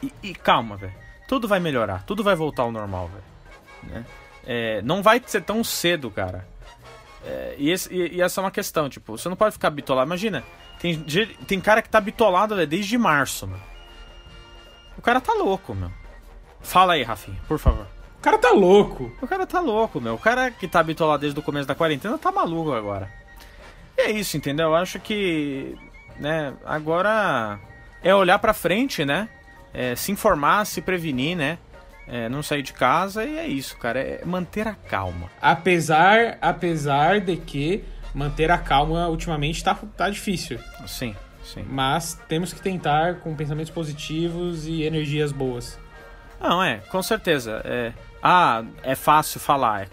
E, 0.02 0.12
e 0.22 0.34
calma, 0.34 0.76
velho. 0.76 0.94
Tudo 1.26 1.48
vai 1.48 1.60
melhorar, 1.60 2.04
tudo 2.04 2.22
vai 2.22 2.34
voltar 2.34 2.64
ao 2.64 2.72
normal, 2.72 3.08
velho. 3.08 3.94
Né? 3.94 4.04
É, 4.46 4.82
não 4.82 5.02
vai 5.02 5.22
ser 5.24 5.42
tão 5.42 5.64
cedo, 5.64 6.10
cara. 6.10 6.46
É, 7.24 7.54
e, 7.56 7.70
esse, 7.70 7.92
e, 7.92 8.16
e, 8.16 8.20
essa 8.20 8.40
é 8.40 8.44
uma 8.44 8.50
questão, 8.50 8.88
tipo, 8.88 9.16
você 9.16 9.28
não 9.28 9.36
pode 9.36 9.52
ficar 9.52 9.70
bitolado. 9.70 10.06
Imagina, 10.06 10.44
tem, 10.78 11.02
tem 11.46 11.60
cara 11.60 11.80
que 11.80 11.88
tá 11.88 12.00
bitolado 12.00 12.54
véio, 12.54 12.68
desde 12.68 12.98
março, 12.98 13.46
mano. 13.46 13.62
O 14.98 15.02
cara 15.02 15.20
tá 15.20 15.32
louco, 15.32 15.74
meu. 15.74 15.90
Fala 16.60 16.94
aí, 16.94 17.02
Rafinha, 17.02 17.40
por 17.48 17.58
favor. 17.58 17.86
O 18.24 18.30
cara 18.32 18.38
tá 18.38 18.52
louco. 18.52 19.12
O 19.20 19.26
cara 19.28 19.46
tá 19.46 19.60
louco, 19.60 20.00
meu. 20.00 20.14
O 20.14 20.18
cara 20.18 20.50
que 20.50 20.66
tá 20.66 20.82
bitolado 20.82 21.20
desde 21.20 21.38
o 21.38 21.42
começo 21.42 21.68
da 21.68 21.74
quarentena 21.74 22.16
tá 22.16 22.32
maluco 22.32 22.72
agora. 22.72 23.12
E 23.98 24.00
é 24.00 24.10
isso, 24.10 24.34
entendeu? 24.38 24.68
Eu 24.68 24.74
acho 24.74 24.98
que, 24.98 25.76
né, 26.18 26.54
agora 26.64 27.60
é 28.02 28.14
olhar 28.14 28.38
pra 28.38 28.54
frente, 28.54 29.04
né? 29.04 29.28
É, 29.74 29.94
se 29.94 30.10
informar, 30.10 30.64
se 30.64 30.80
prevenir, 30.80 31.36
né? 31.36 31.58
É, 32.08 32.26
não 32.30 32.42
sair 32.42 32.62
de 32.62 32.72
casa 32.72 33.26
e 33.26 33.36
é 33.36 33.46
isso, 33.46 33.76
cara. 33.76 34.00
É 34.00 34.22
manter 34.24 34.66
a 34.66 34.74
calma. 34.74 35.30
Apesar, 35.38 36.38
apesar 36.40 37.20
de 37.20 37.36
que 37.36 37.84
manter 38.14 38.50
a 38.50 38.56
calma 38.56 39.06
ultimamente 39.06 39.62
tá, 39.62 39.74
tá 39.74 40.08
difícil. 40.08 40.58
Sim, 40.86 41.14
sim. 41.44 41.62
Mas 41.68 42.18
temos 42.26 42.54
que 42.54 42.62
tentar 42.62 43.16
com 43.16 43.36
pensamentos 43.36 43.70
positivos 43.70 44.66
e 44.66 44.82
energias 44.82 45.30
boas. 45.30 45.78
Não, 46.40 46.62
é, 46.62 46.78
com 46.90 47.02
certeza. 47.02 47.60
É, 47.64 47.92
ah, 48.24 48.64
é 48.82 48.94
fácil 48.94 49.38
falar. 49.38 49.82
É 49.82 49.88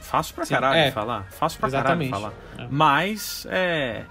fácil 0.00 0.34
pra 0.34 0.44
sim, 0.44 0.54
caralho 0.54 0.78
é. 0.78 0.90
falar. 0.90 1.24
Fácil 1.30 1.60
pra 1.60 1.68
Exatamente. 1.68 2.10
caralho 2.10 2.32
falar. 2.32 2.64
É. 2.64 2.68
Mas, 2.68 3.46
é. 3.48 4.02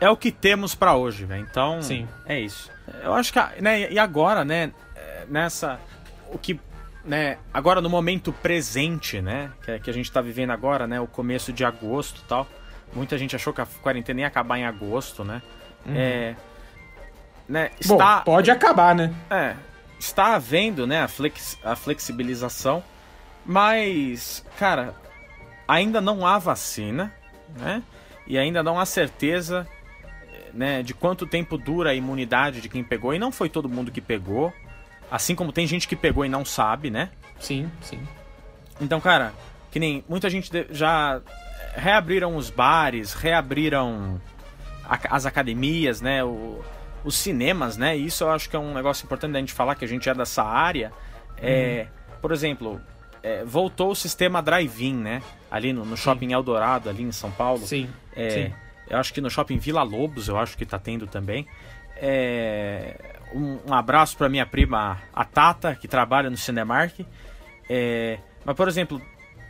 é 0.00 0.10
o 0.10 0.16
que 0.16 0.30
temos 0.30 0.74
para 0.74 0.94
hoje, 0.94 1.24
velho. 1.24 1.46
Então, 1.50 1.80
Sim. 1.80 2.06
é 2.26 2.38
isso. 2.38 2.70
Eu 3.02 3.14
acho 3.14 3.32
que, 3.32 3.40
né, 3.62 3.90
e 3.90 3.98
agora, 3.98 4.44
né, 4.44 4.70
nessa 5.28 5.80
o 6.30 6.38
que, 6.38 6.60
né, 7.04 7.38
agora 7.52 7.80
no 7.80 7.88
momento 7.88 8.32
presente, 8.32 9.20
né, 9.20 9.50
que, 9.64 9.78
que 9.78 9.90
a 9.90 9.92
gente 9.92 10.10
tá 10.10 10.20
vivendo 10.20 10.50
agora, 10.50 10.86
né, 10.86 11.00
o 11.00 11.06
começo 11.06 11.52
de 11.52 11.64
agosto, 11.64 12.20
e 12.24 12.28
tal. 12.28 12.46
Muita 12.92 13.16
gente 13.18 13.34
achou 13.34 13.52
que 13.52 13.60
a 13.60 13.66
quarentena 13.82 14.20
ia 14.20 14.26
acabar 14.26 14.58
em 14.58 14.64
agosto, 14.64 15.24
né? 15.24 15.42
Uhum. 15.86 15.94
É, 15.96 16.36
né, 17.48 17.70
Bom, 17.86 17.94
está 17.94 18.20
pode 18.20 18.50
acabar, 18.50 18.94
né? 18.94 19.12
é, 19.30 19.56
está 20.04 20.34
havendo, 20.34 20.86
né, 20.86 21.02
a, 21.02 21.08
flex, 21.08 21.58
a 21.64 21.74
flexibilização, 21.76 22.82
mas, 23.44 24.44
cara, 24.58 24.94
ainda 25.66 26.00
não 26.00 26.26
há 26.26 26.38
vacina, 26.38 27.12
né? 27.56 27.82
E 28.26 28.38
ainda 28.38 28.62
não 28.62 28.78
há 28.80 28.86
certeza, 28.86 29.66
né, 30.52 30.82
de 30.82 30.94
quanto 30.94 31.26
tempo 31.26 31.58
dura 31.58 31.90
a 31.90 31.94
imunidade 31.94 32.60
de 32.60 32.68
quem 32.68 32.82
pegou. 32.82 33.12
E 33.12 33.18
não 33.18 33.30
foi 33.30 33.48
todo 33.48 33.68
mundo 33.68 33.90
que 33.90 34.00
pegou, 34.00 34.52
assim 35.10 35.34
como 35.34 35.52
tem 35.52 35.66
gente 35.66 35.86
que 35.86 35.96
pegou 35.96 36.24
e 36.24 36.28
não 36.28 36.44
sabe, 36.44 36.90
né? 36.90 37.10
Sim, 37.38 37.70
sim. 37.82 38.00
Então, 38.80 39.00
cara, 39.00 39.32
que 39.70 39.78
nem 39.78 40.02
muita 40.08 40.30
gente 40.30 40.50
já 40.70 41.20
reabriram 41.76 42.36
os 42.36 42.48
bares, 42.50 43.12
reabriram 43.12 44.20
as 45.10 45.26
academias, 45.26 46.00
né? 46.00 46.22
O- 46.24 46.62
os 47.04 47.16
cinemas, 47.16 47.76
né? 47.76 47.96
E 47.96 48.06
isso 48.06 48.24
eu 48.24 48.30
acho 48.30 48.48
que 48.48 48.56
é 48.56 48.58
um 48.58 48.72
negócio 48.72 49.04
importante 49.04 49.32
da 49.32 49.38
gente 49.38 49.52
falar 49.52 49.74
que 49.74 49.84
a 49.84 49.88
gente 49.88 50.08
é 50.08 50.14
dessa 50.14 50.42
área. 50.42 50.90
É, 51.36 51.86
Por 52.20 52.32
exemplo, 52.32 52.80
é, 53.22 53.44
voltou 53.44 53.90
o 53.90 53.94
sistema 53.94 54.42
drive-in, 54.42 54.94
né? 54.94 55.22
Ali 55.50 55.72
no, 55.72 55.84
no 55.84 55.96
shopping 55.96 56.32
Eldorado, 56.32 56.88
ali 56.88 57.02
em 57.02 57.12
São 57.12 57.30
Paulo. 57.30 57.66
Sim. 57.66 57.88
É, 58.16 58.30
sim. 58.30 58.54
Eu 58.88 58.98
acho 58.98 59.12
que 59.12 59.20
no 59.20 59.30
shopping 59.30 59.58
Vila 59.58 59.82
Lobos, 59.82 60.28
eu 60.28 60.38
acho 60.38 60.56
que 60.56 60.66
tá 60.66 60.78
tendo 60.78 61.06
também. 61.06 61.46
É, 61.96 62.96
um, 63.32 63.58
um 63.68 63.74
abraço 63.74 64.16
pra 64.16 64.28
minha 64.28 64.46
prima, 64.46 64.98
a 65.12 65.24
Tata, 65.24 65.74
que 65.74 65.88
trabalha 65.88 66.30
no 66.30 66.36
Cinemark. 66.36 67.00
É, 67.68 68.18
mas, 68.44 68.56
por 68.56 68.68
exemplo, 68.68 69.00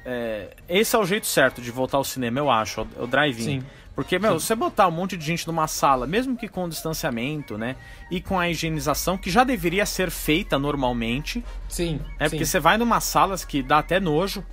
é, 0.05 0.51
esse 0.69 0.95
é 0.95 0.99
o 0.99 1.05
jeito 1.05 1.27
certo 1.27 1.61
de 1.61 1.71
voltar 1.71 1.97
ao 1.97 2.05
cinema, 2.05 2.39
eu 2.39 2.51
acho, 2.51 2.83
o, 2.83 3.05
o 3.05 3.07
drive-in. 3.07 3.61
Sim. 3.61 3.67
Porque, 3.95 4.19
meu, 4.19 4.41
você 4.41 4.55
botar 4.57 4.89
um 4.89 4.91
monte 4.91 5.17
de 5.17 5.25
gente 5.25 5.47
numa 5.47 5.69
sala, 5.69 6.05
mesmo 6.07 6.37
que 6.37 6.49
com 6.49 6.69
distanciamento, 6.69 7.57
né? 7.57 7.77
E 8.11 8.21
com 8.21 8.39
a 8.41 8.49
higienização, 8.51 9.17
que 9.17 9.31
já 9.31 9.45
deveria 9.45 9.87
ser 9.87 10.11
feita 10.11 10.59
normalmente. 10.59 11.45
Sim. 11.69 12.01
É 12.19 12.25
sim. 12.25 12.31
porque 12.31 12.45
você 12.45 12.59
vai 12.59 12.77
numa 12.77 13.01
salas 13.01 13.45
que 13.45 13.63
dá 13.63 13.79
até 13.79 14.01
nojo. 14.01 14.45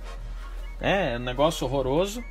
É, 0.80 1.14
é 1.14 1.16
um 1.18 1.22
negócio 1.22 1.66
horroroso. 1.66 2.22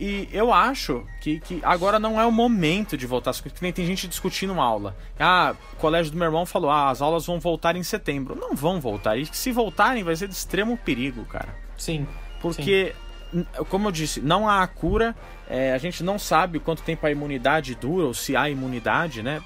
E 0.00 0.28
eu 0.32 0.52
acho 0.52 1.04
que, 1.20 1.40
que 1.40 1.60
agora 1.64 1.98
não 1.98 2.20
é 2.20 2.24
o 2.24 2.30
momento 2.30 2.96
de 2.96 3.04
voltar 3.04 3.30
às 3.30 3.40
coisas. 3.40 3.58
Que 3.58 3.64
nem 3.64 3.72
tem 3.72 3.84
gente 3.84 4.06
discutindo 4.06 4.52
aula. 4.60 4.96
Ah, 5.18 5.56
o 5.72 5.76
colégio 5.76 6.12
do 6.12 6.18
meu 6.18 6.26
irmão 6.26 6.46
falou: 6.46 6.70
ah, 6.70 6.88
as 6.88 7.02
aulas 7.02 7.26
vão 7.26 7.40
voltar 7.40 7.74
em 7.74 7.82
setembro. 7.82 8.36
Não 8.36 8.54
vão 8.54 8.80
voltar. 8.80 9.16
E 9.18 9.26
se 9.26 9.50
voltarem, 9.50 10.04
vai 10.04 10.14
ser 10.14 10.28
de 10.28 10.34
extremo 10.34 10.76
perigo, 10.76 11.24
cara. 11.24 11.48
Sim. 11.76 12.06
Porque, 12.40 12.94
n- 12.94 12.94
como 13.68 13.88
eu 13.88 13.92
disse, 13.92 14.20
não 14.20 14.48
há 14.48 14.62
a 14.62 14.66
cura. 14.66 15.14
é, 15.48 15.72
a 15.72 15.78
gente 15.78 16.02
não 16.02 16.18
sabe 16.18 16.58
quanto 16.58 16.82
tempo 16.82 17.06
a 17.06 17.10
imunidade 17.10 17.74
dura, 17.74 18.06
ou 18.06 18.14
se 18.14 18.36
há 18.36 18.48
imunidade, 18.50 19.22
né? 19.22 19.42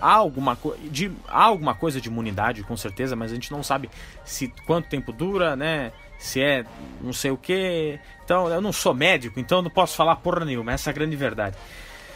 Há 0.00 0.12
alguma, 0.12 0.58
de, 0.90 1.10
há 1.28 1.44
alguma 1.44 1.74
coisa 1.74 2.00
de 2.00 2.08
imunidade, 2.08 2.62
com 2.62 2.76
certeza, 2.76 3.16
mas 3.16 3.30
a 3.30 3.34
gente 3.34 3.50
não 3.50 3.62
sabe 3.62 3.88
se 4.24 4.48
quanto 4.66 4.88
tempo 4.88 5.12
dura, 5.12 5.56
né? 5.56 5.92
Se 6.18 6.40
é 6.40 6.64
não 7.00 7.12
sei 7.12 7.30
o 7.30 7.36
que. 7.36 7.98
Então, 8.24 8.48
eu 8.48 8.60
não 8.60 8.72
sou 8.72 8.94
médico, 8.94 9.38
então 9.38 9.58
eu 9.58 9.62
não 9.62 9.70
posso 9.70 9.96
falar 9.96 10.16
porra 10.16 10.44
nenhuma, 10.44 10.72
essa 10.72 10.90
é 10.90 10.92
a 10.92 10.94
grande 10.94 11.16
verdade. 11.16 11.56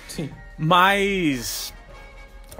Sim. 0.08 0.30
Mas. 0.58 1.72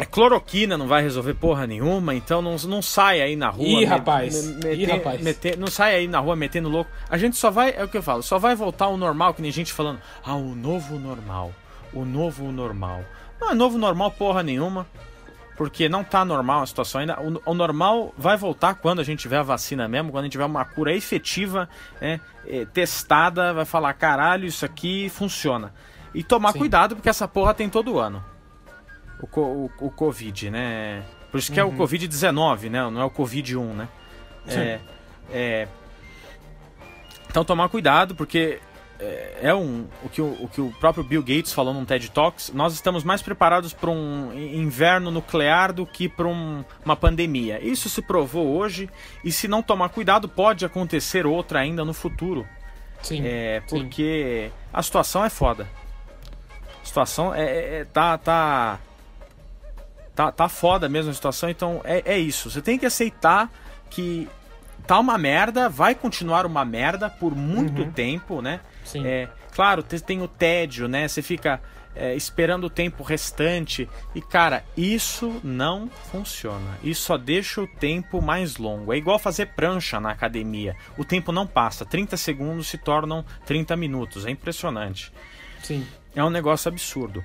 A 0.01 0.07
cloroquina 0.07 0.79
não 0.79 0.87
vai 0.89 1.03
resolver 1.03 1.35
porra 1.35 1.67
nenhuma, 1.67 2.15
então 2.15 2.41
não, 2.41 2.57
não 2.57 2.81
sai 2.81 3.21
aí 3.21 3.37
na 3.37 3.51
rua. 3.51 3.67
Ih, 3.67 3.77
me- 3.77 3.85
rapaz. 3.85 4.47
me- 4.47 4.75
Ih, 4.75 4.85
rapaz. 4.87 5.21
meter- 5.21 5.59
não 5.59 5.67
sai 5.67 5.95
aí 5.95 6.09
na 6.09 6.19
rua 6.21 6.35
metendo 6.35 6.69
louco. 6.71 6.91
A 7.09 7.19
gente 7.19 7.37
só 7.37 7.51
vai, 7.51 7.75
é 7.77 7.85
o 7.85 7.89
que 7.89 7.99
eu 7.99 8.03
falo, 8.03 8.23
só 8.23 8.39
vai 8.39 8.55
voltar 8.55 8.87
ao 8.87 8.97
normal, 8.97 9.35
que 9.35 9.43
nem 9.43 9.53
gente 9.53 9.73
falando, 9.73 10.01
ah, 10.25 10.35
o 10.35 10.55
novo 10.55 10.99
normal. 10.99 11.53
O 11.93 12.05
novo 12.05 12.51
normal. 12.51 13.05
Não 13.41 13.51
é 13.51 13.55
novo 13.55 13.77
normal 13.77 14.11
porra 14.13 14.43
nenhuma. 14.43 14.87
Porque 15.57 15.91
não 15.91 16.03
tá 16.03 16.25
normal 16.25 16.63
a 16.63 16.67
situação 16.67 17.03
ainda. 17.03 17.21
O, 17.21 17.51
o 17.51 17.53
normal 17.55 18.15
vai 18.17 18.35
voltar 18.39 18.77
quando 18.77 19.01
a 19.01 19.05
gente 19.05 19.19
tiver 19.21 19.37
a 19.37 19.43
vacina 19.43 19.87
mesmo, 19.87 20.11
quando 20.11 20.21
a 20.21 20.25
gente 20.25 20.33
tiver 20.33 20.47
uma 20.47 20.65
cura 20.65 20.95
efetiva, 20.95 21.69
né, 22.01 22.19
eh, 22.47 22.65
testada, 22.73 23.53
vai 23.53 23.67
falar, 23.67 23.93
caralho, 23.93 24.47
isso 24.47 24.65
aqui 24.65 25.11
funciona. 25.11 25.75
E 26.15 26.23
tomar 26.25 26.53
Sim. 26.53 26.61
cuidado, 26.61 26.97
porque 26.97 27.11
essa 27.11 27.29
porra 27.29 27.53
tem 27.53 27.69
todo 27.69 27.99
ano 27.99 28.25
o, 29.23 29.41
o, 29.41 29.71
o 29.87 29.91
Covid, 29.91 30.51
né? 30.51 31.03
Por 31.31 31.39
isso 31.39 31.53
que 31.53 31.61
é 31.61 31.65
o 31.65 31.73
Covid-19, 31.73 32.69
né? 32.71 32.91
Não 32.91 33.01
é 33.01 33.05
o 33.05 33.11
Covid-1, 33.11 33.65
né? 33.75 33.89
É, 34.49 34.81
é... 35.31 35.69
Então 37.29 37.45
tomar 37.45 37.69
cuidado, 37.69 38.15
porque 38.17 38.59
é, 38.99 39.39
é 39.43 39.55
um, 39.55 39.87
o, 40.03 40.09
que 40.09 40.21
o, 40.21 40.33
o 40.45 40.49
que 40.49 40.61
o 40.61 40.73
próprio 40.81 41.05
Bill 41.05 41.23
Gates 41.23 41.53
falou 41.53 41.73
num 41.73 41.85
TED 41.85 42.11
Talks. 42.11 42.51
Nós 42.53 42.73
estamos 42.75 43.05
mais 43.05 43.23
preparados 43.23 43.73
para 43.73 43.91
um 43.91 44.33
in- 44.33 44.57
inverno 44.63 45.11
nuclear 45.11 45.73
do 45.73 45.87
que 45.87 46.09
para 46.09 46.27
um- 46.27 46.65
uma 46.85 46.97
pandemia. 46.97 47.65
Isso 47.65 47.89
se 47.89 48.03
provou 48.03 48.49
hoje, 48.59 48.91
e 49.25 49.31
se 49.31 49.47
não 49.47 49.63
tomar 49.63 49.91
cuidado, 49.91 50.29
pode 50.29 50.65
acontecer 50.65 51.25
outra 51.27 51.61
ainda 51.61 51.85
no 51.85 51.95
futuro. 51.95 52.47
Sim. 53.03 53.23
É, 53.25 53.63
Sim. 53.67 53.79
porque 53.85 54.51
a 54.73 54.83
situação 54.83 55.25
é 55.25 55.31
foda. 55.31 55.69
A 56.83 56.85
situação 56.85 57.33
é, 57.35 57.45
é- 57.45 57.75
é- 57.81 57.85
tá, 57.85 58.19
tá, 58.19 58.81
tá. 60.15 60.31
Tá 60.33 60.49
foda 60.49 60.89
mesmo 60.89 61.11
a 61.11 61.15
situação, 61.15 61.49
então 61.49 61.81
é, 61.85 62.03
é 62.05 62.19
isso. 62.19 62.51
Você 62.51 62.61
tem 62.63 62.79
que 62.79 62.87
aceitar 62.87 63.51
que 63.89 64.29
tá 64.87 64.99
uma 64.99 65.17
merda, 65.19 65.69
vai 65.69 65.95
continuar 65.95 66.47
uma 66.47 66.65
merda 66.65 67.09
por 67.11 67.35
muito 67.35 67.85
tempo, 67.93 68.41
né? 68.43 68.61
Sim. 68.85 69.07
É, 69.07 69.29
claro, 69.55 69.83
te- 69.83 70.01
tem 70.01 70.23
o 70.23 70.29
tédio, 70.29 70.89
né? 70.89 71.07
Você 71.07 71.23
fica 71.23 71.61
é, 71.95 72.15
esperando 72.15 72.65
o 72.65 72.71
tempo 72.71 73.03
restante. 73.03 73.89
E, 74.15 74.21
cara, 74.23 74.65
isso 74.77 75.41
não 75.45 75.89
funciona. 76.11 76.79
Isso 76.83 77.03
só 77.03 77.17
deixa 77.17 77.61
o 77.61 77.67
tempo 77.67 78.23
mais 78.23 78.57
longo. 78.57 78.93
É 78.93 78.97
igual 78.97 79.19
fazer 79.19 79.47
prancha 79.55 79.99
na 80.01 80.11
academia. 80.11 80.77
O 80.97 81.05
tempo 81.05 81.31
não 81.33 81.47
passa. 81.47 81.85
30 81.85 82.17
segundos 82.17 82.69
se 82.69 82.79
tornam 82.79 83.25
30 83.45 83.77
minutos. 83.77 84.25
É 84.25 84.31
impressionante. 84.31 85.13
Sim. 85.63 85.87
É 86.15 86.25
um 86.25 86.31
negócio 86.31 86.69
absurdo. 86.69 87.23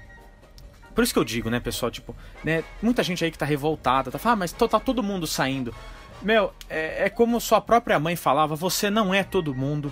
Por 0.95 1.03
isso 1.03 1.13
que 1.13 1.19
eu 1.19 1.23
digo, 1.25 1.49
né, 1.49 1.59
pessoal, 1.59 1.91
tipo, 1.91 2.15
né, 2.43 2.63
muita 2.81 3.03
gente 3.03 3.23
aí 3.23 3.29
que 3.29 3.37
tá 3.37 3.45
revoltada, 3.45 4.09
tá 4.09 4.17
falando, 4.17 4.37
ah, 4.37 4.39
mas 4.39 4.51
tá 4.53 4.79
todo 4.79 5.03
mundo 5.03 5.27
saindo. 5.27 5.75
Meu, 6.21 6.53
é, 6.69 7.05
é 7.05 7.09
como 7.09 7.39
sua 7.41 7.59
própria 7.61 7.99
mãe 7.99 8.15
falava, 8.15 8.55
você 8.55 8.89
não 8.89 9.13
é 9.13 9.21
todo 9.23 9.53
mundo 9.53 9.91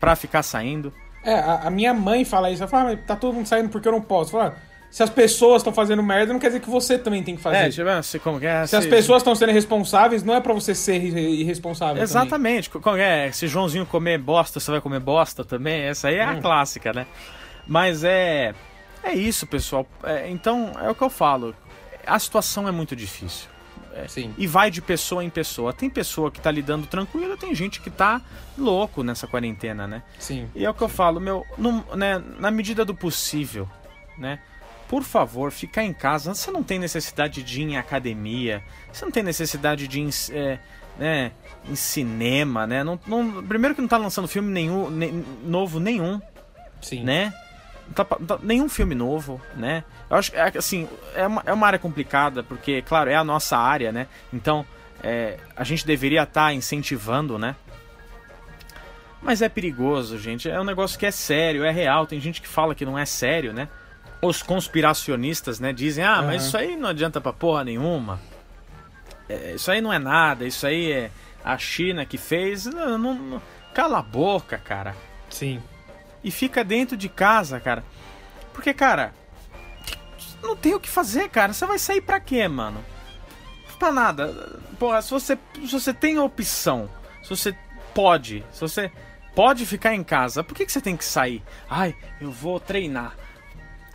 pra 0.00 0.16
ficar 0.16 0.42
saindo. 0.42 0.92
É, 1.24 1.34
a, 1.34 1.60
a 1.66 1.70
minha 1.70 1.94
mãe 1.94 2.24
fala 2.24 2.50
isso. 2.50 2.62
Ela 2.62 2.70
fala, 2.70 2.90
ah, 2.90 2.94
mas 2.96 3.06
tá 3.06 3.14
todo 3.14 3.34
mundo 3.34 3.46
saindo 3.46 3.68
porque 3.68 3.86
eu 3.86 3.92
não 3.92 4.00
posso. 4.00 4.32
Fala, 4.32 4.56
se 4.90 5.02
as 5.02 5.10
pessoas 5.10 5.60
estão 5.62 5.72
fazendo 5.72 6.02
merda, 6.02 6.32
não 6.32 6.40
quer 6.40 6.48
dizer 6.48 6.60
que 6.60 6.68
você 6.68 6.98
também 6.98 7.22
tem 7.22 7.36
que 7.36 7.42
fazer. 7.42 7.56
É, 7.56 7.68
tipo, 7.70 7.88
assim, 7.88 8.18
como 8.18 8.44
é? 8.44 8.66
se 8.66 8.74
as 8.74 8.86
pessoas 8.86 9.18
estão 9.22 9.34
sendo 9.34 9.52
responsáveis, 9.52 10.22
não 10.24 10.34
é 10.34 10.40
pra 10.40 10.52
você 10.52 10.74
ser 10.74 10.96
irre- 10.96 11.40
irresponsável. 11.42 12.02
Exatamente. 12.02 12.68
Como 12.70 12.96
é? 12.96 13.30
Se 13.30 13.46
Joãozinho 13.46 13.86
comer 13.86 14.18
bosta, 14.18 14.58
você 14.58 14.70
vai 14.70 14.80
comer 14.80 14.98
bosta 15.00 15.44
também? 15.44 15.82
Essa 15.82 16.08
aí 16.08 16.16
é 16.16 16.24
a 16.24 16.32
Hum. 16.32 16.40
clássica, 16.40 16.92
né? 16.92 17.06
Mas 17.66 18.02
é. 18.02 18.54
É 19.02 19.12
isso, 19.14 19.46
pessoal. 19.46 19.86
É, 20.02 20.28
então, 20.30 20.72
é 20.80 20.88
o 20.90 20.94
que 20.94 21.02
eu 21.02 21.10
falo. 21.10 21.54
A 22.06 22.18
situação 22.18 22.66
é 22.68 22.70
muito 22.72 22.94
difícil. 22.96 23.48
Sim. 24.08 24.34
E 24.38 24.46
vai 24.46 24.70
de 24.70 24.80
pessoa 24.80 25.22
em 25.22 25.28
pessoa. 25.28 25.72
Tem 25.72 25.90
pessoa 25.90 26.30
que 26.30 26.40
tá 26.40 26.50
lidando 26.50 26.86
tranquila, 26.86 27.36
tem 27.36 27.54
gente 27.54 27.78
que 27.80 27.90
tá 27.90 28.22
louco 28.56 29.02
nessa 29.02 29.26
quarentena, 29.26 29.86
né? 29.86 30.02
Sim. 30.18 30.48
E 30.54 30.64
é 30.64 30.70
o 30.70 30.72
que 30.72 30.82
eu 30.82 30.88
falo, 30.88 31.20
meu, 31.20 31.44
num- 31.58 31.84
né, 31.94 32.22
na 32.38 32.50
medida 32.50 32.84
do 32.86 32.94
possível, 32.94 33.68
né? 34.16 34.38
Por 34.88 35.02
favor, 35.02 35.50
ficar 35.52 35.84
em 35.84 35.92
casa. 35.92 36.34
Você 36.34 36.50
não 36.50 36.62
tem 36.62 36.78
necessidade 36.78 37.42
de 37.42 37.60
ir 37.60 37.64
em 37.64 37.76
academia. 37.76 38.62
Você 38.90 39.04
não 39.04 39.12
tem 39.12 39.22
necessidade 39.22 39.86
de 39.86 40.00
ir 40.00 40.02
em, 40.04 40.10
é, 40.32 40.58
né, 40.98 41.32
em 41.68 41.74
cinema, 41.74 42.66
né? 42.66 42.82
Não, 42.82 42.98
não- 43.06 43.42
primeiro 43.44 43.74
que 43.74 43.80
não 43.82 43.88
tá 43.88 43.98
lançando 43.98 44.26
filme 44.26 44.50
nenhum, 44.50 44.88
ne- 44.90 45.22
novo 45.44 45.78
nenhum, 45.78 46.18
Sim. 46.80 47.04
né? 47.04 47.32
Tá, 47.94 48.04
tá- 48.04 48.38
nenhum 48.42 48.68
filme 48.68 48.94
novo, 48.94 49.40
né? 49.56 49.84
Eu 50.08 50.16
acho 50.16 50.34
é, 50.34 50.52
assim, 50.56 50.88
é 51.14 51.26
uma, 51.26 51.42
é 51.46 51.52
uma 51.52 51.66
área 51.66 51.78
complicada, 51.78 52.42
porque, 52.42 52.82
claro, 52.82 53.10
é 53.10 53.14
a 53.14 53.24
nossa 53.24 53.56
área, 53.56 53.92
né? 53.92 54.06
Então, 54.32 54.64
é, 55.02 55.38
a 55.56 55.64
gente 55.64 55.86
deveria 55.86 56.22
estar 56.22 56.52
incentivando, 56.54 57.38
né? 57.38 57.56
Mas 59.20 59.40
é 59.40 59.48
perigoso, 59.48 60.18
gente. 60.18 60.50
É 60.50 60.60
um 60.60 60.64
negócio 60.64 60.98
que 60.98 61.06
é 61.06 61.10
sério, 61.10 61.64
é 61.64 61.70
real. 61.70 62.06
Tem 62.06 62.20
gente 62.20 62.42
que 62.42 62.48
fala 62.48 62.74
que 62.74 62.84
não 62.84 62.98
é 62.98 63.04
sério, 63.06 63.52
né? 63.52 63.68
Os 64.20 64.42
conspiracionistas, 64.42 65.60
né, 65.60 65.72
dizem: 65.72 66.04
ah, 66.04 66.22
mas 66.22 66.42
Aham. 66.42 66.46
isso 66.46 66.56
aí 66.56 66.76
não 66.76 66.88
adianta 66.88 67.20
pra 67.20 67.32
porra 67.32 67.64
nenhuma. 67.64 68.20
É, 69.28 69.54
isso 69.54 69.70
aí 69.70 69.80
não 69.80 69.92
é 69.92 69.98
nada, 69.98 70.44
isso 70.44 70.66
aí 70.66 70.90
é 70.90 71.10
a 71.44 71.56
China 71.56 72.04
que 72.04 72.18
fez. 72.18 72.66
Não, 72.66 72.98
não- 72.98 73.14
não- 73.14 73.42
Cala 73.72 74.00
a 74.00 74.02
boca, 74.02 74.58
cara 74.58 74.94
Sim. 75.30 75.62
E 76.22 76.30
fica 76.30 76.64
dentro 76.64 76.96
de 76.96 77.08
casa, 77.08 77.60
cara. 77.60 77.84
Porque, 78.52 78.72
cara, 78.74 79.12
não 80.42 80.56
tem 80.56 80.74
o 80.74 80.80
que 80.80 80.88
fazer, 80.88 81.28
cara. 81.28 81.52
Você 81.52 81.64
vai 81.66 81.78
sair 81.78 82.00
pra 82.00 82.20
quê, 82.20 82.46
mano? 82.48 82.84
Pra 83.78 83.92
nada. 83.92 84.60
Porra, 84.78 85.02
se 85.02 85.10
você, 85.10 85.38
se 85.54 85.72
você 85.72 85.92
tem 85.92 86.18
opção, 86.18 86.88
se 87.22 87.30
você 87.30 87.56
pode, 87.94 88.44
se 88.52 88.60
você 88.60 88.92
pode 89.34 89.66
ficar 89.66 89.94
em 89.94 90.04
casa, 90.04 90.44
por 90.44 90.54
que, 90.54 90.66
que 90.66 90.72
você 90.72 90.80
tem 90.80 90.96
que 90.96 91.04
sair? 91.04 91.42
Ai, 91.68 91.96
eu 92.20 92.30
vou 92.30 92.60
treinar. 92.60 93.16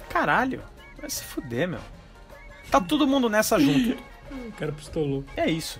Caralho, 0.10 0.62
vai 1.00 1.10
se 1.10 1.24
fuder, 1.24 1.68
meu. 1.68 1.80
Tá 2.70 2.82
todo 2.82 3.08
mundo 3.08 3.30
nessa 3.30 3.60
junto. 3.60 3.98
O 4.32 4.52
cara 4.54 4.72
pistolou. 4.74 5.24
É 5.38 5.50
isso. 5.50 5.80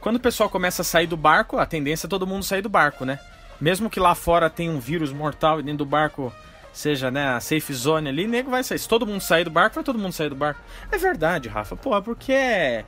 Quando 0.00 0.16
o 0.16 0.20
pessoal 0.20 0.50
começa 0.50 0.82
a 0.82 0.84
sair 0.84 1.06
do 1.06 1.16
barco, 1.16 1.58
a 1.58 1.66
tendência 1.66 2.06
é 2.06 2.10
todo 2.10 2.26
mundo 2.26 2.44
sair 2.44 2.62
do 2.62 2.68
barco, 2.68 3.04
né? 3.04 3.18
Mesmo 3.60 3.88
que 3.88 4.00
lá 4.00 4.14
fora 4.14 4.50
tenha 4.50 4.70
um 4.70 4.78
vírus 4.78 5.12
mortal 5.12 5.60
e 5.60 5.62
dentro 5.62 5.78
do 5.78 5.86
barco 5.86 6.32
seja, 6.72 7.10
né, 7.10 7.28
a 7.28 7.40
safe 7.40 7.72
zone 7.72 8.10
ali, 8.10 8.26
nego 8.26 8.50
vai 8.50 8.62
sair. 8.62 8.78
Se 8.78 8.88
todo 8.88 9.06
mundo 9.06 9.22
sair 9.22 9.44
do 9.44 9.50
barco, 9.50 9.74
vai 9.74 9.84
todo 9.84 9.98
mundo 9.98 10.12
sair 10.12 10.28
do 10.28 10.36
barco. 10.36 10.60
É 10.92 10.98
verdade, 10.98 11.48
Rafa. 11.48 11.74
Porra, 11.74 12.02
porque 12.02 12.32
é. 12.32 12.84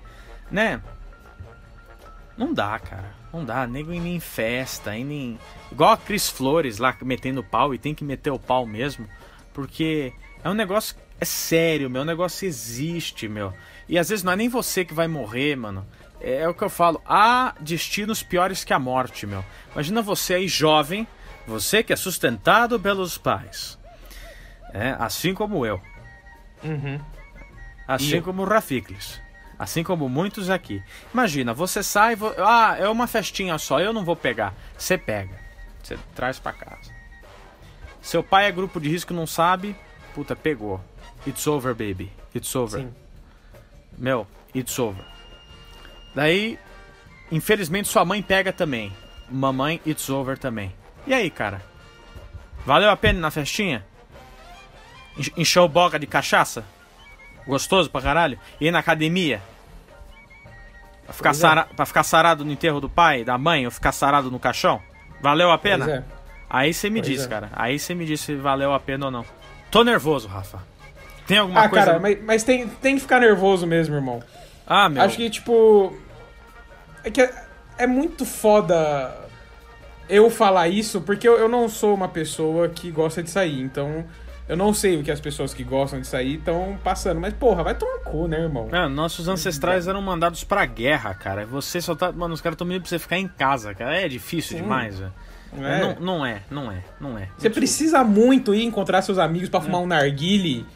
Né? 0.50 0.80
Não 2.36 2.52
dá, 2.52 2.78
cara. 2.78 3.14
Não 3.32 3.44
dá. 3.44 3.66
Nego 3.66 3.92
indo 3.92 4.06
em 4.06 4.20
festa, 4.20 4.94
indo 4.94 5.12
em. 5.12 5.38
Igual 5.72 5.92
a 5.92 5.96
Cris 5.96 6.28
Flores 6.28 6.78
lá 6.78 6.94
metendo 7.02 7.42
pau 7.42 7.74
e 7.74 7.78
tem 7.78 7.94
que 7.94 8.04
meter 8.04 8.30
o 8.30 8.38
pau 8.38 8.66
mesmo. 8.66 9.08
Porque 9.54 10.12
é 10.44 10.48
um 10.50 10.54
negócio. 10.54 10.94
É 11.18 11.24
sério, 11.24 11.88
meu. 11.88 12.02
O 12.02 12.04
negócio 12.04 12.46
existe, 12.46 13.26
meu. 13.26 13.52
E 13.88 13.98
às 13.98 14.10
vezes 14.10 14.22
não 14.22 14.32
é 14.32 14.36
nem 14.36 14.48
você 14.48 14.84
que 14.84 14.94
vai 14.94 15.08
morrer, 15.08 15.56
mano. 15.56 15.84
É, 16.20 16.38
é 16.42 16.48
o 16.48 16.54
que 16.54 16.62
eu 16.62 16.70
falo. 16.70 17.00
Há 17.06 17.54
destinos 17.60 18.22
piores 18.22 18.64
que 18.64 18.72
a 18.72 18.78
morte, 18.78 19.26
meu. 19.26 19.44
Imagina 19.72 20.02
você 20.02 20.34
aí 20.34 20.48
jovem, 20.48 21.06
você 21.46 21.82
que 21.82 21.92
é 21.92 21.96
sustentado 21.96 22.78
pelos 22.78 23.16
pais. 23.18 23.78
É, 24.72 24.94
assim 24.98 25.34
como 25.34 25.64
eu. 25.64 25.80
Uhum. 26.62 27.00
Assim 27.86 28.16
E- 28.16 28.20
como 28.22 28.42
o 28.42 28.44
Rafiklis. 28.44 29.20
Assim 29.58 29.82
como 29.82 30.08
muitos 30.08 30.50
aqui. 30.50 30.82
Imagina, 31.12 31.52
você 31.54 31.82
sai. 31.82 32.14
vo- 32.14 32.34
Ah, 32.38 32.76
é 32.78 32.88
uma 32.88 33.06
festinha 33.06 33.56
só, 33.58 33.80
eu 33.80 33.92
não 33.92 34.04
vou 34.04 34.14
pegar. 34.14 34.54
Você 34.76 34.96
pega. 34.98 35.36
Você 35.82 35.98
traz 36.14 36.38
pra 36.38 36.52
casa. 36.52 36.92
Seu 38.02 38.22
pai 38.22 38.46
é 38.46 38.52
grupo 38.52 38.80
de 38.80 38.88
risco 38.88 39.12
não 39.12 39.26
sabe. 39.26 39.74
Puta, 40.14 40.36
pegou. 40.36 40.80
It's 41.26 41.46
over, 41.46 41.74
baby. 41.74 42.12
It's 42.34 42.54
over. 42.54 42.80
Sim. 42.82 42.94
Meu, 43.96 44.26
it's 44.54 44.78
over. 44.78 45.04
Daí, 46.14 46.58
infelizmente, 47.30 47.88
sua 47.88 48.04
mãe 48.04 48.22
pega 48.22 48.52
também. 48.52 48.92
Mamãe, 49.30 49.80
it's 49.86 50.08
over 50.08 50.38
também. 50.38 50.72
E 51.06 51.14
aí, 51.14 51.30
cara? 51.30 51.62
Valeu 52.64 52.90
a 52.90 52.96
pena 52.96 53.18
ir 53.18 53.22
na 53.22 53.30
festinha? 53.30 53.84
Enche- 55.16 55.32
Encheu 55.36 55.68
boca 55.68 55.98
de 55.98 56.06
cachaça? 56.06 56.64
Gostoso 57.46 57.90
pra 57.90 58.00
caralho? 58.02 58.38
E 58.60 58.66
ir 58.66 58.70
na 58.70 58.78
academia? 58.80 59.40
Pra 61.04 61.12
ficar, 61.14 61.30
é. 61.30 61.34
sara... 61.34 61.64
pra 61.64 61.86
ficar 61.86 62.02
sarado 62.02 62.44
no 62.44 62.52
enterro 62.52 62.80
do 62.80 62.88
pai, 62.88 63.24
da 63.24 63.38
mãe, 63.38 63.64
ou 63.64 63.70
ficar 63.70 63.92
sarado 63.92 64.30
no 64.30 64.38
caixão? 64.38 64.82
Valeu 65.20 65.50
a 65.50 65.58
pena? 65.58 65.90
É. 65.90 66.04
Aí 66.50 66.72
você 66.74 66.88
me 66.90 67.00
Pois 67.00 67.12
diz, 67.12 67.24
é. 67.24 67.28
cara. 67.28 67.50
Aí 67.52 67.78
você 67.78 67.94
me 67.94 68.04
diz 68.04 68.20
se 68.20 68.34
valeu 68.34 68.72
a 68.72 68.80
pena 68.80 69.06
ou 69.06 69.10
não. 69.10 69.24
Tô 69.70 69.82
nervoso, 69.84 70.28
Rafa. 70.28 70.62
Tem 71.26 71.38
alguma 71.38 71.64
Ah, 71.64 71.68
coisa. 71.68 71.84
cara, 71.86 71.98
mas, 71.98 72.22
mas 72.22 72.42
tem, 72.42 72.66
tem 72.68 72.94
que 72.94 73.02
ficar 73.02 73.20
nervoso 73.20 73.66
mesmo, 73.66 73.94
irmão. 73.94 74.22
Ah, 74.68 74.88
meu. 74.88 75.02
Acho 75.02 75.16
que, 75.16 75.30
tipo. 75.30 75.96
É 77.02 77.10
que 77.10 77.22
é, 77.22 77.44
é 77.78 77.86
muito 77.86 78.24
foda 78.24 79.16
eu 80.08 80.30
falar 80.30 80.68
isso, 80.68 81.00
porque 81.00 81.28
eu, 81.28 81.38
eu 81.38 81.48
não 81.48 81.68
sou 81.68 81.94
uma 81.94 82.08
pessoa 82.08 82.68
que 82.68 82.90
gosta 82.90 83.22
de 83.22 83.30
sair. 83.30 83.60
Então, 83.60 84.04
eu 84.48 84.56
não 84.56 84.72
sei 84.72 84.98
o 84.98 85.02
que 85.02 85.10
as 85.10 85.20
pessoas 85.20 85.52
que 85.52 85.62
gostam 85.62 86.00
de 86.00 86.06
sair 86.06 86.36
estão 86.36 86.78
passando. 86.82 87.20
Mas, 87.20 87.34
porra, 87.34 87.62
vai 87.62 87.74
tomar 87.74 87.98
cu, 88.00 88.26
né, 88.26 88.40
irmão? 88.40 88.68
Mano, 88.70 88.94
nossos 88.94 89.28
ancestrais 89.28 89.86
eram 89.86 90.02
mandados 90.02 90.44
pra 90.44 90.64
guerra, 90.66 91.14
cara. 91.14 91.46
Você 91.46 91.80
só 91.80 91.94
tá. 91.94 92.10
Mano, 92.12 92.34
os 92.34 92.40
caras 92.40 92.54
estão 92.54 92.66
pedindo 92.66 92.82
pra 92.82 92.90
você 92.90 92.98
ficar 92.98 93.18
em 93.18 93.28
casa, 93.28 93.74
cara. 93.74 94.00
É 94.00 94.08
difícil 94.08 94.56
Sim. 94.56 94.62
demais, 94.62 94.98
velho. 94.98 95.12
É. 95.60 95.80
Não, 95.80 95.96
não 96.00 96.26
é, 96.26 96.42
não 96.50 96.70
é, 96.70 96.84
não 97.00 97.18
é. 97.18 97.28
Você 97.38 97.48
precisa 97.48 98.04
muito 98.04 98.54
ir 98.54 98.64
encontrar 98.64 99.00
seus 99.00 99.18
amigos 99.18 99.48
pra 99.48 99.60
fumar 99.62 99.80
um 99.80 99.86
narguile 99.86 100.66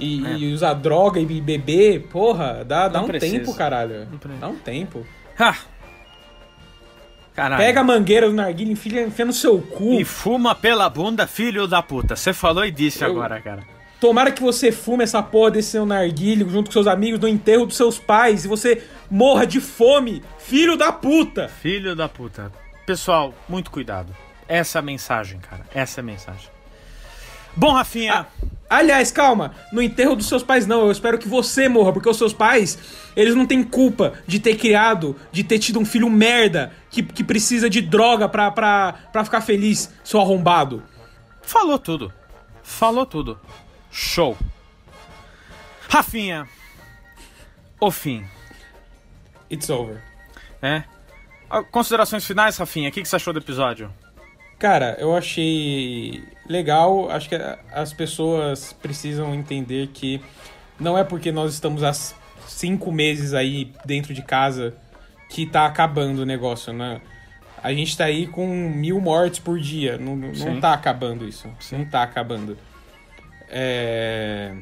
e, 0.00 0.26
É. 0.26 0.36
e 0.38 0.52
usar 0.52 0.74
droga 0.74 1.20
e 1.20 1.26
beber. 1.40 2.08
Porra, 2.10 2.64
dá, 2.64 2.88
dá 2.88 2.98
Não 2.98 3.04
um 3.04 3.08
precisa. 3.08 3.38
tempo, 3.38 3.54
caralho. 3.54 4.06
Dá 4.40 4.48
um 4.48 4.56
tempo. 4.56 5.06
Ah! 5.38 5.56
Caralho. 7.34 7.62
Pega 7.62 7.80
a 7.80 7.84
mangueira 7.84 8.26
do 8.28 8.34
narguile, 8.34 8.72
enfia, 8.72 9.02
enfia 9.06 9.24
no 9.24 9.32
seu 9.32 9.60
cu. 9.60 9.94
E 10.00 10.04
fuma 10.04 10.54
pela 10.54 10.88
bunda, 10.90 11.26
filho 11.26 11.66
da 11.66 11.82
puta. 11.82 12.16
Você 12.16 12.32
falou 12.32 12.64
e 12.66 12.70
disse 12.70 13.02
Eu- 13.04 13.10
agora, 13.10 13.40
cara. 13.40 13.62
Tomara 14.00 14.32
que 14.32 14.42
você 14.42 14.72
fume 14.72 15.04
essa 15.04 15.22
porra 15.22 15.50
desse 15.52 15.72
seu 15.72 15.84
narguile 15.84 16.48
junto 16.48 16.66
com 16.66 16.72
seus 16.72 16.86
amigos 16.86 17.20
no 17.20 17.28
enterro 17.28 17.66
dos 17.66 17.76
seus 17.76 17.98
pais 17.98 18.44
e 18.46 18.48
você 18.48 18.82
morra 19.10 19.46
de 19.46 19.60
fome, 19.60 20.22
filho 20.38 20.74
da 20.76 20.90
puta. 20.90 21.48
Filho 21.48 21.94
da 21.94 22.08
puta. 22.08 22.50
Pessoal, 22.86 23.34
muito 23.48 23.70
cuidado. 23.70 24.14
Essa 24.48 24.78
é 24.78 24.80
a 24.80 24.82
mensagem, 24.82 25.38
cara. 25.38 25.64
Essa 25.74 26.00
é 26.00 26.02
a 26.02 26.04
mensagem. 26.04 26.48
Bom, 27.54 27.72
Rafinha. 27.72 28.26
Aliás, 28.70 29.10
calma, 29.10 29.52
no 29.72 29.82
enterro 29.82 30.14
dos 30.14 30.28
seus 30.28 30.44
pais 30.44 30.64
não, 30.64 30.82
eu 30.82 30.92
espero 30.92 31.18
que 31.18 31.26
você 31.26 31.68
morra, 31.68 31.92
porque 31.92 32.08
os 32.08 32.16
seus 32.16 32.32
pais, 32.32 32.78
eles 33.16 33.34
não 33.34 33.44
têm 33.44 33.64
culpa 33.64 34.12
de 34.28 34.38
ter 34.38 34.56
criado, 34.56 35.16
de 35.32 35.42
ter 35.42 35.58
tido 35.58 35.80
um 35.80 35.84
filho 35.84 36.08
merda 36.08 36.72
que, 36.88 37.02
que 37.02 37.24
precisa 37.24 37.68
de 37.68 37.80
droga 37.80 38.28
pra, 38.28 38.48
pra, 38.52 38.92
pra 39.12 39.24
ficar 39.24 39.40
feliz, 39.40 39.92
seu 40.04 40.20
arrombado. 40.20 40.84
Falou 41.42 41.80
tudo. 41.80 42.12
Falou 42.62 43.04
tudo. 43.04 43.40
Show. 43.90 44.38
Rafinha. 45.88 46.46
O 47.80 47.90
fim, 47.90 48.24
It's 49.50 49.68
over. 49.68 50.00
né? 50.62 50.84
Ah, 51.50 51.62
Considerações 51.64 52.24
finais, 52.24 52.56
Rafinha. 52.56 52.88
O 52.88 52.92
que 52.92 53.02
que 53.02 53.08
você 53.08 53.16
achou 53.16 53.32
do 53.32 53.40
episódio? 53.40 53.92
Cara, 54.60 54.94
eu 55.00 55.16
achei 55.16 56.22
legal. 56.46 57.10
Acho 57.10 57.30
que 57.30 57.34
as 57.72 57.92
pessoas 57.94 58.74
precisam 58.74 59.34
entender 59.34 59.88
que 59.88 60.20
não 60.78 60.96
é 60.98 61.02
porque 61.02 61.32
nós 61.32 61.54
estamos 61.54 61.82
há 61.82 61.92
cinco 62.46 62.92
meses 62.92 63.32
aí 63.32 63.72
dentro 63.86 64.12
de 64.12 64.20
casa 64.22 64.74
que 65.30 65.46
tá 65.46 65.64
acabando 65.64 66.20
o 66.20 66.26
negócio, 66.26 66.74
né? 66.74 67.00
A 67.62 67.72
gente 67.72 67.96
tá 67.96 68.04
aí 68.04 68.26
com 68.26 68.46
mil 68.46 69.00
mortes 69.00 69.38
por 69.38 69.58
dia. 69.58 69.96
Não, 69.96 70.14
não 70.14 70.34
Sim. 70.34 70.60
tá 70.60 70.74
acabando 70.74 71.26
isso. 71.26 71.48
Não 71.72 71.84
tá 71.86 72.02
acabando. 72.02 72.56
É... 73.48 74.52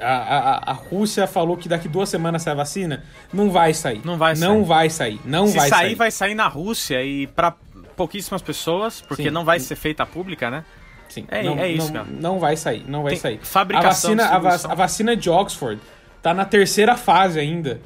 A, 0.00 0.12
a, 0.12 0.70
a 0.70 0.72
Rússia 0.72 1.26
falou 1.26 1.56
que 1.56 1.68
daqui 1.68 1.88
duas 1.88 2.08
semanas 2.08 2.42
sai 2.42 2.52
a 2.52 2.56
vacina. 2.56 3.04
Não 3.32 3.50
vai 3.50 3.74
sair. 3.74 4.00
Não 4.04 4.16
vai 4.16 4.34
Não 4.36 4.58
sair. 4.58 4.64
vai 4.64 4.90
sair. 4.90 5.20
Não 5.24 5.46
Se 5.48 5.56
vai 5.56 5.68
sair, 5.68 5.80
sair. 5.80 5.94
vai 5.96 6.10
sair 6.12 6.34
na 6.34 6.46
Rússia 6.46 7.02
e 7.02 7.26
pra 7.26 7.56
pouquíssimas 7.98 8.40
pessoas, 8.40 9.00
porque 9.02 9.24
Sim. 9.24 9.30
não 9.30 9.44
vai 9.44 9.58
ser 9.60 9.76
feita 9.76 10.06
pública, 10.06 10.50
né? 10.50 10.64
Sim, 11.08 11.26
É- 11.30 11.42
não, 11.42 11.58
é 11.58 11.68
isso, 11.68 11.86
não, 11.92 12.04
cara. 12.04 12.06
não 12.20 12.38
vai 12.38 12.56
sair, 12.56 12.84
não 12.88 13.02
vai 13.02 13.12
Tem 13.12 13.20
sair. 13.20 13.40
fabricação, 13.42 14.12
a 14.12 14.38
vacina, 14.38 14.72
a, 14.72 14.74
vacina 14.74 15.16
de 15.16 15.28
Oxford 15.30 15.80
tá 16.22 16.32
na 16.32 16.44
terceira 16.44 16.96
fase 16.96 17.38
ainda. 17.40 17.80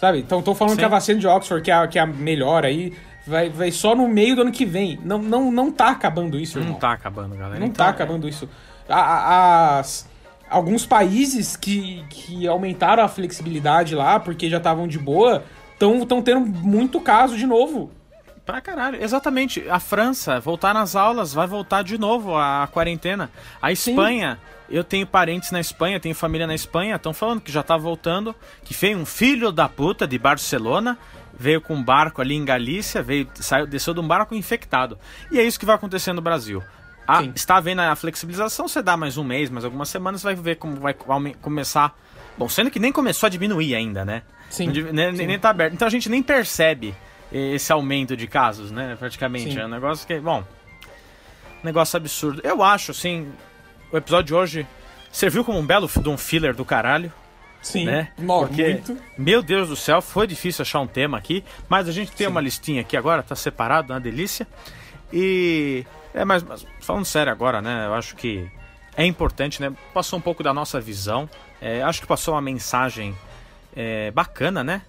Sabe? 0.00 0.18
Então 0.18 0.40
estão 0.40 0.54
falando 0.54 0.72
Sim. 0.74 0.78
que 0.80 0.84
a 0.84 0.88
vacina 0.88 1.20
de 1.20 1.26
Oxford, 1.26 1.62
que 1.62 1.70
é 1.70 1.74
a, 1.74 1.86
que 1.86 1.98
é 1.98 2.02
a 2.02 2.06
melhor 2.06 2.64
aí, 2.64 2.92
vai, 3.26 3.48
vai 3.48 3.70
só 3.70 3.94
no 3.94 4.08
meio 4.08 4.34
do 4.34 4.42
ano 4.42 4.50
que 4.50 4.64
vem. 4.64 4.98
Não, 5.04 5.18
não, 5.18 5.50
não 5.52 5.70
tá 5.70 5.88
acabando 5.90 6.38
isso, 6.40 6.58
irmão. 6.58 6.72
Não 6.72 6.78
tá 6.80 6.92
acabando, 6.92 7.36
galera. 7.36 7.60
Não 7.60 7.66
Então, 7.66 7.84
tá 7.86 7.90
acabando 7.90 8.28
isso. 8.28 8.48
A- 8.88 8.98
a- 9.00 9.78
as, 9.78 10.08
alguns 10.50 10.84
países 10.84 11.54
que, 11.56 12.04
que 12.10 12.48
aumentaram 12.48 13.04
a 13.04 13.08
flexibilidade 13.08 13.94
lá, 13.94 14.18
porque 14.18 14.48
já 14.50 14.56
estavam 14.56 14.88
de 14.88 14.98
boa, 14.98 15.44
estão 15.72 16.20
tendo 16.22 16.40
muito 16.40 17.00
caso 17.00 17.36
de 17.38 17.46
novo. 17.46 17.90
Pra 18.44 18.60
caralho, 18.60 19.02
exatamente. 19.02 19.64
A 19.70 19.78
França, 19.78 20.40
voltar 20.40 20.74
nas 20.74 20.96
aulas, 20.96 21.32
vai 21.32 21.46
voltar 21.46 21.82
de 21.82 21.96
novo 21.96 22.36
a, 22.36 22.68
quarentena. 22.72 23.30
A 23.60 23.70
Espanha, 23.70 24.38
eu 24.68 24.82
tenho 24.82 25.06
parentes 25.06 25.52
na 25.52 25.60
Espanha, 25.60 26.00
tenho 26.00 26.14
família 26.14 26.46
na 26.46 26.54
Espanha, 26.54 26.96
estão 26.96 27.14
falando 27.14 27.40
que 27.40 27.52
já 27.52 27.62
tá 27.62 27.76
voltando, 27.76 28.34
que 28.64 28.74
veio 28.74 28.98
um 28.98 29.06
filho 29.06 29.52
da 29.52 29.68
puta 29.68 30.08
de 30.08 30.18
Barcelona, 30.18 30.98
veio 31.38 31.60
com 31.60 31.74
um 31.74 31.82
barco 31.82 32.20
ali 32.20 32.34
em 32.34 32.44
Galícia, 32.44 33.00
veio, 33.00 33.28
saiu, 33.36 33.64
desceu 33.66 33.94
de 33.94 34.00
um 34.00 34.06
barco 34.08 34.34
infectado. 34.34 34.98
E 35.30 35.38
é 35.38 35.44
isso 35.44 35.58
que 35.58 35.66
vai 35.66 35.76
acontecer 35.76 36.12
no 36.12 36.20
Brasil. 36.20 36.62
A- 37.06 37.20
Sim. 37.22 37.32
está 37.36 37.60
vendo 37.60 37.80
a 37.80 37.94
flexibilização, 37.94 38.66
você 38.66 38.82
dá 38.82 38.96
mais 38.96 39.16
um 39.16 39.24
mês, 39.24 39.50
mais 39.50 39.64
algumas 39.64 39.88
semanas, 39.88 40.20
vai 40.22 40.34
ver 40.34 40.56
como 40.56 40.76
vai 40.76 40.94
começar. 41.40 41.96
Bom, 42.36 42.48
sendo 42.48 42.70
que 42.72 42.80
nem 42.80 42.90
começou 42.90 43.28
a 43.28 43.30
diminuir 43.30 43.74
ainda, 43.76 44.04
né? 44.04 44.22
Sim, 44.50 44.70
div- 44.70 44.90
nem, 44.92 45.14
sim. 45.16 45.26
nem 45.26 45.38
tá 45.38 45.50
aberto. 45.50 45.74
Então 45.74 45.86
a 45.86 45.90
gente 45.90 46.08
nem 46.08 46.22
percebe 46.22 46.92
esse 47.32 47.72
aumento 47.72 48.16
de 48.16 48.26
casos, 48.26 48.70
né? 48.70 48.96
Praticamente. 48.98 49.52
Sim. 49.52 49.60
É 49.60 49.66
um 49.66 49.68
negócio 49.68 50.06
que. 50.06 50.18
Bom. 50.20 50.44
Negócio 51.62 51.96
absurdo. 51.96 52.40
Eu 52.44 52.62
acho, 52.62 52.90
assim. 52.90 53.32
O 53.90 53.96
episódio 53.96 54.26
de 54.26 54.34
hoje 54.34 54.66
serviu 55.10 55.44
como 55.44 55.58
um 55.58 55.66
belo 55.66 55.88
de 55.88 56.08
um 56.08 56.16
filler 56.16 56.54
do 56.54 56.64
caralho. 56.64 57.12
Sim, 57.60 57.84
né? 57.84 58.08
Porque, 58.26 58.70
muito. 58.70 58.98
meu 59.16 59.40
Deus 59.40 59.68
do 59.68 59.76
céu, 59.76 60.02
foi 60.02 60.26
difícil 60.26 60.62
achar 60.62 60.80
um 60.80 60.86
tema 60.86 61.16
aqui, 61.16 61.44
mas 61.68 61.88
a 61.88 61.92
gente 61.92 62.10
tem 62.10 62.26
Sim. 62.26 62.30
uma 62.32 62.40
listinha 62.40 62.80
aqui 62.80 62.96
agora, 62.96 63.22
tá 63.22 63.36
separado, 63.36 63.92
uma 63.92 64.00
delícia. 64.00 64.46
E. 65.12 65.86
É, 66.12 66.24
mas, 66.24 66.42
mas 66.42 66.66
falando 66.80 67.04
sério 67.04 67.30
agora, 67.30 67.62
né? 67.62 67.86
Eu 67.86 67.94
acho 67.94 68.16
que 68.16 68.50
é 68.96 69.06
importante, 69.06 69.60
né? 69.60 69.72
Passou 69.94 70.18
um 70.18 70.22
pouco 70.22 70.42
da 70.42 70.52
nossa 70.52 70.80
visão. 70.80 71.30
É, 71.60 71.82
acho 71.82 72.00
que 72.00 72.06
passou 72.06 72.34
uma 72.34 72.42
mensagem 72.42 73.16
é, 73.76 74.10
bacana, 74.10 74.64
né? 74.64 74.82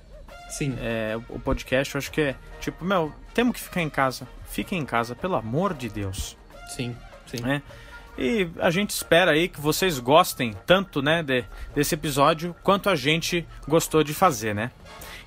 Sim. 0.57 0.77
É, 0.79 1.19
o 1.29 1.39
podcast, 1.39 1.95
eu 1.95 1.99
acho 1.99 2.11
que 2.11 2.21
é 2.21 2.35
tipo, 2.59 2.85
meu, 2.85 3.13
temos 3.33 3.53
que 3.53 3.61
ficar 3.61 3.81
em 3.81 3.89
casa. 3.89 4.27
Fiquem 4.49 4.79
em 4.79 4.85
casa, 4.85 5.15
pelo 5.15 5.35
amor 5.35 5.73
de 5.73 5.89
Deus. 5.89 6.37
Sim, 6.69 6.95
sim. 7.25 7.41
Né? 7.41 7.61
E 8.17 8.47
a 8.59 8.69
gente 8.69 8.91
espera 8.91 9.31
aí 9.31 9.49
que 9.49 9.59
vocês 9.59 9.97
gostem 9.97 10.53
tanto, 10.67 11.01
né, 11.01 11.23
de, 11.23 11.43
desse 11.73 11.95
episódio 11.95 12.55
quanto 12.61 12.87
a 12.87 12.95
gente 12.95 13.45
gostou 13.67 14.03
de 14.03 14.13
fazer, 14.13 14.53
né? 14.53 14.69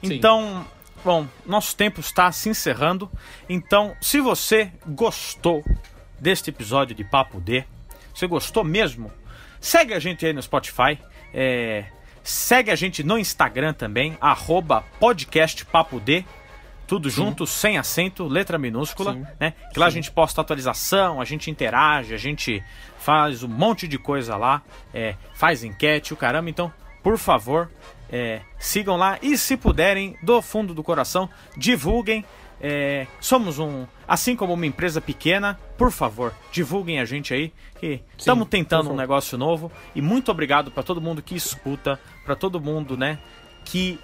Sim. 0.05 0.15
Então, 0.15 0.65
bom, 1.05 1.27
nosso 1.45 1.75
tempo 1.75 1.99
está 1.99 2.31
se 2.31 2.49
encerrando. 2.49 3.11
Então, 3.49 3.97
se 4.01 4.21
você 4.21 4.71
gostou 4.87 5.65
deste 6.21 6.51
episódio 6.51 6.95
de 6.95 7.03
Papo 7.03 7.41
D, 7.41 7.65
você 8.15 8.29
gostou 8.29 8.63
mesmo? 8.63 9.11
Segue 9.61 9.93
a 9.93 9.99
gente 9.99 10.25
aí 10.25 10.33
no 10.33 10.41
Spotify. 10.41 10.97
É, 11.35 11.87
segue 12.27 12.71
a 12.71 12.75
gente 12.75 13.03
no 13.05 13.17
Instagram 13.17 13.73
também, 13.73 14.19
arroba 14.21 14.85
podcastpapod. 14.99 16.27
Tudo 16.87 17.11
junto, 17.11 17.47
sem 17.49 17.79
acento, 17.79 18.29
letra 18.29 18.59
minúscula, 18.59 19.15
Sim. 19.15 19.27
né? 19.41 19.55
Que 19.73 19.79
lá 19.79 19.87
a 19.87 19.91
Sim. 19.91 19.97
gente 19.97 20.13
posta 20.13 20.41
atualização, 20.41 21.21
a 21.21 21.25
gente 21.25 21.51
interage, 21.51 22.15
a 22.15 22.17
gente 22.17 22.63
faz 22.99 23.43
um 23.43 23.49
monte 23.49 23.89
de 23.89 23.99
coisa 23.99 24.37
lá, 24.37 24.63
é, 24.95 25.17
faz 25.35 25.65
enquete, 25.65 26.15
o 26.15 26.17
caramba. 26.17 26.49
Então, 26.49 26.73
por 27.03 27.19
favor, 27.19 27.69
é, 28.11 28.41
sigam 28.59 28.97
lá 28.97 29.19
e 29.21 29.37
se 29.37 29.57
puderem, 29.57 30.17
do 30.23 30.41
fundo 30.41 30.75
do 30.75 30.83
coração, 30.83 31.29
divulguem. 31.57 32.25
É, 32.61 33.07
somos 33.21 33.59
um, 33.59 33.85
assim 34.07 34.37
como 34.37 34.55
uma 34.55 34.67
empresa 34.67 35.01
pequena, 35.01 35.59
por 35.77 35.91
favor, 35.91 36.33
divulguem 36.51 37.01
a 37.01 37.05
gente 37.05 37.35
aí, 37.35 37.53
que 37.79 38.01
estamos 38.17 38.49
tentando 38.49 38.91
um 38.91 38.97
negócio 38.97 39.37
novo. 39.37 39.71
E 39.95 40.01
muito 40.01 40.31
obrigado 40.31 40.71
para 40.71 40.83
todo 40.83 41.01
mundo 41.01 41.23
que 41.23 41.35
escuta, 41.35 42.01
para 42.25 42.35
todo 42.35 42.61
mundo, 42.61 42.97
né, 42.97 43.19
que 43.65 43.99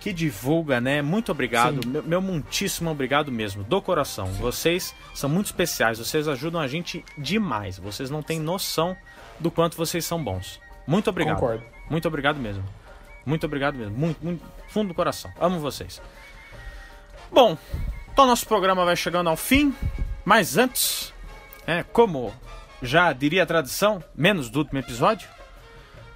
que 0.00 0.12
divulga, 0.12 0.82
né? 0.82 1.00
Muito 1.00 1.32
obrigado, 1.32 1.82
Sim. 1.82 1.88
meu, 1.88 2.02
meu 2.02 2.20
muitíssimo 2.20 2.90
obrigado 2.90 3.32
mesmo, 3.32 3.64
do 3.64 3.80
coração. 3.80 4.26
Vocês 4.26 4.94
são 5.14 5.30
muito 5.30 5.46
especiais, 5.46 5.98
vocês 5.98 6.28
ajudam 6.28 6.60
a 6.60 6.66
gente 6.66 7.02
demais. 7.16 7.78
Vocês 7.78 8.10
não 8.10 8.22
têm 8.22 8.38
noção 8.38 8.94
do 9.40 9.50
quanto 9.50 9.78
vocês 9.78 10.04
são 10.04 10.22
bons. 10.22 10.60
Muito 10.86 11.08
obrigado. 11.08 11.36
Concordo. 11.36 11.64
Muito 11.88 12.06
obrigado 12.06 12.38
mesmo. 12.38 12.62
Muito 13.24 13.46
obrigado 13.46 13.76
mesmo. 13.76 13.96
Muito, 13.96 14.22
muito 14.22 14.44
fundo 14.68 14.88
do 14.88 14.94
coração. 14.94 15.32
Amo 15.40 15.58
vocês. 15.58 16.02
Bom, 17.32 17.56
então 18.14 18.26
nosso 18.26 18.46
programa 18.46 18.84
vai 18.84 18.94
chegando 18.94 19.28
ao 19.28 19.36
fim, 19.36 19.74
mas 20.24 20.56
antes, 20.56 21.12
é, 21.66 21.82
como 21.82 22.32
já 22.80 23.12
diria 23.12 23.42
a 23.42 23.46
tradição, 23.46 24.02
menos 24.14 24.48
do 24.48 24.60
último 24.60 24.78
episódio, 24.78 25.28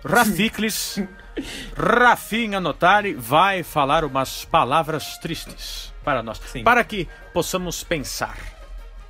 Rafiklis, 0.05 1.03
Rafinha 1.77 2.61
Notari 2.61 3.15
vai 3.15 3.65
falar 3.65 4.05
umas 4.05 4.45
palavras 4.45 5.19
tristes 5.19 5.93
para 6.05 6.23
nós, 6.23 6.39
Sim. 6.39 6.63
para 6.63 6.85
que 6.85 7.09
possamos 7.33 7.83
pensar. 7.83 8.39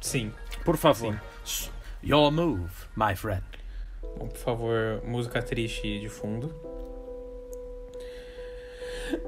Sim. 0.00 0.32
Por 0.64 0.78
favor, 0.78 1.20
your 2.02 2.30
move, 2.32 2.70
my 2.96 3.14
friend. 3.14 3.44
Bom, 4.16 4.28
por 4.28 4.38
favor, 4.38 5.02
música 5.04 5.42
triste 5.42 6.00
de 6.00 6.08
fundo. 6.08 6.54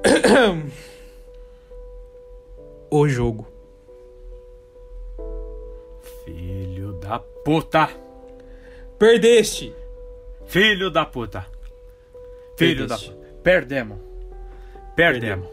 O 2.91 3.09
jogo. 3.09 3.47
Filho 6.25 6.93
da 6.95 7.19
puta. 7.19 7.89
Perdeste! 8.99 9.75
Filho 10.47 10.91
da 10.91 11.07
puta. 11.07 11.47
Filho 12.59 12.87
da 12.87 12.97
Perdeste. 12.97 13.11
puta. 13.13 13.41
Perdemos. 13.43 13.99
Perdemos. 14.97 15.49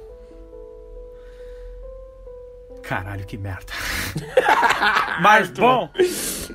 Caralho, 2.83 3.25
que 3.25 3.38
merda. 3.38 3.73
Mas 5.21 5.49
bom, 5.49 5.89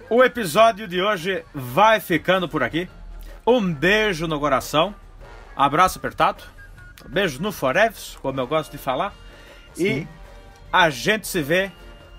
o 0.09 0.25
episódio 0.25 0.89
de 0.89 1.01
hoje 1.03 1.45
vai 1.55 2.01
ficando 2.01 2.49
por 2.49 2.63
aqui. 2.63 2.89
Um 3.47 3.73
beijo 3.73 4.27
no 4.27 4.41
coração. 4.41 4.95
Abraço 5.55 5.99
apertado. 5.99 6.43
Beijo 7.09 7.41
no 7.43 7.53
Forevs, 7.53 8.17
como 8.23 8.41
eu 8.41 8.47
gosto 8.47 8.73
de 8.73 8.79
falar. 8.79 9.15
E 9.77 10.07
a 10.73 10.89
gente 10.91 11.27
se 11.29 11.43
vê 11.43 11.71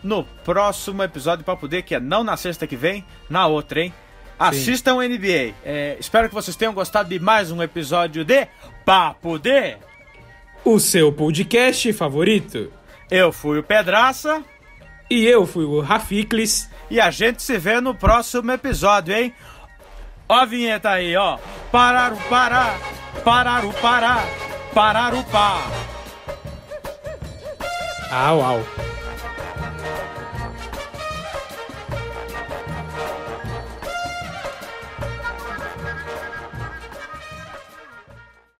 no 0.03 0.23
próximo 0.23 1.01
episódio 1.01 1.43
para 1.45 1.55
poder, 1.55 1.81
que 1.83 1.95
é 1.95 1.99
não 1.99 2.23
na 2.23 2.37
sexta 2.37 2.67
que 2.67 2.75
vem, 2.75 3.05
na 3.29 3.47
outra, 3.47 3.81
hein? 3.81 3.93
Assistam 4.37 4.95
o 4.95 5.01
NBA. 5.01 5.53
É, 5.63 5.97
espero 5.99 6.27
que 6.27 6.35
vocês 6.35 6.55
tenham 6.55 6.73
gostado 6.73 7.09
de 7.09 7.19
mais 7.19 7.51
um 7.51 7.63
episódio 7.63 8.25
de 8.25 8.47
Papo 8.85 9.39
D. 9.39 9.77
O 10.65 10.79
seu 10.79 11.11
podcast 11.11 11.91
favorito. 11.93 12.71
Eu 13.11 13.31
fui 13.31 13.59
o 13.59 13.63
Pedraça 13.63 14.43
E 15.09 15.25
eu 15.25 15.45
fui 15.45 15.65
o 15.65 15.81
Rafiklis. 15.81 16.69
e 16.89 16.99
a 16.99 17.11
gente 17.11 17.41
se 17.41 17.57
vê 17.57 17.79
no 17.79 17.95
próximo 17.95 18.51
episódio, 18.51 19.15
hein? 19.15 19.33
Ó 20.27 20.35
a 20.35 20.45
vinheta 20.45 20.89
aí, 20.89 21.15
ó. 21.15 21.37
Parar 21.71 22.13
o 22.13 22.17
parar, 22.29 22.77
parar 24.73 25.13
o 25.13 25.23
Au, 28.13 28.43
au. 28.43 28.92